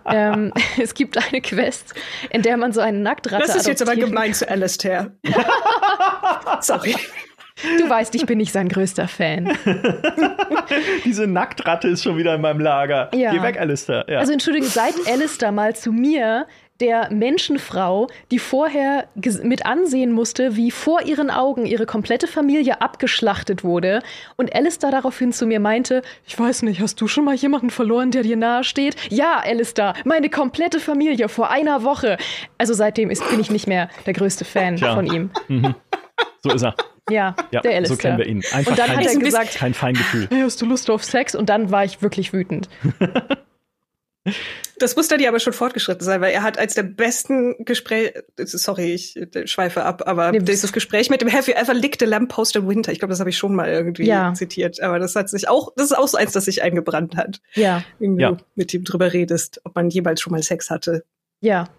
[0.05, 1.93] ähm, es gibt eine Quest,
[2.30, 5.12] in der man so eine Nacktratte Das ist jetzt aber gemein zu Alistair.
[6.62, 6.95] Sorry.
[7.80, 9.58] Du weißt, ich bin nicht sein größter Fan.
[11.05, 13.10] Diese Nacktratte ist schon wieder in meinem Lager.
[13.16, 13.32] Ja.
[13.32, 14.05] Geh weg, Alistair.
[14.08, 14.20] Ja.
[14.20, 16.45] Also entschuldige, seit Alistair mal zu mir
[16.80, 19.08] der Menschenfrau, die vorher
[19.43, 24.01] mit ansehen musste, wie vor ihren Augen ihre komplette Familie abgeschlachtet wurde.
[24.36, 28.12] Und Alistair daraufhin zu mir meinte, ich weiß nicht, hast du schon mal jemanden verloren,
[28.12, 28.95] der dir nahe steht?
[29.10, 32.18] Ja, Alistair, meine komplette Familie vor einer Woche.
[32.58, 34.93] Also seitdem ist, bin ich nicht mehr der größte Fan Tja.
[34.93, 35.32] von ihm.
[35.47, 35.76] Mhm.
[36.43, 36.76] So ist er.
[37.10, 37.95] Ja, ja, der Alistair.
[37.95, 38.43] So kennen wir ihn.
[38.51, 40.28] Einfach und dann kein, hat er gesagt, kein Feingefühl.
[40.30, 41.36] Hey, hast du Lust auf Sex?
[41.36, 42.70] Und dann war ich wirklich wütend.
[44.80, 48.14] Das muss dann ja aber schon fortgeschritten sein, weil er hat als der besten Gespräch,
[48.38, 52.05] sorry, ich schweife ab, aber nee, dieses Gespräch mit dem Have you ever licked a
[52.05, 52.91] lamppost in winter?
[52.91, 54.34] Ich glaube, das habe ich schon mal irgendwie ja.
[54.34, 57.41] zitiert, aber das hat sich auch, das ist auch so eins, das sich eingebrannt hat.
[57.55, 57.84] Ja.
[57.99, 58.38] Wenn du ja.
[58.55, 61.05] mit ihm drüber redest, ob man jemals schon mal Sex hatte.
[61.41, 61.70] Ja.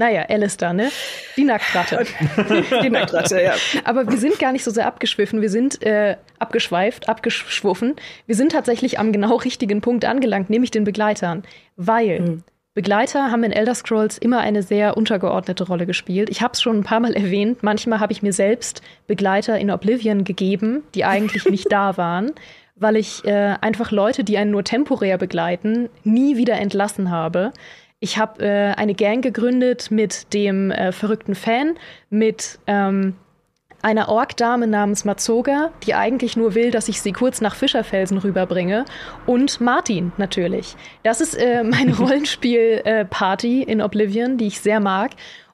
[0.00, 0.90] Naja, Alistair, ne?
[1.36, 2.06] Die Nacktratte.
[2.82, 3.52] Die Nacktratte, ja.
[3.84, 5.42] Aber wir sind gar nicht so sehr abgeschwiffen.
[5.42, 7.96] Wir sind äh, abgeschweift, abgeschwuffen.
[8.24, 11.42] Wir sind tatsächlich am genau richtigen Punkt angelangt, nämlich den Begleitern.
[11.76, 12.44] Weil mhm.
[12.72, 16.30] Begleiter haben in Elder Scrolls immer eine sehr untergeordnete Rolle gespielt.
[16.30, 17.62] Ich habe es schon ein paar Mal erwähnt.
[17.62, 22.32] Manchmal habe ich mir selbst Begleiter in Oblivion gegeben, die eigentlich nicht da waren,
[22.74, 27.52] weil ich äh, einfach Leute, die einen nur temporär begleiten, nie wieder entlassen habe.
[28.00, 31.76] Ich habe äh, eine Gang gegründet mit dem äh, verrückten Fan,
[32.08, 33.14] mit ähm,
[33.82, 38.86] einer Ork-Dame namens Mazoga, die eigentlich nur will, dass ich sie kurz nach Fischerfelsen rüberbringe.
[39.26, 40.76] Und Martin natürlich.
[41.02, 45.12] Das ist äh, meine Rollenspiel-Party in Oblivion, die ich sehr mag.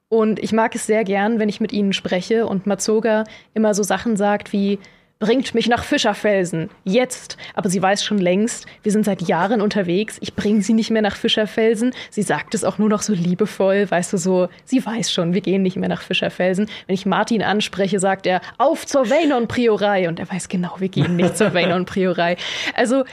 [0.09, 3.25] Und ich mag es sehr gern, wenn ich mit ihnen spreche und Mazoga
[3.55, 4.79] immer so Sachen sagt wie,
[5.19, 6.69] bringt mich nach Fischerfelsen.
[6.85, 7.39] Jetzt.
[7.55, 10.19] Aber sie weiß schon längst, wir sind seit Jahren unterwegs.
[10.21, 11.95] Ich bringe sie nicht mehr nach Fischerfelsen.
[12.11, 15.41] Sie sagt es auch nur noch so liebevoll, weißt du, so, sie weiß schon, wir
[15.41, 16.69] gehen nicht mehr nach Fischerfelsen.
[16.87, 20.09] Wenn ich Martin anspreche, sagt er, auf zur Veynon-Priorei.
[20.09, 22.37] Und er weiß genau, wir gehen nicht zur Veynon-Priorei.
[22.75, 23.05] Also,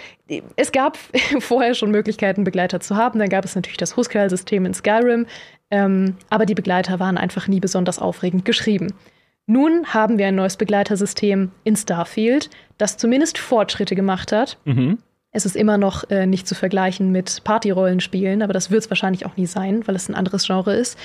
[0.55, 0.97] es gab
[1.39, 3.19] vorher schon Möglichkeiten, Begleiter zu haben.
[3.19, 5.25] Dann gab es natürlich das Huskarl-System in Skyrim.
[5.71, 8.93] Ähm, aber die Begleiter waren einfach nie besonders aufregend geschrieben.
[9.45, 14.57] Nun haben wir ein neues Begleitersystem in Starfield, das zumindest Fortschritte gemacht hat.
[14.65, 14.99] Mhm.
[15.31, 19.25] Es ist immer noch äh, nicht zu vergleichen mit Partyrollenspielen, aber das wird es wahrscheinlich
[19.25, 20.97] auch nie sein, weil es ein anderes Genre ist.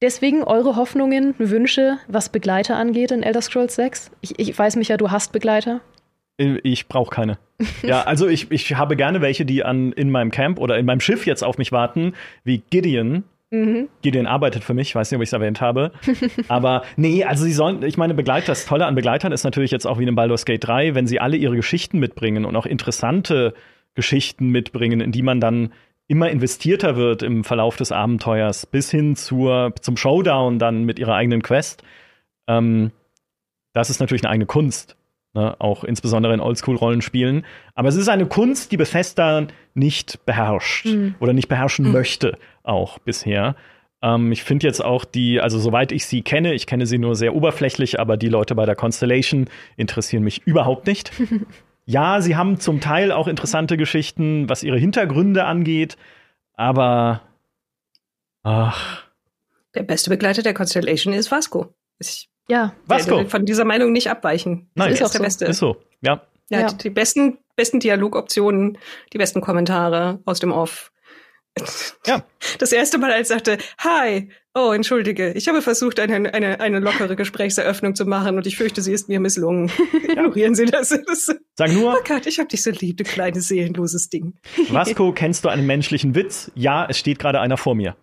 [0.00, 4.12] Deswegen eure Hoffnungen, Wünsche, was Begleiter angeht in Elder Scrolls 6?
[4.22, 5.80] Ich, ich weiß mich ja, du hast Begleiter.
[6.38, 7.38] Ich brauche keine.
[7.82, 11.00] ja, also ich, ich habe gerne welche, die an, in meinem Camp oder in meinem
[11.00, 13.88] Schiff jetzt auf mich warten, wie Gideon, Mhm.
[14.02, 15.92] Gideon arbeitet für mich, weiß nicht, ob ich es erwähnt habe.
[16.48, 19.86] Aber nee, also sie sollen, ich meine, Begleiter, das Tolle an Begleitern ist natürlich jetzt
[19.86, 23.54] auch wie in Baldur's Gate 3, wenn sie alle ihre Geschichten mitbringen und auch interessante
[23.94, 25.72] Geschichten mitbringen, in die man dann
[26.06, 31.14] immer investierter wird im Verlauf des Abenteuers, bis hin zur, zum Showdown dann mit ihrer
[31.14, 31.82] eigenen Quest.
[32.48, 32.92] Ähm,
[33.72, 34.96] das ist natürlich eine eigene Kunst.
[35.32, 37.46] Ne, auch insbesondere in Oldschool-Rollenspielen.
[37.76, 41.14] Aber es ist eine Kunst, die Bethesda nicht beherrscht mhm.
[41.20, 41.92] oder nicht beherrschen mhm.
[41.92, 43.54] möchte, auch bisher.
[44.02, 47.14] Ähm, ich finde jetzt auch die, also soweit ich sie kenne, ich kenne sie nur
[47.14, 51.12] sehr oberflächlich, aber die Leute bei der Constellation interessieren mich überhaupt nicht.
[51.86, 55.96] ja, sie haben zum Teil auch interessante Geschichten, was ihre Hintergründe angeht,
[56.54, 57.22] aber
[58.42, 59.04] ach.
[59.76, 61.72] Der beste Begleiter der Constellation ist Vasco.
[62.00, 63.24] Ich ja, Vasco.
[63.26, 64.68] von dieser Meinung nicht abweichen.
[64.74, 65.24] Nein, ist, ist der so.
[65.24, 65.44] Beste.
[65.46, 66.22] Ist so, ja.
[66.50, 66.66] Ja, Ja.
[66.68, 68.78] Die, die besten, besten Dialogoptionen,
[69.12, 70.90] die besten Kommentare aus dem Off.
[72.06, 72.24] Ja.
[72.58, 76.78] Das erste Mal, als er sagte, hi, oh, entschuldige, ich habe versucht, eine, eine, eine
[76.78, 79.70] lockere Gesprächseröffnung zu machen und ich fürchte, sie ist mir misslungen.
[80.02, 80.88] Ignorieren Sie das.
[80.88, 84.34] das Sag nur, oh Gott, ich hab dich so lieb, du kleines, seelenloses Ding.
[84.70, 86.50] Vasco, kennst du einen menschlichen Witz?
[86.54, 87.96] Ja, es steht gerade einer vor mir.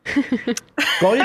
[0.99, 1.23] Gold.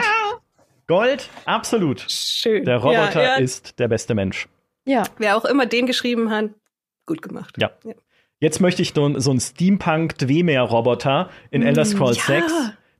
[0.86, 2.00] Gold, absolut.
[2.08, 2.64] Schön.
[2.64, 3.36] Der Roboter ja, ja.
[3.36, 4.48] ist der beste Mensch.
[4.84, 6.50] Ja, Wer auch immer den geschrieben hat,
[7.06, 7.56] gut gemacht.
[7.58, 7.70] Ja.
[8.40, 12.40] Jetzt möchte ich so, so einen Steampunk-Dwemer-Roboter in Elder Scrolls ja.
[12.40, 12.52] 6,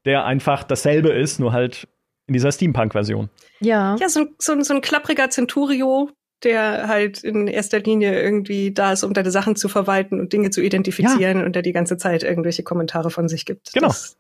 [0.05, 1.89] der einfach dasselbe ist, nur halt
[2.27, 3.29] in dieser Steampunk-Version.
[3.61, 3.97] ja.
[3.99, 6.11] Ja, so, ein- so, ein- so ein klappriger Centurio,
[6.45, 10.51] der halt in erster Linie irgendwie da ist, um deine Sachen zu verwalten und Dinge
[10.51, 13.73] zu identifizieren und der die ganze Zeit irgendwelche Kommentare von sich gibt.
[13.73, 13.89] Genau.
[13.89, 14.17] Dass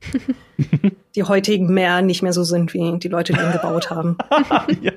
[1.14, 4.16] die heutigen mehr nicht mehr so sind, wie die Leute, die ihn gebaut haben.
[4.80, 4.92] ja.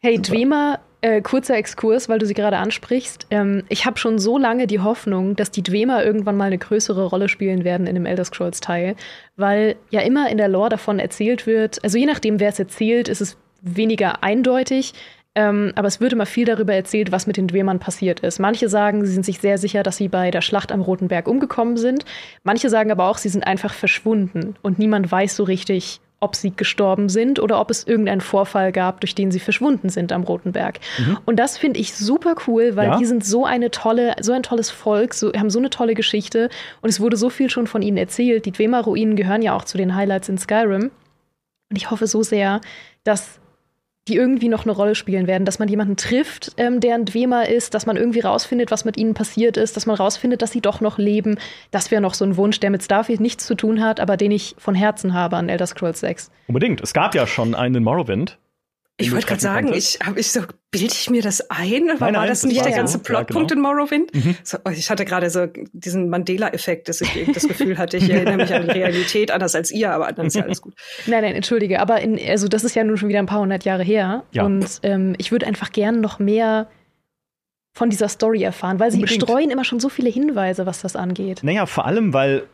[0.00, 3.26] Hey, Dwemer, äh, kurzer Exkurs, weil du sie gerade ansprichst.
[3.30, 7.04] Ähm, ich habe schon so lange die Hoffnung, dass die Dwemer irgendwann mal eine größere
[7.04, 8.96] Rolle spielen werden in dem Elder Scrolls Teil,
[9.36, 13.08] weil ja immer in der Lore davon erzählt wird, also je nachdem, wer es erzählt,
[13.08, 14.94] ist es weniger eindeutig.
[15.36, 18.40] Ähm, aber es wird immer viel darüber erzählt, was mit den Dwemern passiert ist.
[18.40, 21.28] Manche sagen, sie sind sich sehr sicher, dass sie bei der Schlacht am Roten Berg
[21.28, 22.04] umgekommen sind.
[22.42, 26.50] Manche sagen aber auch, sie sind einfach verschwunden und niemand weiß so richtig, ob sie
[26.54, 30.52] gestorben sind oder ob es irgendeinen Vorfall gab, durch den sie verschwunden sind am Roten
[30.52, 30.78] Berg.
[31.24, 32.98] Und das finde ich super cool, weil Ja.
[32.98, 36.50] die sind so eine tolle, so ein tolles Volk, so, haben so eine tolle Geschichte
[36.82, 38.44] und es wurde so viel schon von ihnen erzählt.
[38.44, 40.90] Die Dwemer-Ruinen gehören ja auch zu den Highlights in Skyrim.
[41.70, 42.60] Und ich hoffe so sehr,
[43.04, 43.39] dass
[44.10, 47.48] die irgendwie noch eine Rolle spielen werden, dass man jemanden trifft, ähm, der ein Dwemer
[47.48, 50.60] ist, dass man irgendwie rausfindet, was mit ihnen passiert ist, dass man rausfindet, dass sie
[50.60, 51.38] doch noch leben.
[51.70, 54.32] Das wäre noch so ein Wunsch, der mit Starfield nichts zu tun hat, aber den
[54.32, 56.30] ich von Herzen habe an Elder Scrolls 6.
[56.48, 56.80] Unbedingt.
[56.80, 58.38] Es gab ja schon einen in Morrowind.
[59.00, 59.98] Ich wollte gerade sagen, konntest.
[60.00, 60.40] ich habe ich so,
[60.70, 61.60] bilde ich mir das ein?
[61.60, 62.76] War, Nein, nein, war das das nicht war der so.
[62.78, 63.70] ganze Ja, Plotpunkt genau.
[63.70, 64.14] in Morrowind?
[64.14, 64.36] Mhm.
[64.42, 68.36] So, oh, ich hatte gerade so diesen Mandela-Effekt, dass ich das Gefühl hatte, ich erinnere
[68.36, 70.74] mich an die Realität anders als ihr, aber dann ist ja alles gut.
[71.06, 73.64] Nein, nein, entschuldige, aber in, also das ist ja nun schon wieder ein paar hundert
[73.64, 74.24] Jahre her.
[74.32, 74.44] Ja.
[74.44, 76.68] Und ähm, ich würde einfach gern noch mehr
[77.72, 79.22] von dieser Story erfahren, weil sie Unbedingt.
[79.22, 81.40] streuen immer schon so viele Hinweise, was das angeht.
[81.42, 82.44] Naja, vor allem, weil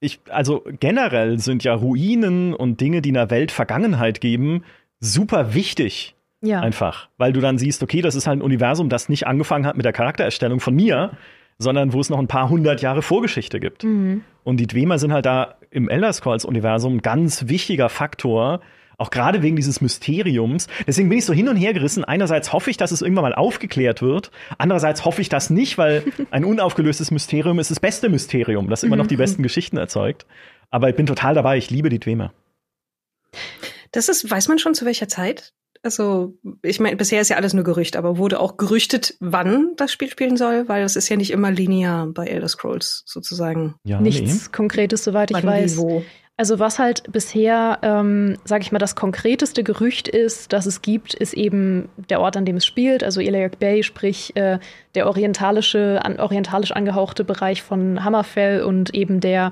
[0.00, 4.64] ich, also generell sind ja Ruinen und Dinge, die einer Welt Vergangenheit geben,
[5.00, 6.14] super wichtig.
[6.40, 6.60] Ja.
[6.60, 7.08] Einfach.
[7.16, 9.84] Weil du dann siehst, okay, das ist halt ein Universum, das nicht angefangen hat mit
[9.84, 11.12] der Charaktererstellung von mir,
[11.58, 13.84] sondern wo es noch ein paar hundert Jahre Vorgeschichte gibt.
[13.84, 14.22] Mhm.
[14.44, 18.60] Und die Dwemer sind halt da im Elder Scrolls-Universum ein ganz wichtiger Faktor,
[18.96, 20.66] auch gerade wegen dieses Mysteriums.
[20.86, 22.04] Deswegen bin ich so hin und her gerissen.
[22.04, 24.30] Einerseits hoffe ich, dass es irgendwann mal aufgeklärt wird.
[24.58, 28.96] Andererseits hoffe ich das nicht, weil ein unaufgelöstes Mysterium ist das beste Mysterium, das immer
[28.96, 30.26] noch die besten Geschichten erzeugt.
[30.70, 31.58] Aber ich bin total dabei.
[31.58, 32.32] Ich liebe die Dwemer.
[33.92, 35.52] Das ist, weiß man schon zu welcher Zeit?
[35.82, 39.92] Also, ich meine, bisher ist ja alles nur Gerücht, aber wurde auch gerüchtet, wann das
[39.92, 43.76] Spiel spielen soll, weil das ist ja nicht immer linear bei Elder Scrolls sozusagen.
[43.84, 45.78] Ja, Nichts Konkretes, soweit ich weiß.
[45.78, 46.02] wo.
[46.36, 51.14] Also was halt bisher, ähm, sage ich mal, das konkreteste Gerücht ist, das es gibt,
[51.14, 54.60] ist eben der Ort, an dem es spielt, also Iliac Bay, sprich äh,
[54.94, 59.50] der orientalische, an, orientalisch angehauchte Bereich von Hammerfell und eben der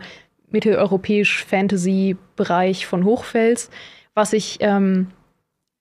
[0.51, 3.69] mitteleuropäisch-Fantasy-Bereich von Hochfels,
[4.17, 5.09] was ich ähm,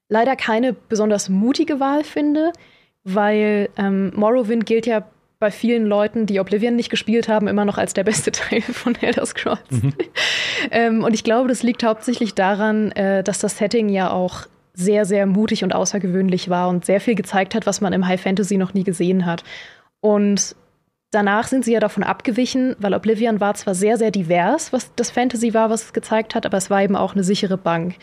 [0.10, 2.52] leider keine besonders mutige Wahl finde,
[3.04, 5.06] weil ähm, Morrowind gilt ja
[5.40, 8.96] bei vielen Leuten, die Oblivion nicht gespielt haben, immer noch als der beste Teil von
[8.96, 9.60] Elder Scrolls.
[10.72, 15.06] ähm, und ich glaube, das liegt hauptsächlich daran, äh, dass das Setting ja auch sehr,
[15.06, 18.58] sehr mutig und außergewöhnlich war und sehr viel gezeigt hat, was man im High Fantasy
[18.58, 19.44] noch nie gesehen hat.
[20.02, 20.56] Und
[21.16, 25.12] danach sind sie ja davon abgewichen, weil Oblivion war zwar sehr, sehr divers, was das
[25.12, 27.96] Fantasy war, was es gezeigt hat, aber es war eben auch eine sichere Bank.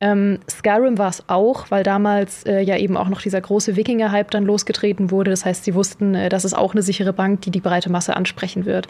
[0.00, 4.30] Ähm, Skyrim war es auch, weil damals äh, ja eben auch noch dieser große Wikinger-Hype
[4.30, 5.30] dann losgetreten wurde.
[5.30, 8.16] Das heißt, sie wussten, äh, das ist auch eine sichere Bank, die die breite Masse
[8.16, 8.88] ansprechen wird.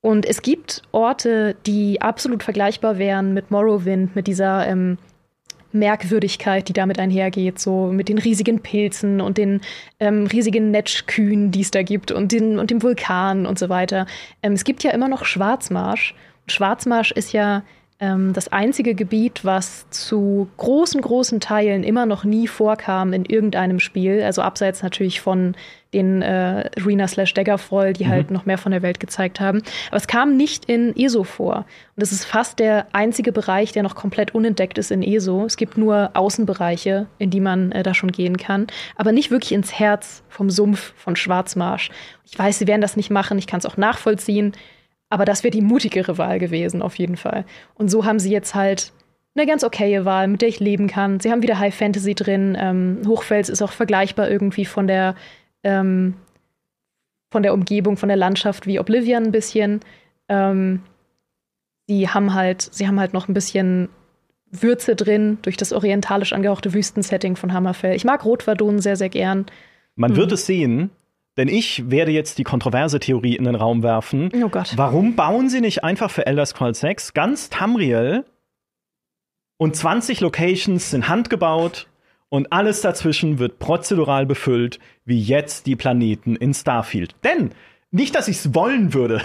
[0.00, 4.98] Und es gibt Orte, die absolut vergleichbar wären mit Morrowind, mit dieser ähm,
[5.72, 9.60] Merkwürdigkeit, die damit einhergeht, so mit den riesigen Pilzen und den
[10.00, 14.06] ähm, riesigen Netschkühen, die es da gibt und, den, und dem Vulkan und so weiter.
[14.42, 16.14] Ähm, es gibt ja immer noch Schwarzmarsch.
[16.46, 17.62] Schwarzmarsch ist ja
[17.98, 24.22] das einzige Gebiet, was zu großen, großen Teilen immer noch nie vorkam in irgendeinem Spiel.
[24.22, 25.54] Also abseits natürlich von
[25.94, 28.08] den äh, Arena slash Daggerfall, die mhm.
[28.08, 29.62] halt noch mehr von der Welt gezeigt haben.
[29.88, 31.56] Aber es kam nicht in ESO vor.
[31.56, 31.64] Und
[31.96, 35.46] das ist fast der einzige Bereich, der noch komplett unentdeckt ist in ESO.
[35.46, 38.66] Es gibt nur Außenbereiche, in die man äh, da schon gehen kann,
[38.96, 41.90] aber nicht wirklich ins Herz vom Sumpf von Schwarzmarsch.
[42.26, 44.52] Ich weiß, sie werden das nicht machen, ich kann es auch nachvollziehen.
[45.08, 47.44] Aber das wäre die mutigere Wahl gewesen, auf jeden Fall.
[47.74, 48.92] Und so haben sie jetzt halt
[49.34, 51.20] eine ganz okaye Wahl, mit der ich leben kann.
[51.20, 52.56] Sie haben wieder High Fantasy drin.
[52.58, 55.14] Ähm, Hochfels ist auch vergleichbar irgendwie von der,
[55.62, 56.14] ähm,
[57.30, 59.80] von der Umgebung, von der Landschaft wie Oblivion ein bisschen.
[60.28, 60.82] Ähm,
[61.86, 63.88] sie haben halt, sie haben halt noch ein bisschen
[64.50, 67.94] Würze drin durch das orientalisch angehauchte Wüstensetting von Hammerfell.
[67.94, 69.46] Ich mag Rotwadon sehr, sehr gern.
[69.96, 70.16] Man mhm.
[70.16, 70.90] wird es sehen,
[71.36, 74.30] denn ich werde jetzt die kontroverse Theorie in den Raum werfen.
[74.42, 74.72] Oh Gott.
[74.76, 78.24] Warum bauen sie nicht einfach für Elder Scrolls 6 ganz Tamriel
[79.58, 81.88] und 20 Locations sind handgebaut
[82.28, 87.14] und alles dazwischen wird prozedural befüllt, wie jetzt die Planeten in Starfield.
[87.24, 87.52] Denn
[87.90, 89.22] nicht, dass ich es wollen würde.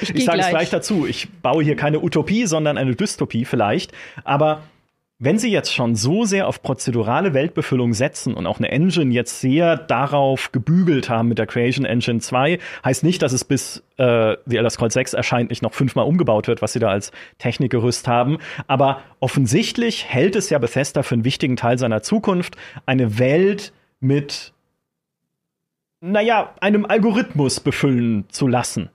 [0.00, 1.06] ich, ich sage es gleich dazu.
[1.06, 3.92] Ich baue hier keine Utopie, sondern eine Dystopie vielleicht.
[4.22, 4.62] Aber
[5.18, 9.40] wenn Sie jetzt schon so sehr auf prozedurale Weltbefüllung setzen und auch eine Engine jetzt
[9.40, 14.36] sehr darauf gebügelt haben mit der Creation Engine 2, heißt nicht, dass es bis äh,
[14.44, 18.06] The Elder Scrolls 6 erscheint nicht noch fünfmal umgebaut wird, was sie da als Technikgerüst
[18.06, 18.38] haben.
[18.66, 24.52] Aber offensichtlich hält es ja Bethesda für einen wichtigen Teil seiner Zukunft, eine Welt mit,
[26.02, 28.90] naja, einem Algorithmus befüllen zu lassen.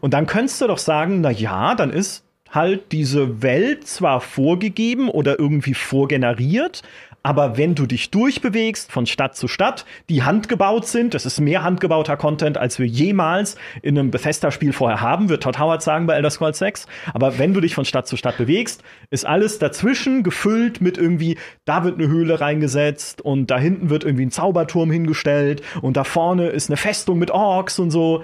[0.00, 2.23] Und dann könntest du doch sagen, na ja, dann ist
[2.54, 6.82] halt diese Welt zwar vorgegeben oder irgendwie vorgeneriert,
[7.26, 11.62] aber wenn du dich durchbewegst von Stadt zu Stadt, die handgebaut sind, das ist mehr
[11.62, 16.16] handgebauter Content, als wir jemals in einem Bethesda-Spiel vorher haben, wird Todd Howard sagen bei
[16.16, 16.86] Elder Scrolls 6.
[17.14, 21.38] Aber wenn du dich von Stadt zu Stadt bewegst, ist alles dazwischen gefüllt mit irgendwie,
[21.64, 26.04] da wird eine Höhle reingesetzt und da hinten wird irgendwie ein Zauberturm hingestellt und da
[26.04, 28.22] vorne ist eine Festung mit Orks und so.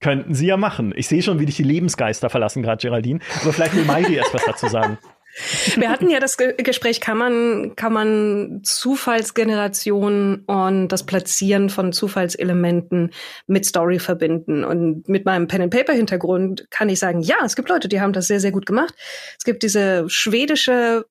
[0.00, 0.92] Könnten sie ja machen.
[0.96, 3.20] Ich sehe schon, wie dich die Lebensgeister verlassen, gerade Geraldine.
[3.42, 4.98] Aber vielleicht will Mairi erst was dazu sagen.
[5.76, 11.92] Wir hatten ja das Ge Gespräch, kann man, kann man Zufallsgeneration und das Platzieren von
[11.92, 13.12] Zufallselementen
[13.46, 14.64] mit Story verbinden.
[14.64, 18.40] Und mit meinem Pen-and-Paper-Hintergrund kann ich sagen, ja, es gibt Leute, die haben das sehr,
[18.40, 18.94] sehr gut gemacht.
[19.38, 21.06] Es gibt diese schwedische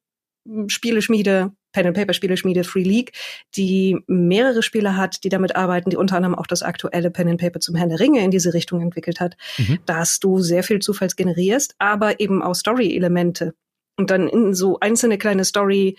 [0.68, 3.12] Spieleschmiede, Pen and Paper Spieleschmiede Free League,
[3.56, 7.40] die mehrere Spiele hat, die damit arbeiten, die unter anderem auch das aktuelle Pen and
[7.40, 9.80] Paper zum Herrn der Ringe in diese Richtung entwickelt hat, mhm.
[9.86, 13.54] dass du sehr viel Zufalls generierst, aber eben auch Story-Elemente
[13.98, 15.98] und dann in so einzelne kleine Story,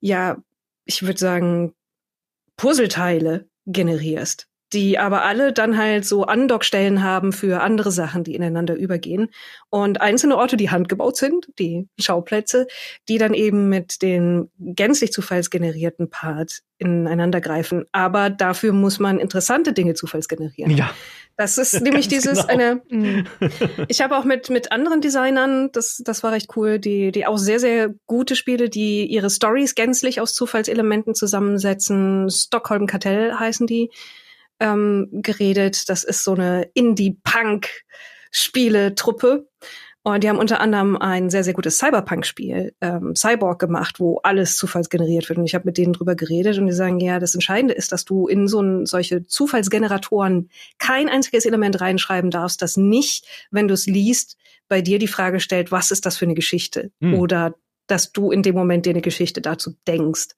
[0.00, 0.36] ja,
[0.84, 1.74] ich würde sagen,
[2.56, 8.74] Puzzleteile generierst die aber alle dann halt so Andockstellen haben für andere Sachen, die ineinander
[8.74, 9.28] übergehen.
[9.70, 12.66] Und einzelne Orte, die handgebaut sind, die Schauplätze,
[13.08, 17.86] die dann eben mit den gänzlich zufallsgenerierten Part ineinander greifen.
[17.92, 20.76] Aber dafür muss man interessante Dinge zufallsgenerieren.
[20.76, 20.90] Ja.
[21.36, 22.48] Das ist nämlich dieses genau.
[22.48, 22.82] eine.
[22.90, 23.24] Mh.
[23.88, 27.38] Ich habe auch mit mit anderen Designern, das das war recht cool, die die auch
[27.38, 32.28] sehr sehr gute Spiele, die ihre Stories gänzlich aus Zufallselementen zusammensetzen.
[32.28, 33.90] Stockholm Kartell heißen die
[34.60, 35.88] ähm, geredet.
[35.88, 39.48] Das ist so eine Indie-Punk-Spiele-Truppe.
[40.14, 44.56] Und die haben unter anderem ein sehr, sehr gutes Cyberpunk-Spiel, ähm, Cyborg, gemacht, wo alles
[44.56, 45.38] zufallsgeneriert wird.
[45.38, 48.04] Und ich habe mit denen drüber geredet und die sagen, ja, das Entscheidende ist, dass
[48.04, 53.74] du in so ein, solche Zufallsgeneratoren kein einziges Element reinschreiben darfst, das nicht, wenn du
[53.74, 54.36] es liest,
[54.68, 56.90] bei dir die Frage stellt, was ist das für eine Geschichte?
[57.00, 57.14] Hm.
[57.14, 57.54] Oder
[57.88, 60.28] dass du in dem Moment dir eine Geschichte dazu denkst.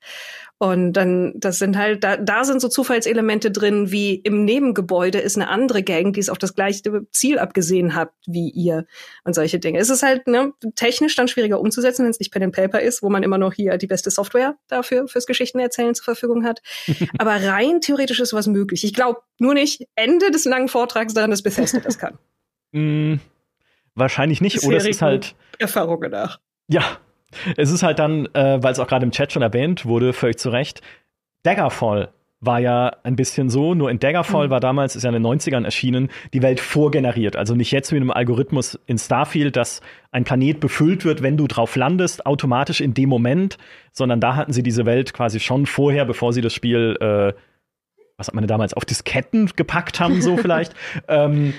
[0.62, 5.36] Und dann, das sind halt, da, da sind so Zufallselemente drin, wie im Nebengebäude ist
[5.36, 6.82] eine andere Gang, die es auf das gleiche
[7.12, 8.84] Ziel abgesehen hat wie ihr
[9.24, 9.78] und solche Dinge.
[9.78, 13.02] Es ist halt ne, technisch dann schwieriger umzusetzen, wenn es nicht Pen and Paper ist,
[13.02, 16.60] wo man immer noch hier die beste Software dafür fürs Geschichtenerzählen zur Verfügung hat.
[17.18, 18.84] Aber rein theoretisch ist was möglich.
[18.84, 22.18] Ich glaube nur nicht Ende des langen Vortrags daran, dass Bethesda das kann.
[22.72, 23.16] Mm,
[23.96, 24.62] wahrscheinlich nicht.
[24.62, 26.38] Oder es ist halt Erfahrungen nach.
[26.68, 27.00] Ja,
[27.56, 30.38] es ist halt dann, äh, weil es auch gerade im Chat schon erwähnt wurde, völlig
[30.38, 30.82] zu Recht,
[31.42, 34.50] Daggerfall war ja ein bisschen so, nur in Daggerfall mhm.
[34.50, 37.36] war damals, ist ja in den 90ern erschienen, die Welt vorgeneriert.
[37.36, 41.36] Also nicht jetzt wie in einem Algorithmus in Starfield, dass ein Planet befüllt wird, wenn
[41.36, 43.58] du drauf landest, automatisch in dem Moment,
[43.92, 47.34] sondern da hatten sie diese Welt quasi schon vorher, bevor sie das Spiel, äh,
[48.16, 50.74] was hat man damals, auf Disketten gepackt haben, so vielleicht.
[51.08, 51.52] ähm,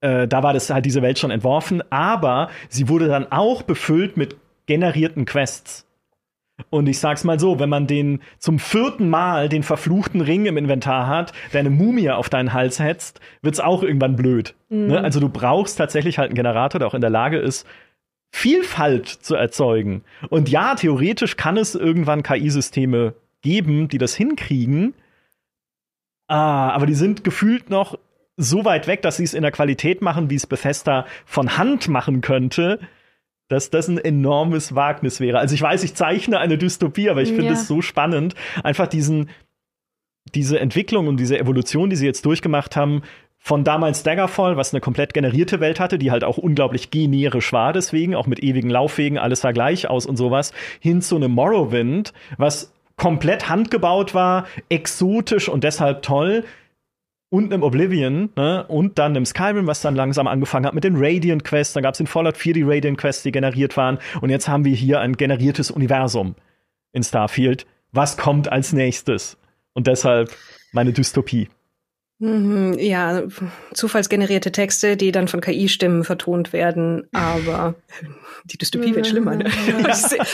[0.00, 4.16] äh, da war das halt diese Welt schon entworfen, aber sie wurde dann auch befüllt
[4.16, 4.36] mit
[4.70, 5.84] generierten Quests.
[6.70, 10.56] Und ich sag's mal so, wenn man den zum vierten Mal den verfluchten Ring im
[10.56, 14.54] Inventar hat, deine Mumie auf deinen Hals hetzt, wird's auch irgendwann blöd.
[14.68, 14.86] Mhm.
[14.86, 15.00] Ne?
[15.00, 17.66] Also du brauchst tatsächlich halt einen Generator, der auch in der Lage ist,
[18.30, 20.04] Vielfalt zu erzeugen.
[20.28, 24.94] Und ja, theoretisch kann es irgendwann KI-Systeme geben, die das hinkriegen.
[26.28, 27.98] Ah, aber die sind gefühlt noch
[28.36, 31.88] so weit weg, dass sie es in der Qualität machen, wie es Bethesda von Hand
[31.88, 32.78] machen könnte,
[33.50, 35.38] dass das ein enormes Wagnis wäre.
[35.38, 39.28] Also ich weiß, ich zeichne eine Dystopie, aber ich finde es so spannend, einfach diesen,
[40.34, 43.02] diese Entwicklung und diese Evolution, die sie jetzt durchgemacht haben,
[43.42, 47.72] von damals Daggerfall, was eine komplett generierte Welt hatte, die halt auch unglaublich generisch war,
[47.72, 52.12] deswegen, auch mit ewigen Laufwegen, alles sah gleich aus und sowas, hin zu einem Morrowind,
[52.36, 56.44] was komplett handgebaut war, exotisch und deshalb toll.
[57.30, 58.66] Und einem Oblivion, ne?
[58.66, 61.74] und dann einem Skyrim, was dann langsam angefangen hat mit den Radiant Quests.
[61.74, 63.98] Dann gab es in Fallout 4 die Radiant Quests, die generiert waren.
[64.20, 66.34] Und jetzt haben wir hier ein generiertes Universum
[66.92, 67.66] in Starfield.
[67.92, 69.38] Was kommt als nächstes?
[69.74, 70.30] Und deshalb
[70.72, 71.48] meine Dystopie.
[72.22, 73.22] Mhm, ja,
[73.72, 77.74] zufallsgenerierte Texte, die dann von KI-Stimmen vertont werden, aber
[78.44, 79.36] die Dystopie wird schlimmer.
[79.36, 79.46] Ne?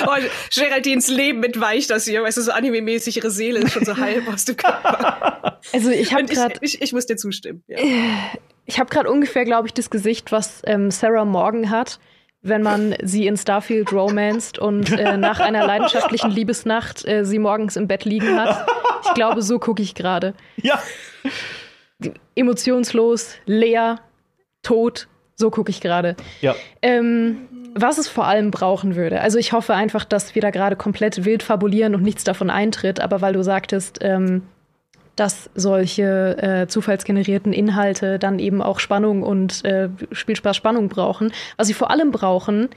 [0.07, 0.17] oh,
[0.53, 4.27] Geraldines Leben entweicht das hier, weißt du, so anime-mäßig, ihre Seele ist schon so halb
[4.29, 5.43] aus dem Körper.
[5.73, 7.63] Also ich habe gerade, ich, ich, ich, muss dir zustimmen.
[7.67, 7.79] Ja.
[8.69, 12.01] Ich habe gerade ungefähr, glaube ich, das Gesicht, was ähm, Sarah Morgan hat,
[12.43, 17.77] wenn man sie in Starfield romanced und äh, nach einer leidenschaftlichen Liebesnacht äh, sie morgens
[17.77, 18.67] im Bett liegen hat.
[19.05, 20.35] Ich glaube, so gucke ich gerade.
[20.57, 20.83] Ja
[22.35, 24.01] emotionslos, leer,
[24.63, 25.09] tot.
[25.35, 26.17] So gucke ich gerade.
[26.41, 26.55] Ja.
[26.83, 29.21] Ähm, was es vor allem brauchen würde.
[29.21, 33.01] Also ich hoffe einfach, dass wir da gerade komplett wild fabulieren und nichts davon eintritt.
[33.01, 34.43] Aber weil du sagtest, ähm,
[35.15, 41.33] dass solche äh, zufallsgenerierten Inhalte dann eben auch Spannung und äh, Spielspaß Spannung brauchen.
[41.57, 42.69] Was sie vor allem brauchen,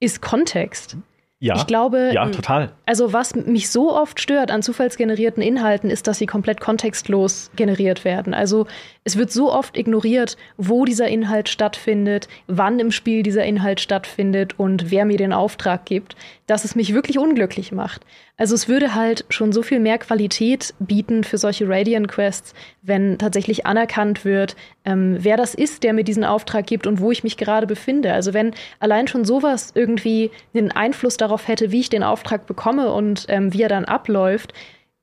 [0.00, 0.96] ist Kontext.
[1.44, 2.72] Ja, ich glaube, ja, total.
[2.86, 8.06] Also was mich so oft stört an zufallsgenerierten Inhalten, ist, dass sie komplett kontextlos generiert
[8.06, 8.32] werden.
[8.32, 8.66] Also
[9.04, 14.58] es wird so oft ignoriert, wo dieser Inhalt stattfindet, wann im Spiel dieser Inhalt stattfindet
[14.58, 16.16] und wer mir den Auftrag gibt,
[16.46, 18.06] dass es mich wirklich unglücklich macht.
[18.36, 22.52] Also es würde halt schon so viel mehr Qualität bieten für solche Radiant Quests,
[22.82, 27.12] wenn tatsächlich anerkannt wird, ähm, wer das ist, der mir diesen Auftrag gibt und wo
[27.12, 28.12] ich mich gerade befinde.
[28.12, 32.92] Also wenn allein schon sowas irgendwie einen Einfluss darauf hätte, wie ich den Auftrag bekomme
[32.92, 34.52] und ähm, wie er dann abläuft,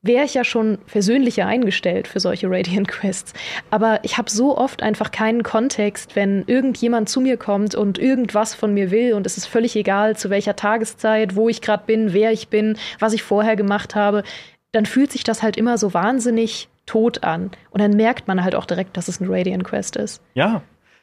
[0.02, 3.32] wäre ich ja schon versöhnlicher eingestellt für solche Radiant Quests.
[3.70, 8.54] Aber ich habe so oft einfach keinen Kontext, wenn irgendjemand zu mir kommt und irgendwas
[8.54, 12.12] von mir will und es ist völlig egal, zu welcher Tageszeit, wo ich gerade bin,
[12.12, 14.24] wer ich bin, was ich vorher gemacht habe,
[14.72, 17.52] dann fühlt sich das halt immer so wahnsinnig tot an.
[17.70, 20.20] Und dann merkt man halt auch direkt, dass es ein Radiant Quest ist.
[20.34, 20.62] Ja,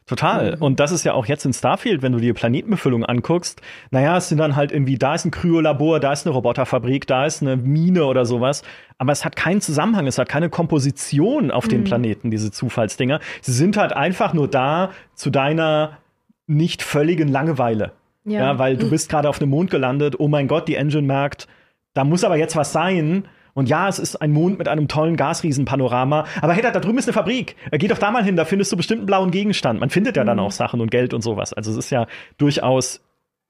[0.10, 0.56] Total.
[0.56, 0.64] Mhm.
[0.64, 3.61] Und das ist ja auch jetzt in Starfield, wenn du dir Planetenbefüllung anguckst.
[3.91, 7.27] Naja, es sind dann halt irgendwie, da ist ein Kryolabor, da ist eine Roboterfabrik, da
[7.27, 8.64] ist eine Mine oder sowas.
[8.98, 11.69] Aber es hat keinen Zusammenhang, es hat keine Komposition auf mhm.
[11.69, 13.19] den Planeten, diese Zufallsdinger.
[13.41, 15.99] Sie sind halt einfach nur da zu deiner
[16.48, 17.91] nicht völligen Langeweile.
[18.26, 20.15] Ja, ja weil du bist gerade auf einem Mond gelandet.
[20.19, 21.48] Oh mein Gott, die Engine merkt,
[21.94, 23.26] da muss aber jetzt was sein.
[23.60, 26.26] Und ja, es ist ein Mond mit einem tollen Gasriesenpanorama.
[26.41, 27.57] Aber hey, da, da drüben ist eine Fabrik.
[27.73, 29.81] Geh doch da mal hin, da findest du bestimmt einen blauen Gegenstand.
[29.81, 30.44] Man findet ja dann mhm.
[30.44, 31.52] auch Sachen und Geld und sowas.
[31.52, 32.07] Also es ist ja
[32.38, 33.02] durchaus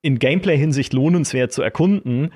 [0.02, 2.34] in Gameplay-Hinsicht lohnenswert zu erkunden.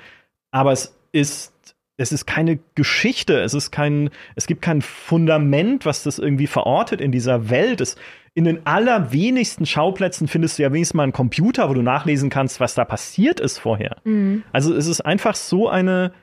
[0.52, 1.52] Aber es ist
[1.98, 7.02] es ist keine Geschichte, es ist kein, es gibt kein Fundament, was das irgendwie verortet
[7.02, 7.82] in dieser Welt.
[7.82, 7.95] Es,
[8.34, 12.60] in den allerwenigsten Schauplätzen findest du ja wenigstens mal einen Computer, wo du nachlesen kannst,
[12.60, 13.98] was da passiert ist vorher.
[14.04, 14.44] Mhm.
[14.52, 16.14] Also es ist einfach so eine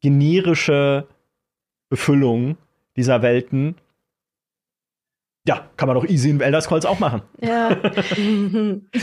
[0.00, 1.06] generische
[1.88, 2.56] Befüllung
[2.96, 3.76] dieser Welten.
[5.46, 7.22] Ja, kann man doch easy in Elder Scrolls auch machen.
[7.40, 7.70] Ja.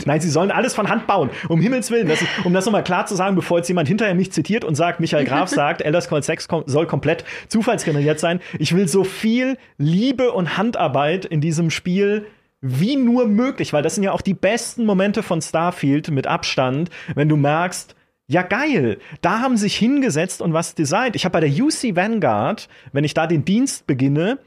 [0.06, 1.30] Nein, sie sollen alles von Hand bauen.
[1.48, 2.06] Um Himmels Willen.
[2.06, 4.76] Das ist, um das nochmal klar zu sagen, bevor jetzt jemand hinterher mich zitiert und
[4.76, 8.40] sagt, Michael Graf sagt, Elder Scrolls 6 kom soll komplett zufallsgeneriert sein.
[8.58, 12.26] Ich will so viel Liebe und Handarbeit in diesem Spiel
[12.60, 16.90] wie nur möglich, weil das sind ja auch die besten Momente von Starfield mit Abstand,
[17.14, 17.94] wenn du merkst,
[18.30, 18.98] ja, geil.
[19.22, 21.16] Da haben sich hingesetzt und was designt.
[21.16, 24.38] Ich habe bei der UC Vanguard, wenn ich da den Dienst beginne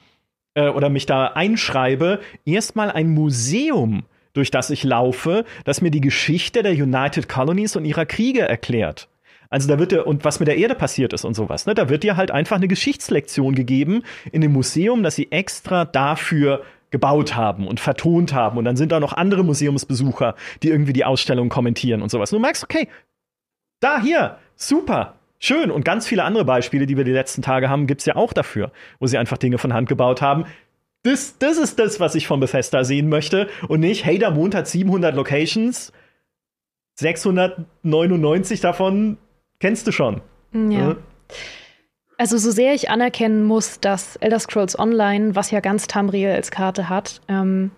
[0.53, 4.03] äh, oder mich da einschreibe, erstmal ein Museum,
[4.33, 9.09] durch das ich laufe, das mir die Geschichte der United Colonies und ihrer Kriege erklärt.
[9.49, 11.73] Also da wird dir, und was mit der Erde passiert ist und sowas, ne?
[11.73, 16.61] Da wird dir halt einfach eine Geschichtslektion gegeben in dem Museum, das sie extra dafür
[16.91, 18.57] gebaut haben und vertont haben.
[18.57, 22.31] Und dann sind da noch andere Museumsbesucher, die irgendwie die Ausstellung kommentieren und sowas.
[22.31, 22.87] Und du merkst, okay,
[23.81, 25.69] da, hier, super, schön.
[25.69, 28.31] Und ganz viele andere Beispiele, die wir die letzten Tage haben, gibt es ja auch
[28.31, 30.45] dafür, wo sie einfach Dinge von Hand gebaut haben.
[31.03, 33.49] Das, das ist das, was ich von Bethesda sehen möchte.
[33.67, 35.91] Und nicht, hey, der Mond hat 700 Locations,
[36.95, 39.17] 699 davon
[39.59, 40.21] kennst du schon.
[40.53, 40.71] Ja.
[40.71, 40.95] ja.
[42.17, 46.51] Also so sehr ich anerkennen muss, dass Elder Scrolls Online, was ja ganz Tamriel als
[46.51, 47.71] Karte hat, ähm,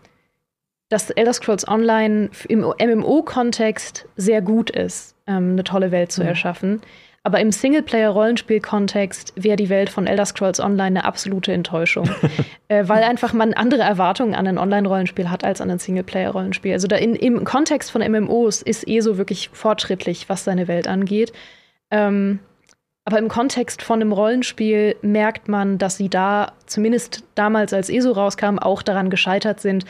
[0.90, 6.28] dass Elder Scrolls Online im MMO-Kontext sehr gut ist, ähm, eine tolle Welt zu mhm.
[6.28, 6.82] erschaffen.
[7.26, 12.10] Aber im Singleplayer-Rollenspiel-Kontext wäre die Welt von Elder Scrolls Online eine absolute Enttäuschung.
[12.68, 16.74] äh, weil einfach man andere Erwartungen an ein Online-Rollenspiel hat als an ein Singleplayer-Rollenspiel.
[16.74, 21.32] Also da in, im Kontext von MMOs ist ESO wirklich fortschrittlich, was seine Welt angeht.
[21.92, 22.40] Ähm,
[23.06, 28.12] aber im Kontext von einem Rollenspiel merkt man, dass sie da, zumindest damals als ESO
[28.12, 29.86] rauskam, auch daran gescheitert sind,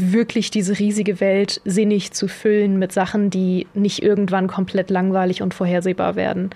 [0.00, 5.54] wirklich diese riesige Welt sinnig zu füllen mit Sachen, die nicht irgendwann komplett langweilig und
[5.54, 6.50] vorhersehbar werden.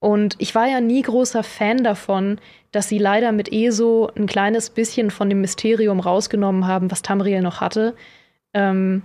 [0.00, 2.40] Und ich war ja nie großer Fan davon,
[2.72, 7.40] dass sie leider mit ESO ein kleines bisschen von dem Mysterium rausgenommen haben, was Tamriel
[7.40, 7.94] noch hatte.
[8.52, 9.02] Ähm,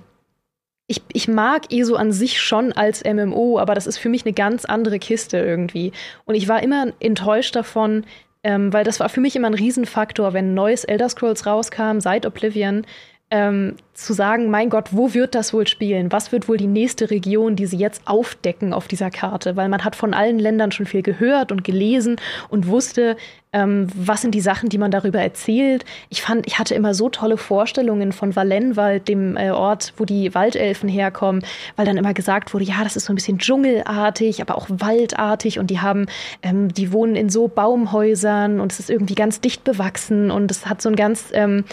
[0.88, 4.34] ich, ich mag ESO an sich schon als MMO, aber das ist für mich eine
[4.34, 5.92] ganz andere Kiste irgendwie.
[6.26, 8.06] Und ich war immer enttäuscht davon,
[8.44, 12.26] ähm, weil das war für mich immer ein Riesenfaktor, wenn neues Elder Scrolls rauskam, seit
[12.26, 12.86] Oblivion,
[13.30, 16.12] ähm, zu sagen, mein Gott, wo wird das wohl spielen?
[16.12, 19.56] Was wird wohl die nächste Region, die sie jetzt aufdecken auf dieser Karte?
[19.56, 22.16] Weil man hat von allen Ländern schon viel gehört und gelesen
[22.50, 23.18] und wusste,
[23.52, 25.84] ähm, was sind die Sachen, die man darüber erzählt.
[26.10, 30.34] Ich fand, ich hatte immer so tolle Vorstellungen von Valenwald, dem äh, Ort, wo die
[30.34, 31.44] Waldelfen herkommen,
[31.76, 35.60] weil dann immer gesagt wurde, ja, das ist so ein bisschen dschungelartig, aber auch waldartig
[35.60, 36.06] und die haben,
[36.44, 40.66] ähm, die wohnen in so Baumhäusern und es ist irgendwie ganz dicht bewachsen und es
[40.66, 41.66] hat so ein ganz ähm,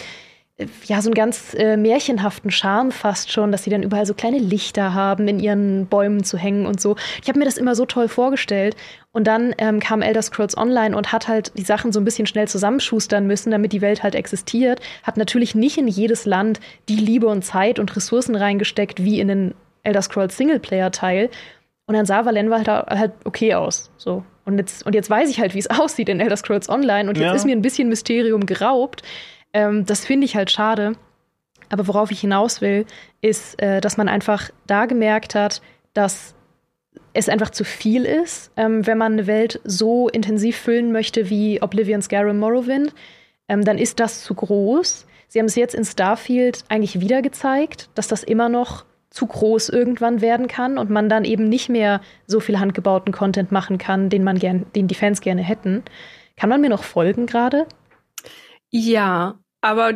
[0.85, 4.37] ja, so einen ganz äh, märchenhaften Charme fast schon, dass sie dann überall so kleine
[4.37, 6.95] Lichter haben, in ihren Bäumen zu hängen und so.
[7.21, 8.75] Ich habe mir das immer so toll vorgestellt.
[9.11, 12.27] Und dann ähm, kam Elder Scrolls Online und hat halt die Sachen so ein bisschen
[12.27, 14.79] schnell zusammenschustern müssen, damit die Welt halt existiert.
[15.03, 16.59] Hat natürlich nicht in jedes Land
[16.89, 19.53] die Liebe und Zeit und Ressourcen reingesteckt, wie in den
[19.83, 21.29] Elder Scrolls Singleplayer-Teil.
[21.85, 23.91] Und dann sah Valenwa halt, halt okay aus.
[23.97, 24.23] So.
[24.45, 27.09] Und jetzt, und jetzt weiß ich halt, wie es aussieht in Elder Scrolls Online.
[27.09, 27.33] Und jetzt ja.
[27.33, 29.01] ist mir ein bisschen Mysterium geraubt.
[29.55, 30.93] Ähm, das finde ich halt schade.
[31.69, 32.85] Aber worauf ich hinaus will,
[33.21, 35.61] ist, äh, dass man einfach da gemerkt hat,
[35.93, 36.35] dass
[37.13, 41.61] es einfach zu viel ist, ähm, wenn man eine Welt so intensiv füllen möchte wie
[41.61, 42.93] Oblivion, Skyrim, Morrowind.
[43.47, 45.07] Ähm, dann ist das zu groß.
[45.29, 49.69] Sie haben es jetzt in Starfield eigentlich wieder gezeigt, dass das immer noch zu groß
[49.69, 54.09] irgendwann werden kann und man dann eben nicht mehr so viel handgebauten Content machen kann,
[54.09, 55.83] den man gern, den die Fans gerne hätten.
[56.35, 57.65] Kann man mir noch folgen gerade?
[58.69, 59.93] Ja, aber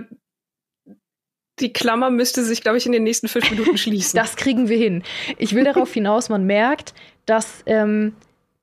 [1.60, 4.18] die Klammer müsste sich, glaube ich, in den nächsten fünf Minuten schließen.
[4.18, 5.04] das kriegen wir hin.
[5.38, 6.94] Ich will darauf hinaus, man merkt,
[7.26, 8.14] dass, ähm,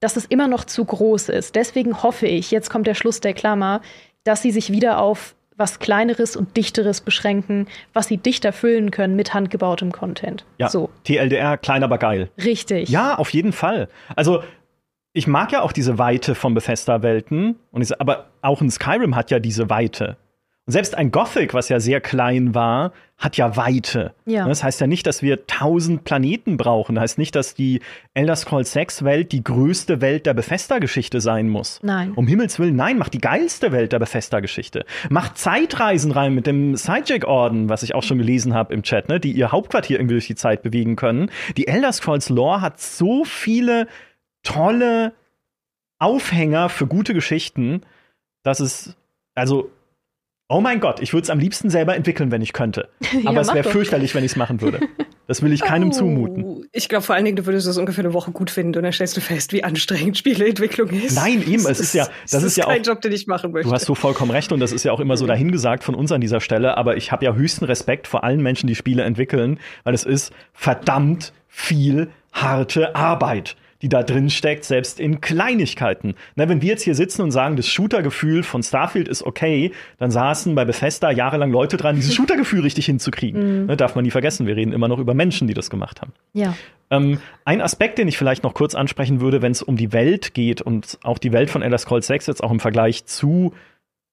[0.01, 1.55] dass es immer noch zu groß ist.
[1.55, 3.83] Deswegen hoffe ich, jetzt kommt der Schluss der Klammer,
[4.24, 9.16] dass sie sich wieder auf was Kleineres und Dichteres beschränken, was sie dichter füllen können
[9.16, 10.45] mit handgebautem Content.
[10.59, 10.91] Ja, so.
[11.05, 12.31] TLDR, klein aber geil.
[12.43, 12.91] Richtig.
[12.91, 13.89] Ja, auf jeden Fall.
[14.16, 14.43] Also
[15.15, 17.57] ich mag ja auch diese Weite von Bethesda-Welten,
[17.99, 20.19] aber auch ein Skyrim hat ja diese Weite.
[20.67, 24.15] Und selbst ein Gothic, was ja sehr klein war, hat ja Weite.
[24.25, 24.49] Ja.
[24.49, 26.97] Das heißt ja nicht, dass wir tausend Planeten brauchen.
[26.97, 27.81] Das heißt nicht, dass die
[28.15, 31.79] Elder Scrolls 6 Welt die größte Welt der Bethesda-Geschichte sein muss.
[31.85, 32.13] Nein.
[32.17, 34.85] Um Himmels Willen, nein, macht die geilste Welt der Bethesda-Geschichte.
[35.09, 39.21] Macht Zeitreisen rein mit dem Sidejack-Orden, was ich auch schon gelesen habe im Chat, ne,
[39.21, 41.31] die ihr Hauptquartier irgendwie durch die Zeit bewegen können.
[41.57, 43.87] Die Elder Scrolls Lore hat so viele
[44.43, 45.13] tolle
[46.01, 47.83] Aufhänger für gute Geschichten,
[48.43, 48.97] dass es
[49.37, 49.71] also
[50.48, 52.89] Oh mein Gott, ich würde es am liebsten selber entwickeln, wenn ich könnte.
[53.24, 54.81] Aber ja, es wäre fürchterlich, wenn ich es machen würde.
[55.27, 56.68] Das will ich keinem oh, zumuten.
[56.70, 58.93] Ich glaube vor allen Dingen, du würdest es ungefähr eine Woche gut finden und dann
[58.93, 61.16] stellst du fest, wie anstrengend Spieleentwicklung ist.
[61.16, 63.27] Nein, eben, es ist ja, das, das ist, ist ja kein auch, Job, den ich
[63.27, 63.68] machen möchte.
[63.68, 66.12] Du hast so vollkommen recht und das ist ja auch immer so dahingesagt von uns
[66.12, 69.59] an dieser Stelle, aber ich habe ja höchsten Respekt vor allen Menschen, die Spiele entwickeln,
[69.82, 76.15] weil es ist verdammt viel harte Arbeit die da drin steckt, selbst in Kleinigkeiten.
[76.35, 80.11] Na, wenn wir jetzt hier sitzen und sagen, das Shooter-Gefühl von Starfield ist okay, dann
[80.11, 83.62] saßen bei Bethesda jahrelang Leute dran, dieses Shooter-Gefühl richtig hinzukriegen.
[83.62, 83.66] Mhm.
[83.66, 86.12] Ne, darf man nie vergessen, wir reden immer noch über Menschen, die das gemacht haben.
[86.32, 86.55] Ja.
[86.90, 90.35] Ähm, ein Aspekt, den ich vielleicht noch kurz ansprechen würde, wenn es um die Welt
[90.35, 93.53] geht und auch die Welt von Elder Scrolls 6 jetzt auch im Vergleich zu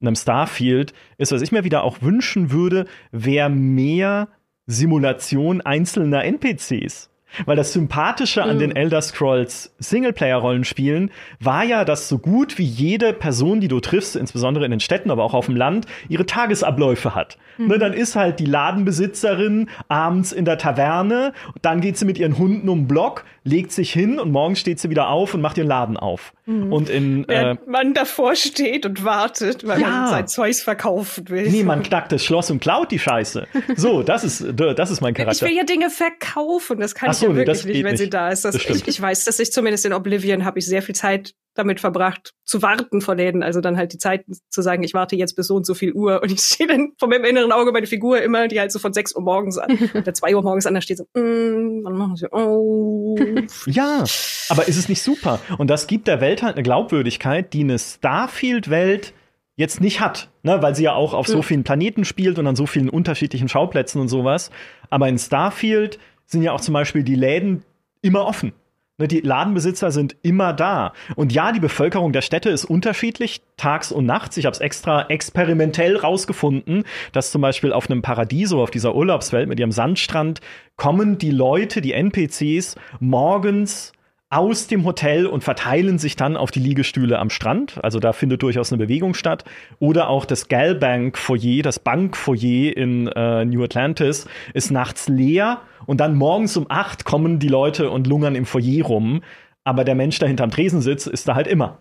[0.02, 4.28] einem Starfield, ist, was ich mir wieder auch wünschen würde, wäre mehr
[4.66, 7.10] Simulation einzelner NPCs.
[7.46, 8.60] Weil das Sympathische an mhm.
[8.60, 14.16] den Elder Scrolls Singleplayer-Rollenspielen war ja, dass so gut wie jede Person, die du triffst,
[14.16, 17.38] insbesondere in den Städten, aber auch auf dem Land, ihre Tagesabläufe hat.
[17.58, 17.68] Mhm.
[17.68, 22.38] Ne, dann ist halt die Ladenbesitzerin abends in der Taverne, dann geht sie mit ihren
[22.38, 25.58] Hunden um den Block, legt sich hin und morgens steht sie wieder auf und macht
[25.58, 26.34] ihren Laden auf.
[26.46, 26.72] Mhm.
[26.72, 29.90] Und in äh, man davor steht und wartet, weil ja.
[29.90, 31.50] man sein Zeugs verkaufen will.
[31.50, 33.48] Nee, man knackt das Schloss und klaut die Scheiße.
[33.76, 35.46] So, das ist das ist mein Charakter.
[35.46, 37.92] Ich will ja Dinge verkaufen, das kann so, so, ja nee, wirklich das nicht, wenn
[37.92, 38.00] nicht.
[38.00, 38.46] sie da ist.
[38.46, 41.34] Das, Das ich, ich weiß, dass ich zumindest in Oblivion habe ich sehr viel Zeit
[41.56, 43.44] damit verbracht, zu warten vor Läden.
[43.44, 45.94] Also dann halt die Zeit zu sagen, ich warte jetzt bis so und so viel
[45.94, 46.22] Uhr.
[46.24, 48.94] Und ich sehe dann von meinem inneren Auge meine Figur immer, die halt so von
[48.94, 52.16] 6 Uhr morgens an oder 2 Uhr morgens an, da steht so, mm, dann machen
[52.16, 53.20] sie auf.
[53.68, 54.04] Ja,
[54.50, 55.40] aber ist es nicht super?
[55.58, 59.14] Und das gibt der Welt halt eine Glaubwürdigkeit, die eine Starfield-Welt
[59.56, 60.62] jetzt nicht hat, ne?
[60.62, 61.44] weil sie ja auch auf so Mhm.
[61.44, 64.50] vielen Planeten spielt und an so vielen unterschiedlichen Schauplätzen und sowas.
[64.90, 67.64] Aber in Starfield sind ja auch zum Beispiel die Läden
[68.02, 68.54] immer offen.
[69.00, 70.94] Ne, Die Ladenbesitzer sind immer da.
[71.16, 74.38] Und ja, die Bevölkerung der Städte ist unterschiedlich, tags und nachts.
[74.38, 79.50] Ich habe es extra experimentell rausgefunden, dass zum Beispiel auf einem Paradiso, auf dieser Urlaubswelt
[79.50, 80.42] mit ihrem Sandstrand,
[80.76, 83.93] kommen die Leute, die NPCs, morgens
[84.36, 87.80] aus dem Hotel und verteilen sich dann auf die Liegestühle am Strand.
[87.84, 89.46] Also da findet durchaus eine Bewegung statt.
[89.80, 96.00] Oder auch das Galbank Foyer, das Bankfoyer in äh, New Atlantis, ist nachts leer und
[96.00, 99.22] dann morgens um acht kommen die Leute und lungern im Foyer rum.
[99.64, 101.78] Aber der Mensch, der hinterm Tresen sitzt, ist da halt immer.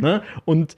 [0.00, 0.22] Ne?
[0.44, 0.76] Und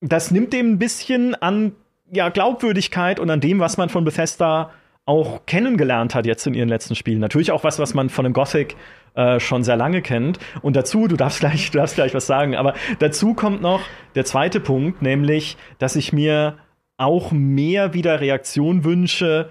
[0.00, 1.72] das nimmt dem ein bisschen an
[2.10, 4.70] ja, Glaubwürdigkeit und an dem, was man von Bethesda
[5.10, 7.18] auch kennengelernt hat jetzt in ihren letzten Spielen.
[7.18, 8.76] Natürlich auch was, was man von dem Gothic
[9.16, 10.38] äh, schon sehr lange kennt.
[10.62, 13.80] Und dazu, du darfst gleich, du darfst gleich was sagen, aber dazu kommt noch
[14.14, 16.58] der zweite Punkt, nämlich, dass ich mir
[16.96, 19.50] auch mehr wieder Reaktion wünsche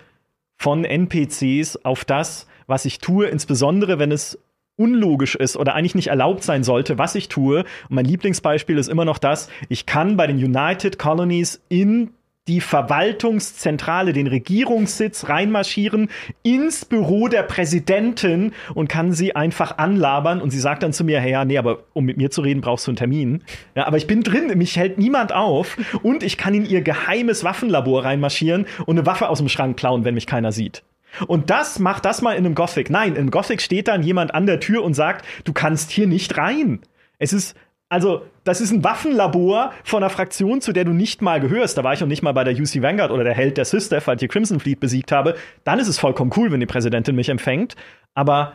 [0.56, 4.40] von NPCs auf das, was ich tue, insbesondere wenn es
[4.78, 7.66] unlogisch ist oder eigentlich nicht erlaubt sein sollte, was ich tue.
[7.90, 12.12] Und mein Lieblingsbeispiel ist immer noch das, ich kann bei den United Colonies in
[12.50, 16.10] die Verwaltungszentrale, den Regierungssitz reinmarschieren,
[16.42, 20.42] ins Büro der Präsidentin und kann sie einfach anlabern.
[20.42, 22.62] Und sie sagt dann zu mir, hey, ja, nee, aber um mit mir zu reden,
[22.62, 23.44] brauchst du einen Termin.
[23.76, 27.44] Ja, aber ich bin drin, mich hält niemand auf und ich kann in ihr geheimes
[27.44, 30.82] Waffenlabor reinmarschieren und eine Waffe aus dem Schrank klauen, wenn mich keiner sieht.
[31.28, 32.90] Und das macht das mal in einem Gothic.
[32.90, 36.36] Nein, in Gothic steht dann jemand an der Tür und sagt, du kannst hier nicht
[36.38, 36.80] rein.
[37.20, 37.56] Es ist,
[37.90, 41.78] also, das ist ein Waffenlabor von einer Fraktion, zu der du nicht mal gehörst.
[41.78, 44.02] Da war ich noch nicht mal bei der UC Vanguard oder der Held der Sister,
[44.06, 45.36] weil ich hier Crimson Fleet besiegt habe.
[45.64, 47.76] Dann ist es vollkommen cool, wenn die Präsidentin mich empfängt.
[48.14, 48.54] Aber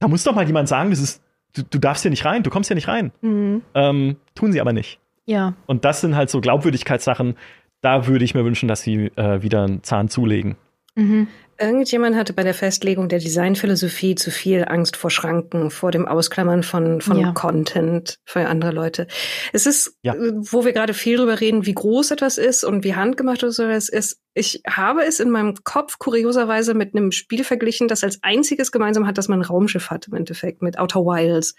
[0.00, 1.22] da muss doch mal jemand sagen, das ist,
[1.54, 3.12] du, du darfst hier nicht rein, du kommst hier nicht rein.
[3.20, 3.62] Mhm.
[3.74, 4.98] Ähm, tun sie aber nicht.
[5.26, 5.54] Ja.
[5.66, 7.36] Und das sind halt so Glaubwürdigkeitssachen.
[7.80, 10.56] Da würde ich mir wünschen, dass sie äh, wieder einen Zahn zulegen.
[10.94, 11.28] Mhm.
[11.64, 16.62] Irgendjemand hatte bei der Festlegung der Designphilosophie zu viel Angst vor Schranken, vor dem Ausklammern
[16.62, 17.32] von, von Ja.
[17.32, 19.06] Content für andere Leute.
[19.54, 20.14] Es ist, Ja.
[20.14, 23.58] äh, wo wir gerade viel drüber reden, wie groß etwas ist und wie handgemacht es
[23.58, 24.18] ist.
[24.34, 29.06] Ich habe es in meinem Kopf kurioserweise mit einem Spiel verglichen, das als einziges gemeinsam
[29.06, 31.54] hat, dass man ein Raumschiff hat im Endeffekt, mit Outer Wilds.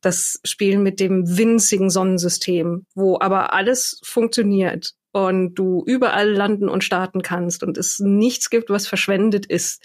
[0.00, 6.82] Das Spiel mit dem winzigen Sonnensystem, wo aber alles funktioniert und du überall landen und
[6.82, 9.80] starten kannst und es nichts gibt, was verschwendet ist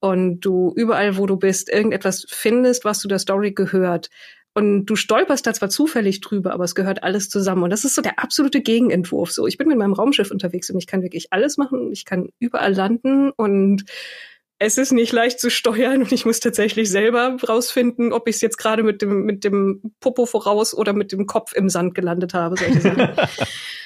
[0.00, 4.08] und du überall, wo du bist, irgendetwas findest, was zu der Story gehört.
[4.54, 7.64] Und du stolperst da zwar zufällig drüber, aber es gehört alles zusammen.
[7.64, 9.30] Und das ist so der absolute Gegenentwurf.
[9.30, 11.92] So, ich bin mit meinem Raumschiff unterwegs und ich kann wirklich alles machen.
[11.92, 13.84] Ich kann überall landen und
[14.58, 18.40] es ist nicht leicht zu steuern und ich muss tatsächlich selber rausfinden, ob ich es
[18.40, 22.32] jetzt gerade mit dem, mit dem Popo voraus oder mit dem Kopf im Sand gelandet
[22.32, 22.56] habe.
[22.56, 23.10] Solche Sachen.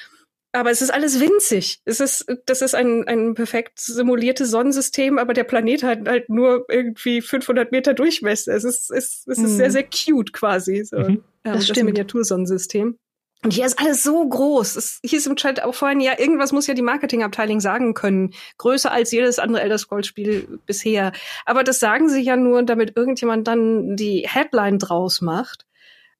[0.53, 1.81] Aber es ist alles winzig.
[1.85, 6.65] Es ist, das ist ein, ein perfekt simuliertes Sonnensystem, aber der Planet hat halt nur
[6.69, 8.53] irgendwie 500 Meter Durchmesser.
[8.55, 9.57] Es ist, es, es ist Mhm.
[9.57, 10.83] sehr, sehr cute quasi.
[10.83, 10.97] So.
[10.97, 11.23] Mhm.
[11.45, 11.87] Ja, Das das, stimmt.
[11.87, 12.97] Miniatursonnensystem.
[13.43, 14.77] Und hier ist alles so groß.
[14.77, 18.33] Es hieß im Chat auch vorhin, ja, irgendwas muss ja die Marketingabteilung sagen können.
[18.57, 21.11] Größer als jedes andere Elder Scrolls Spiel bisher.
[21.45, 25.67] Aber das sagen sie ja nur, damit irgendjemand dann die Headline draus macht.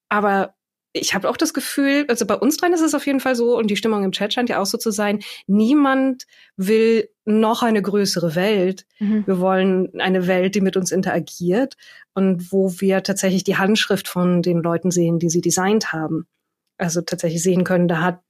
[0.09, 0.53] Aber
[0.97, 3.57] ich habe auch das Gefühl, also bei uns dreien ist es auf jeden Fall so
[3.57, 6.25] und die Stimmung im Chat scheint ja auch so zu sein, niemand
[6.55, 8.85] will noch eine größere Welt.
[8.99, 9.25] Mhm.
[9.25, 11.75] Wir wollen eine Welt, die mit uns interagiert
[12.13, 16.27] und wo wir tatsächlich die Handschrift von den Leuten sehen, die sie designt haben.
[16.77, 18.21] Also tatsächlich sehen können, da hat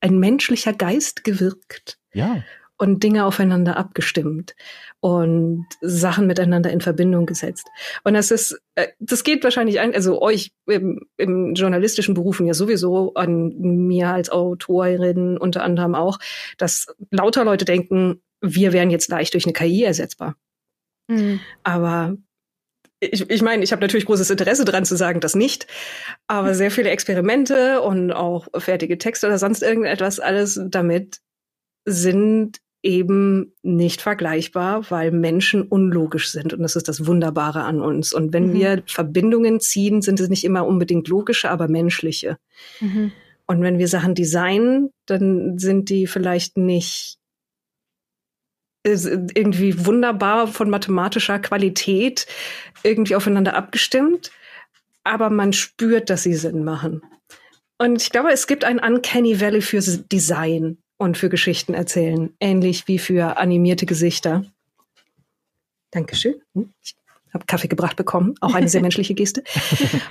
[0.00, 2.42] ein menschlicher Geist gewirkt Ja.
[2.76, 4.54] Und Dinge aufeinander abgestimmt
[5.00, 7.68] und Sachen miteinander in Verbindung gesetzt.
[8.02, 12.54] Und das ist, äh, das geht wahrscheinlich ein, also euch im, im journalistischen Berufen ja
[12.54, 16.18] sowieso, an mir als Autorin unter anderem auch,
[16.58, 20.36] dass lauter Leute denken, wir wären jetzt leicht durch eine KI ersetzbar.
[21.08, 21.40] Mhm.
[21.62, 22.16] Aber
[23.00, 25.66] ich, ich meine, ich habe natürlich großes Interesse dran zu sagen, das nicht.
[26.26, 31.20] Aber sehr viele Experimente und auch fertige Texte oder sonst irgendetwas, alles damit
[31.84, 36.52] sind eben nicht vergleichbar, weil Menschen unlogisch sind.
[36.52, 38.12] Und das ist das Wunderbare an uns.
[38.12, 38.52] Und wenn Mhm.
[38.52, 42.36] wir Verbindungen ziehen, sind es nicht immer unbedingt logische, aber menschliche.
[42.80, 43.12] Mhm.
[43.46, 47.16] Und wenn wir Sachen designen, dann sind die vielleicht nicht
[48.86, 52.26] irgendwie wunderbar von mathematischer Qualität
[52.82, 54.30] irgendwie aufeinander abgestimmt,
[55.04, 57.00] aber man spürt, dass sie Sinn machen.
[57.78, 62.88] Und ich glaube, es gibt ein Uncanny Valley für Design und für Geschichten erzählen, ähnlich
[62.88, 64.44] wie für animierte Gesichter.
[65.90, 66.34] Dankeschön.
[66.54, 66.94] Hm, ich
[67.34, 69.42] habe Kaffee gebracht bekommen, auch eine sehr menschliche Geste.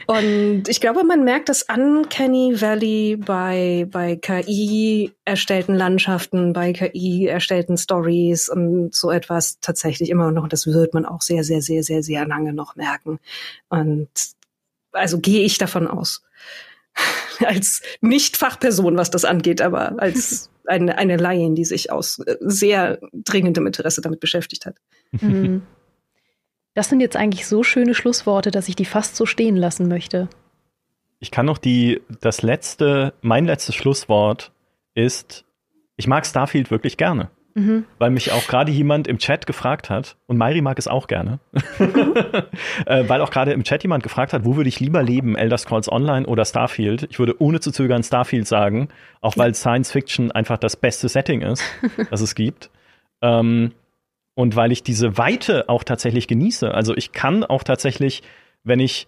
[0.07, 7.27] Und ich glaube, man merkt das Uncanny Valley bei, bei KI erstellten Landschaften, bei KI
[7.27, 10.43] erstellten Stories und so etwas tatsächlich immer noch.
[10.43, 13.19] Und das wird man auch sehr, sehr, sehr, sehr, sehr lange noch merken.
[13.69, 14.09] Und
[14.91, 16.23] also gehe ich davon aus.
[17.45, 22.99] als Nicht-Fachperson, was das angeht, aber als eine, eine Laien, die sich aus äh, sehr
[23.13, 24.77] dringendem Interesse damit beschäftigt hat.
[25.11, 25.63] Mhm.
[26.73, 30.27] Das sind jetzt eigentlich so schöne Schlussworte, dass ich die fast so stehen lassen möchte.
[31.19, 34.51] Ich kann noch die, das letzte, mein letztes Schlusswort
[34.95, 35.45] ist,
[35.95, 37.29] ich mag Starfield wirklich gerne.
[37.55, 37.85] Mhm.
[37.99, 41.39] Weil mich auch gerade jemand im Chat gefragt hat, und Mairi mag es auch gerne,
[41.77, 42.15] mhm.
[42.85, 45.57] äh, weil auch gerade im Chat jemand gefragt hat, wo würde ich lieber leben, Elder
[45.57, 47.07] Scrolls Online oder Starfield?
[47.09, 48.89] Ich würde ohne zu zögern Starfield sagen,
[49.21, 51.63] auch weil Science Fiction einfach das beste Setting ist,
[52.09, 52.71] das es gibt.
[53.21, 53.71] Ähm,
[54.35, 56.73] und weil ich diese Weite auch tatsächlich genieße.
[56.73, 58.23] Also ich kann auch tatsächlich,
[58.63, 59.07] wenn ich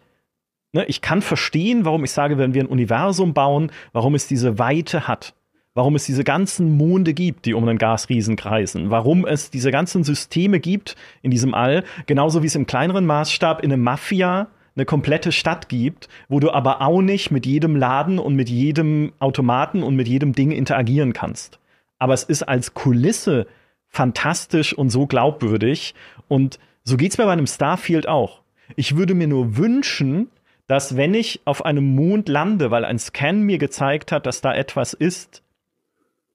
[0.71, 4.59] ne, ich kann verstehen, warum ich sage, wenn wir ein Universum bauen, warum es diese
[4.59, 5.33] Weite hat
[5.75, 10.03] warum es diese ganzen Monde gibt, die um den Gasriesen kreisen, warum es diese ganzen
[10.03, 14.85] Systeme gibt in diesem All, genauso wie es im kleineren Maßstab in einem Mafia eine
[14.85, 19.83] komplette Stadt gibt, wo du aber auch nicht mit jedem Laden und mit jedem Automaten
[19.83, 21.59] und mit jedem Ding interagieren kannst.
[21.99, 23.47] Aber es ist als Kulisse
[23.87, 25.95] fantastisch und so glaubwürdig.
[26.27, 28.41] Und so geht's mir bei einem Starfield auch.
[28.75, 30.29] Ich würde mir nur wünschen,
[30.67, 34.53] dass wenn ich auf einem Mond lande, weil ein Scan mir gezeigt hat, dass da
[34.53, 35.41] etwas ist,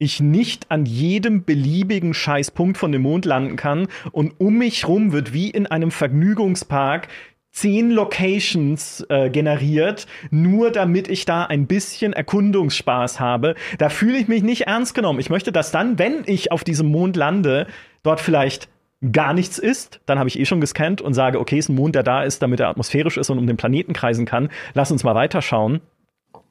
[0.01, 5.13] ich nicht an jedem beliebigen Scheißpunkt von dem Mond landen kann und um mich rum
[5.13, 7.09] wird wie in einem Vergnügungspark
[7.53, 13.57] zehn Locations äh, generiert, nur damit ich da ein bisschen Erkundungsspaß habe.
[13.79, 15.21] Da fühle ich mich nicht ernst genommen.
[15.21, 17.67] Ich möchte, dass dann, wenn ich auf diesem Mond lande,
[18.03, 18.69] dort vielleicht
[19.13, 21.95] gar nichts ist, dann habe ich eh schon gescannt und sage, okay, ist ein Mond,
[21.95, 24.49] der da ist, damit er atmosphärisch ist und um den Planeten kreisen kann.
[24.75, 25.81] Lass uns mal weiterschauen.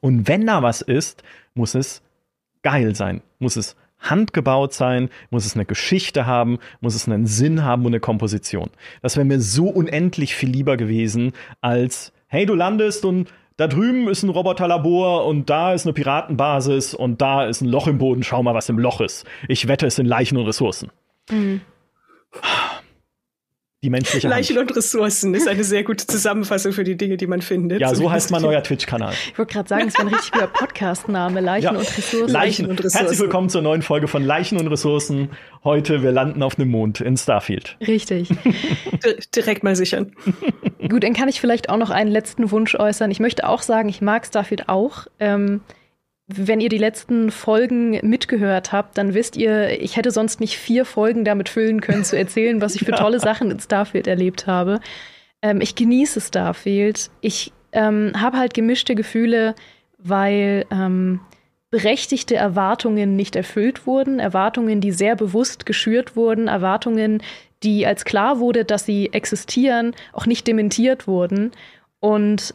[0.00, 1.22] Und wenn da was ist,
[1.54, 2.02] muss es
[2.62, 3.22] geil sein?
[3.38, 5.10] Muss es handgebaut sein?
[5.30, 6.58] Muss es eine Geschichte haben?
[6.80, 8.70] Muss es einen Sinn haben und eine Komposition?
[9.02, 14.08] Das wäre mir so unendlich viel lieber gewesen als, hey, du landest und da drüben
[14.08, 18.22] ist ein Roboterlabor und da ist eine Piratenbasis und da ist ein Loch im Boden.
[18.22, 19.26] Schau mal, was im Loch ist.
[19.48, 20.90] Ich wette, es sind Leichen und Ressourcen.
[21.30, 21.60] Mhm
[23.82, 24.70] die menschliche Leichen Hand.
[24.70, 27.80] und Ressourcen ist eine sehr gute Zusammenfassung für die Dinge, die man findet.
[27.80, 29.14] Ja, so heißt mein neuer Twitch-Kanal.
[29.32, 31.40] Ich wollte gerade sagen, es wäre ein richtig guter Podcast-Name.
[31.40, 31.78] Leichen ja.
[31.78, 32.28] und Ressourcen.
[32.28, 32.98] Leichen und Ressourcen.
[32.98, 35.30] Herzlich willkommen zur neuen Folge von Leichen und Ressourcen.
[35.64, 37.78] Heute, wir landen auf dem Mond in Starfield.
[37.80, 38.28] Richtig.
[39.34, 40.12] Direkt mal sichern.
[40.86, 43.10] Gut, dann kann ich vielleicht auch noch einen letzten Wunsch äußern.
[43.10, 45.06] Ich möchte auch sagen, ich mag Starfield auch.
[45.18, 45.62] Ähm,
[46.36, 50.84] wenn ihr die letzten Folgen mitgehört habt, dann wisst ihr, ich hätte sonst nicht vier
[50.84, 54.80] Folgen damit füllen können, zu erzählen, was ich für tolle Sachen in Starfield erlebt habe.
[55.42, 57.10] Ähm, ich genieße Starfield.
[57.20, 59.54] Ich ähm, habe halt gemischte Gefühle,
[59.98, 61.20] weil ähm,
[61.70, 67.22] berechtigte Erwartungen nicht erfüllt wurden, Erwartungen, die sehr bewusst geschürt wurden, Erwartungen,
[67.62, 71.52] die als klar wurde, dass sie existieren, auch nicht dementiert wurden.
[72.00, 72.54] Und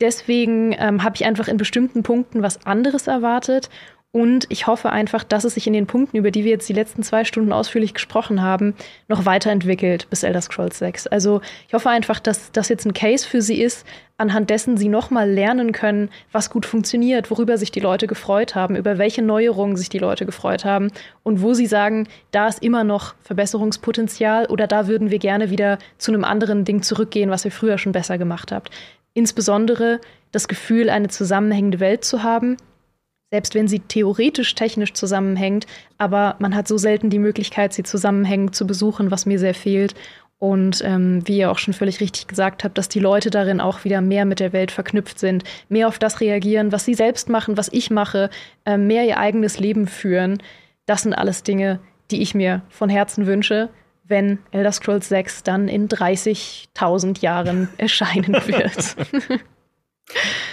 [0.00, 3.68] Deswegen ähm, habe ich einfach in bestimmten Punkten was anderes erwartet.
[4.10, 6.72] Und ich hoffe einfach, dass es sich in den Punkten, über die wir jetzt die
[6.72, 8.74] letzten zwei Stunden ausführlich gesprochen haben,
[9.06, 11.08] noch weiterentwickelt bis Elder Scrolls 6.
[11.08, 14.88] Also ich hoffe einfach, dass das jetzt ein Case für sie ist, anhand dessen sie
[14.88, 19.76] nochmal lernen können, was gut funktioniert, worüber sich die Leute gefreut haben, über welche Neuerungen
[19.76, 20.90] sich die Leute gefreut haben
[21.22, 25.78] und wo sie sagen, da ist immer noch Verbesserungspotenzial oder da würden wir gerne wieder
[25.98, 28.70] zu einem anderen Ding zurückgehen, was ihr früher schon besser gemacht habt.
[29.14, 30.00] Insbesondere
[30.32, 32.56] das Gefühl, eine zusammenhängende Welt zu haben,
[33.30, 35.66] selbst wenn sie theoretisch technisch zusammenhängt,
[35.98, 39.94] aber man hat so selten die Möglichkeit, sie zusammenhängend zu besuchen, was mir sehr fehlt.
[40.40, 43.82] Und ähm, wie ihr auch schon völlig richtig gesagt habt, dass die Leute darin auch
[43.82, 47.56] wieder mehr mit der Welt verknüpft sind, mehr auf das reagieren, was sie selbst machen,
[47.56, 48.30] was ich mache,
[48.64, 50.40] äh, mehr ihr eigenes Leben führen.
[50.86, 51.80] Das sind alles Dinge,
[52.12, 53.68] die ich mir von Herzen wünsche
[54.08, 58.96] wenn Elder Scrolls 6 dann in 30.000 Jahren erscheinen wird.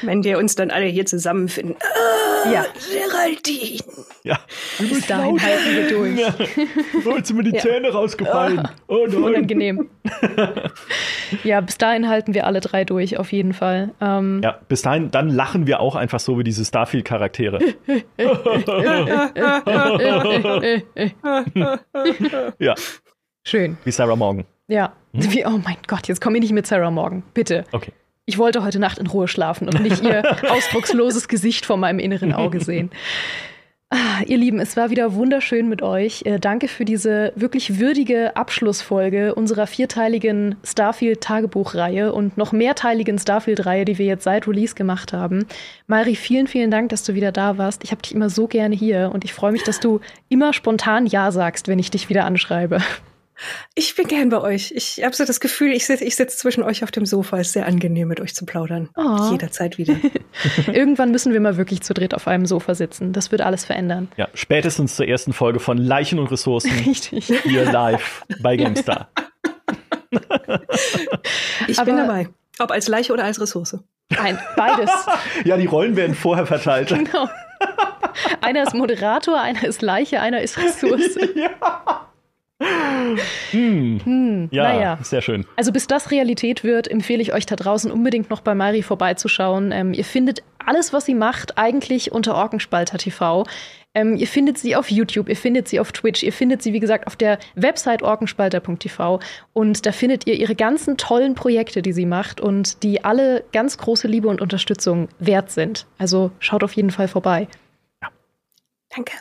[0.01, 1.75] Wenn wir uns dann alle hier zusammenfinden.
[1.79, 2.65] Ah, ja.
[2.91, 3.79] Geraldine.
[4.23, 4.39] Ja.
[4.79, 6.19] Bis dahin halten wir durch.
[6.19, 6.33] Ja.
[7.05, 7.61] Oh, jetzt sind mir die ja.
[7.61, 8.67] Zähne rausgefallen.
[8.87, 9.89] Oh, oh Unangenehm.
[11.43, 13.91] ja, bis dahin halten wir alle drei durch, auf jeden Fall.
[14.01, 17.59] Ähm, ja, bis dahin, dann lachen wir auch einfach so wie diese Starfield-Charaktere.
[22.59, 22.75] ja.
[23.45, 23.77] Schön.
[23.83, 24.45] Wie Sarah Morgan.
[24.67, 24.93] Ja.
[25.13, 25.31] Hm?
[25.31, 27.23] Wie, oh mein Gott, jetzt komme ich nicht mit Sarah Morgan.
[27.33, 27.63] Bitte.
[27.71, 27.91] Okay.
[28.25, 32.33] Ich wollte heute Nacht in Ruhe schlafen und nicht ihr ausdrucksloses Gesicht vor meinem inneren
[32.33, 32.89] Auge sehen.
[33.91, 36.23] Ah, ihr Lieben, es war wieder wunderschön mit euch.
[36.25, 43.99] Äh, danke für diese wirklich würdige Abschlussfolge unserer vierteiligen Starfield-Tagebuchreihe und noch mehrteiligen Starfield-Reihe, die
[43.99, 45.45] wir jetzt seit Release gemacht haben.
[45.85, 47.83] Mari, vielen, vielen Dank, dass du wieder da warst.
[47.83, 51.05] Ich habe dich immer so gerne hier und ich freue mich, dass du immer spontan
[51.05, 52.79] Ja sagst, wenn ich dich wieder anschreibe.
[53.75, 54.71] Ich bin gern bei euch.
[54.75, 57.37] Ich habe so das Gefühl, ich sitze ich sitz zwischen euch auf dem Sofa.
[57.39, 58.89] Es ist sehr angenehm, mit euch zu plaudern.
[58.95, 59.31] Oh.
[59.31, 59.95] Jederzeit wieder.
[60.67, 63.13] Irgendwann müssen wir mal wirklich zu dritt auf einem Sofa sitzen.
[63.13, 64.09] Das wird alles verändern.
[64.17, 66.71] Ja, spätestens zur ersten Folge von Leichen und Ressourcen.
[66.85, 67.25] Richtig.
[67.43, 69.09] Hier live bei GameStar.
[71.67, 72.29] ich Aber bin dabei.
[72.59, 73.77] Ob als Leiche oder als Ressource.
[74.09, 74.89] Nein, beides.
[75.43, 76.89] ja, die Rollen werden vorher verteilt.
[76.89, 77.27] Genau.
[78.41, 81.17] Einer ist Moderator, einer ist Leiche, einer ist Ressource.
[81.35, 82.05] ja.
[82.61, 83.99] Hm.
[84.03, 84.99] Hm, ja, naja.
[85.01, 85.45] sehr schön.
[85.57, 89.71] Also bis das Realität wird, empfehle ich euch da draußen unbedingt noch bei Mari vorbeizuschauen.
[89.71, 93.43] Ähm, ihr findet alles, was sie macht, eigentlich unter Orkenspalter TV.
[93.93, 96.79] Ähm, ihr findet sie auf YouTube, ihr findet sie auf Twitch, ihr findet sie, wie
[96.79, 99.19] gesagt, auf der Website orkenspalter.tv.
[99.53, 103.77] Und da findet ihr ihre ganzen tollen Projekte, die sie macht und die alle ganz
[103.77, 105.87] große Liebe und Unterstützung wert sind.
[105.97, 107.47] Also schaut auf jeden Fall vorbei.
[108.01, 108.09] Ja.
[108.93, 109.13] Danke.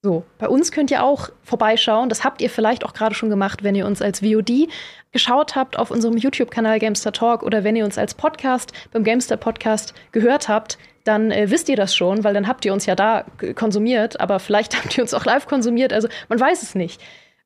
[0.00, 2.08] So, bei uns könnt ihr auch vorbeischauen.
[2.08, 4.68] Das habt ihr vielleicht auch gerade schon gemacht, wenn ihr uns als VOD
[5.10, 9.36] geschaut habt auf unserem YouTube-Kanal Gamester Talk oder wenn ihr uns als Podcast beim Gamester
[9.36, 12.94] Podcast gehört habt, dann äh, wisst ihr das schon, weil dann habt ihr uns ja
[12.94, 13.24] da
[13.56, 15.92] konsumiert, aber vielleicht habt ihr uns auch live konsumiert.
[15.92, 17.00] Also man weiß es nicht.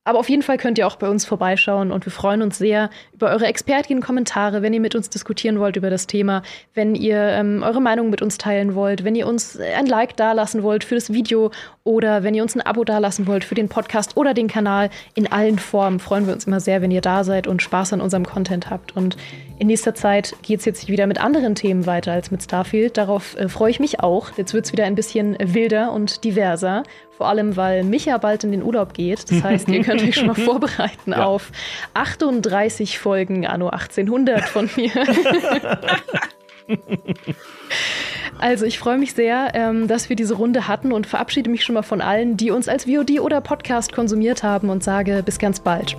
[0.04, 2.90] Aber auf jeden Fall könnt ihr auch bei uns vorbeischauen und wir freuen uns sehr
[3.12, 6.42] über eure Expertinnen-Kommentare, wenn ihr mit uns diskutieren wollt über das Thema,
[6.74, 10.64] wenn ihr ähm, eure Meinung mit uns teilen wollt, wenn ihr uns ein Like dalassen
[10.64, 11.52] wollt für das Video
[11.84, 14.90] oder wenn ihr uns ein Abo dalassen wollt für den Podcast oder den Kanal.
[15.14, 18.00] In allen Formen freuen wir uns immer sehr, wenn ihr da seid und Spaß an
[18.00, 18.96] unserem Content habt.
[18.96, 19.16] Und
[19.60, 22.96] in nächster Zeit geht es jetzt wieder mit anderen Themen weiter als mit Starfield.
[22.96, 24.36] Darauf äh, freue ich mich auch.
[24.36, 26.82] Jetzt wird es wieder ein bisschen wilder und diverser.
[27.16, 29.30] Vor allem, weil Micha bald in den Urlaub geht.
[29.30, 31.24] Das heißt, ihr könnt euch schon mal vorbereiten ja.
[31.24, 31.52] auf
[31.94, 34.90] 38 Folgen Anno 1800 von mir.
[38.38, 41.74] Also ich freue mich sehr, ähm, dass wir diese Runde hatten und verabschiede mich schon
[41.74, 45.60] mal von allen, die uns als VOD oder Podcast konsumiert haben und sage bis ganz
[45.60, 45.96] bald.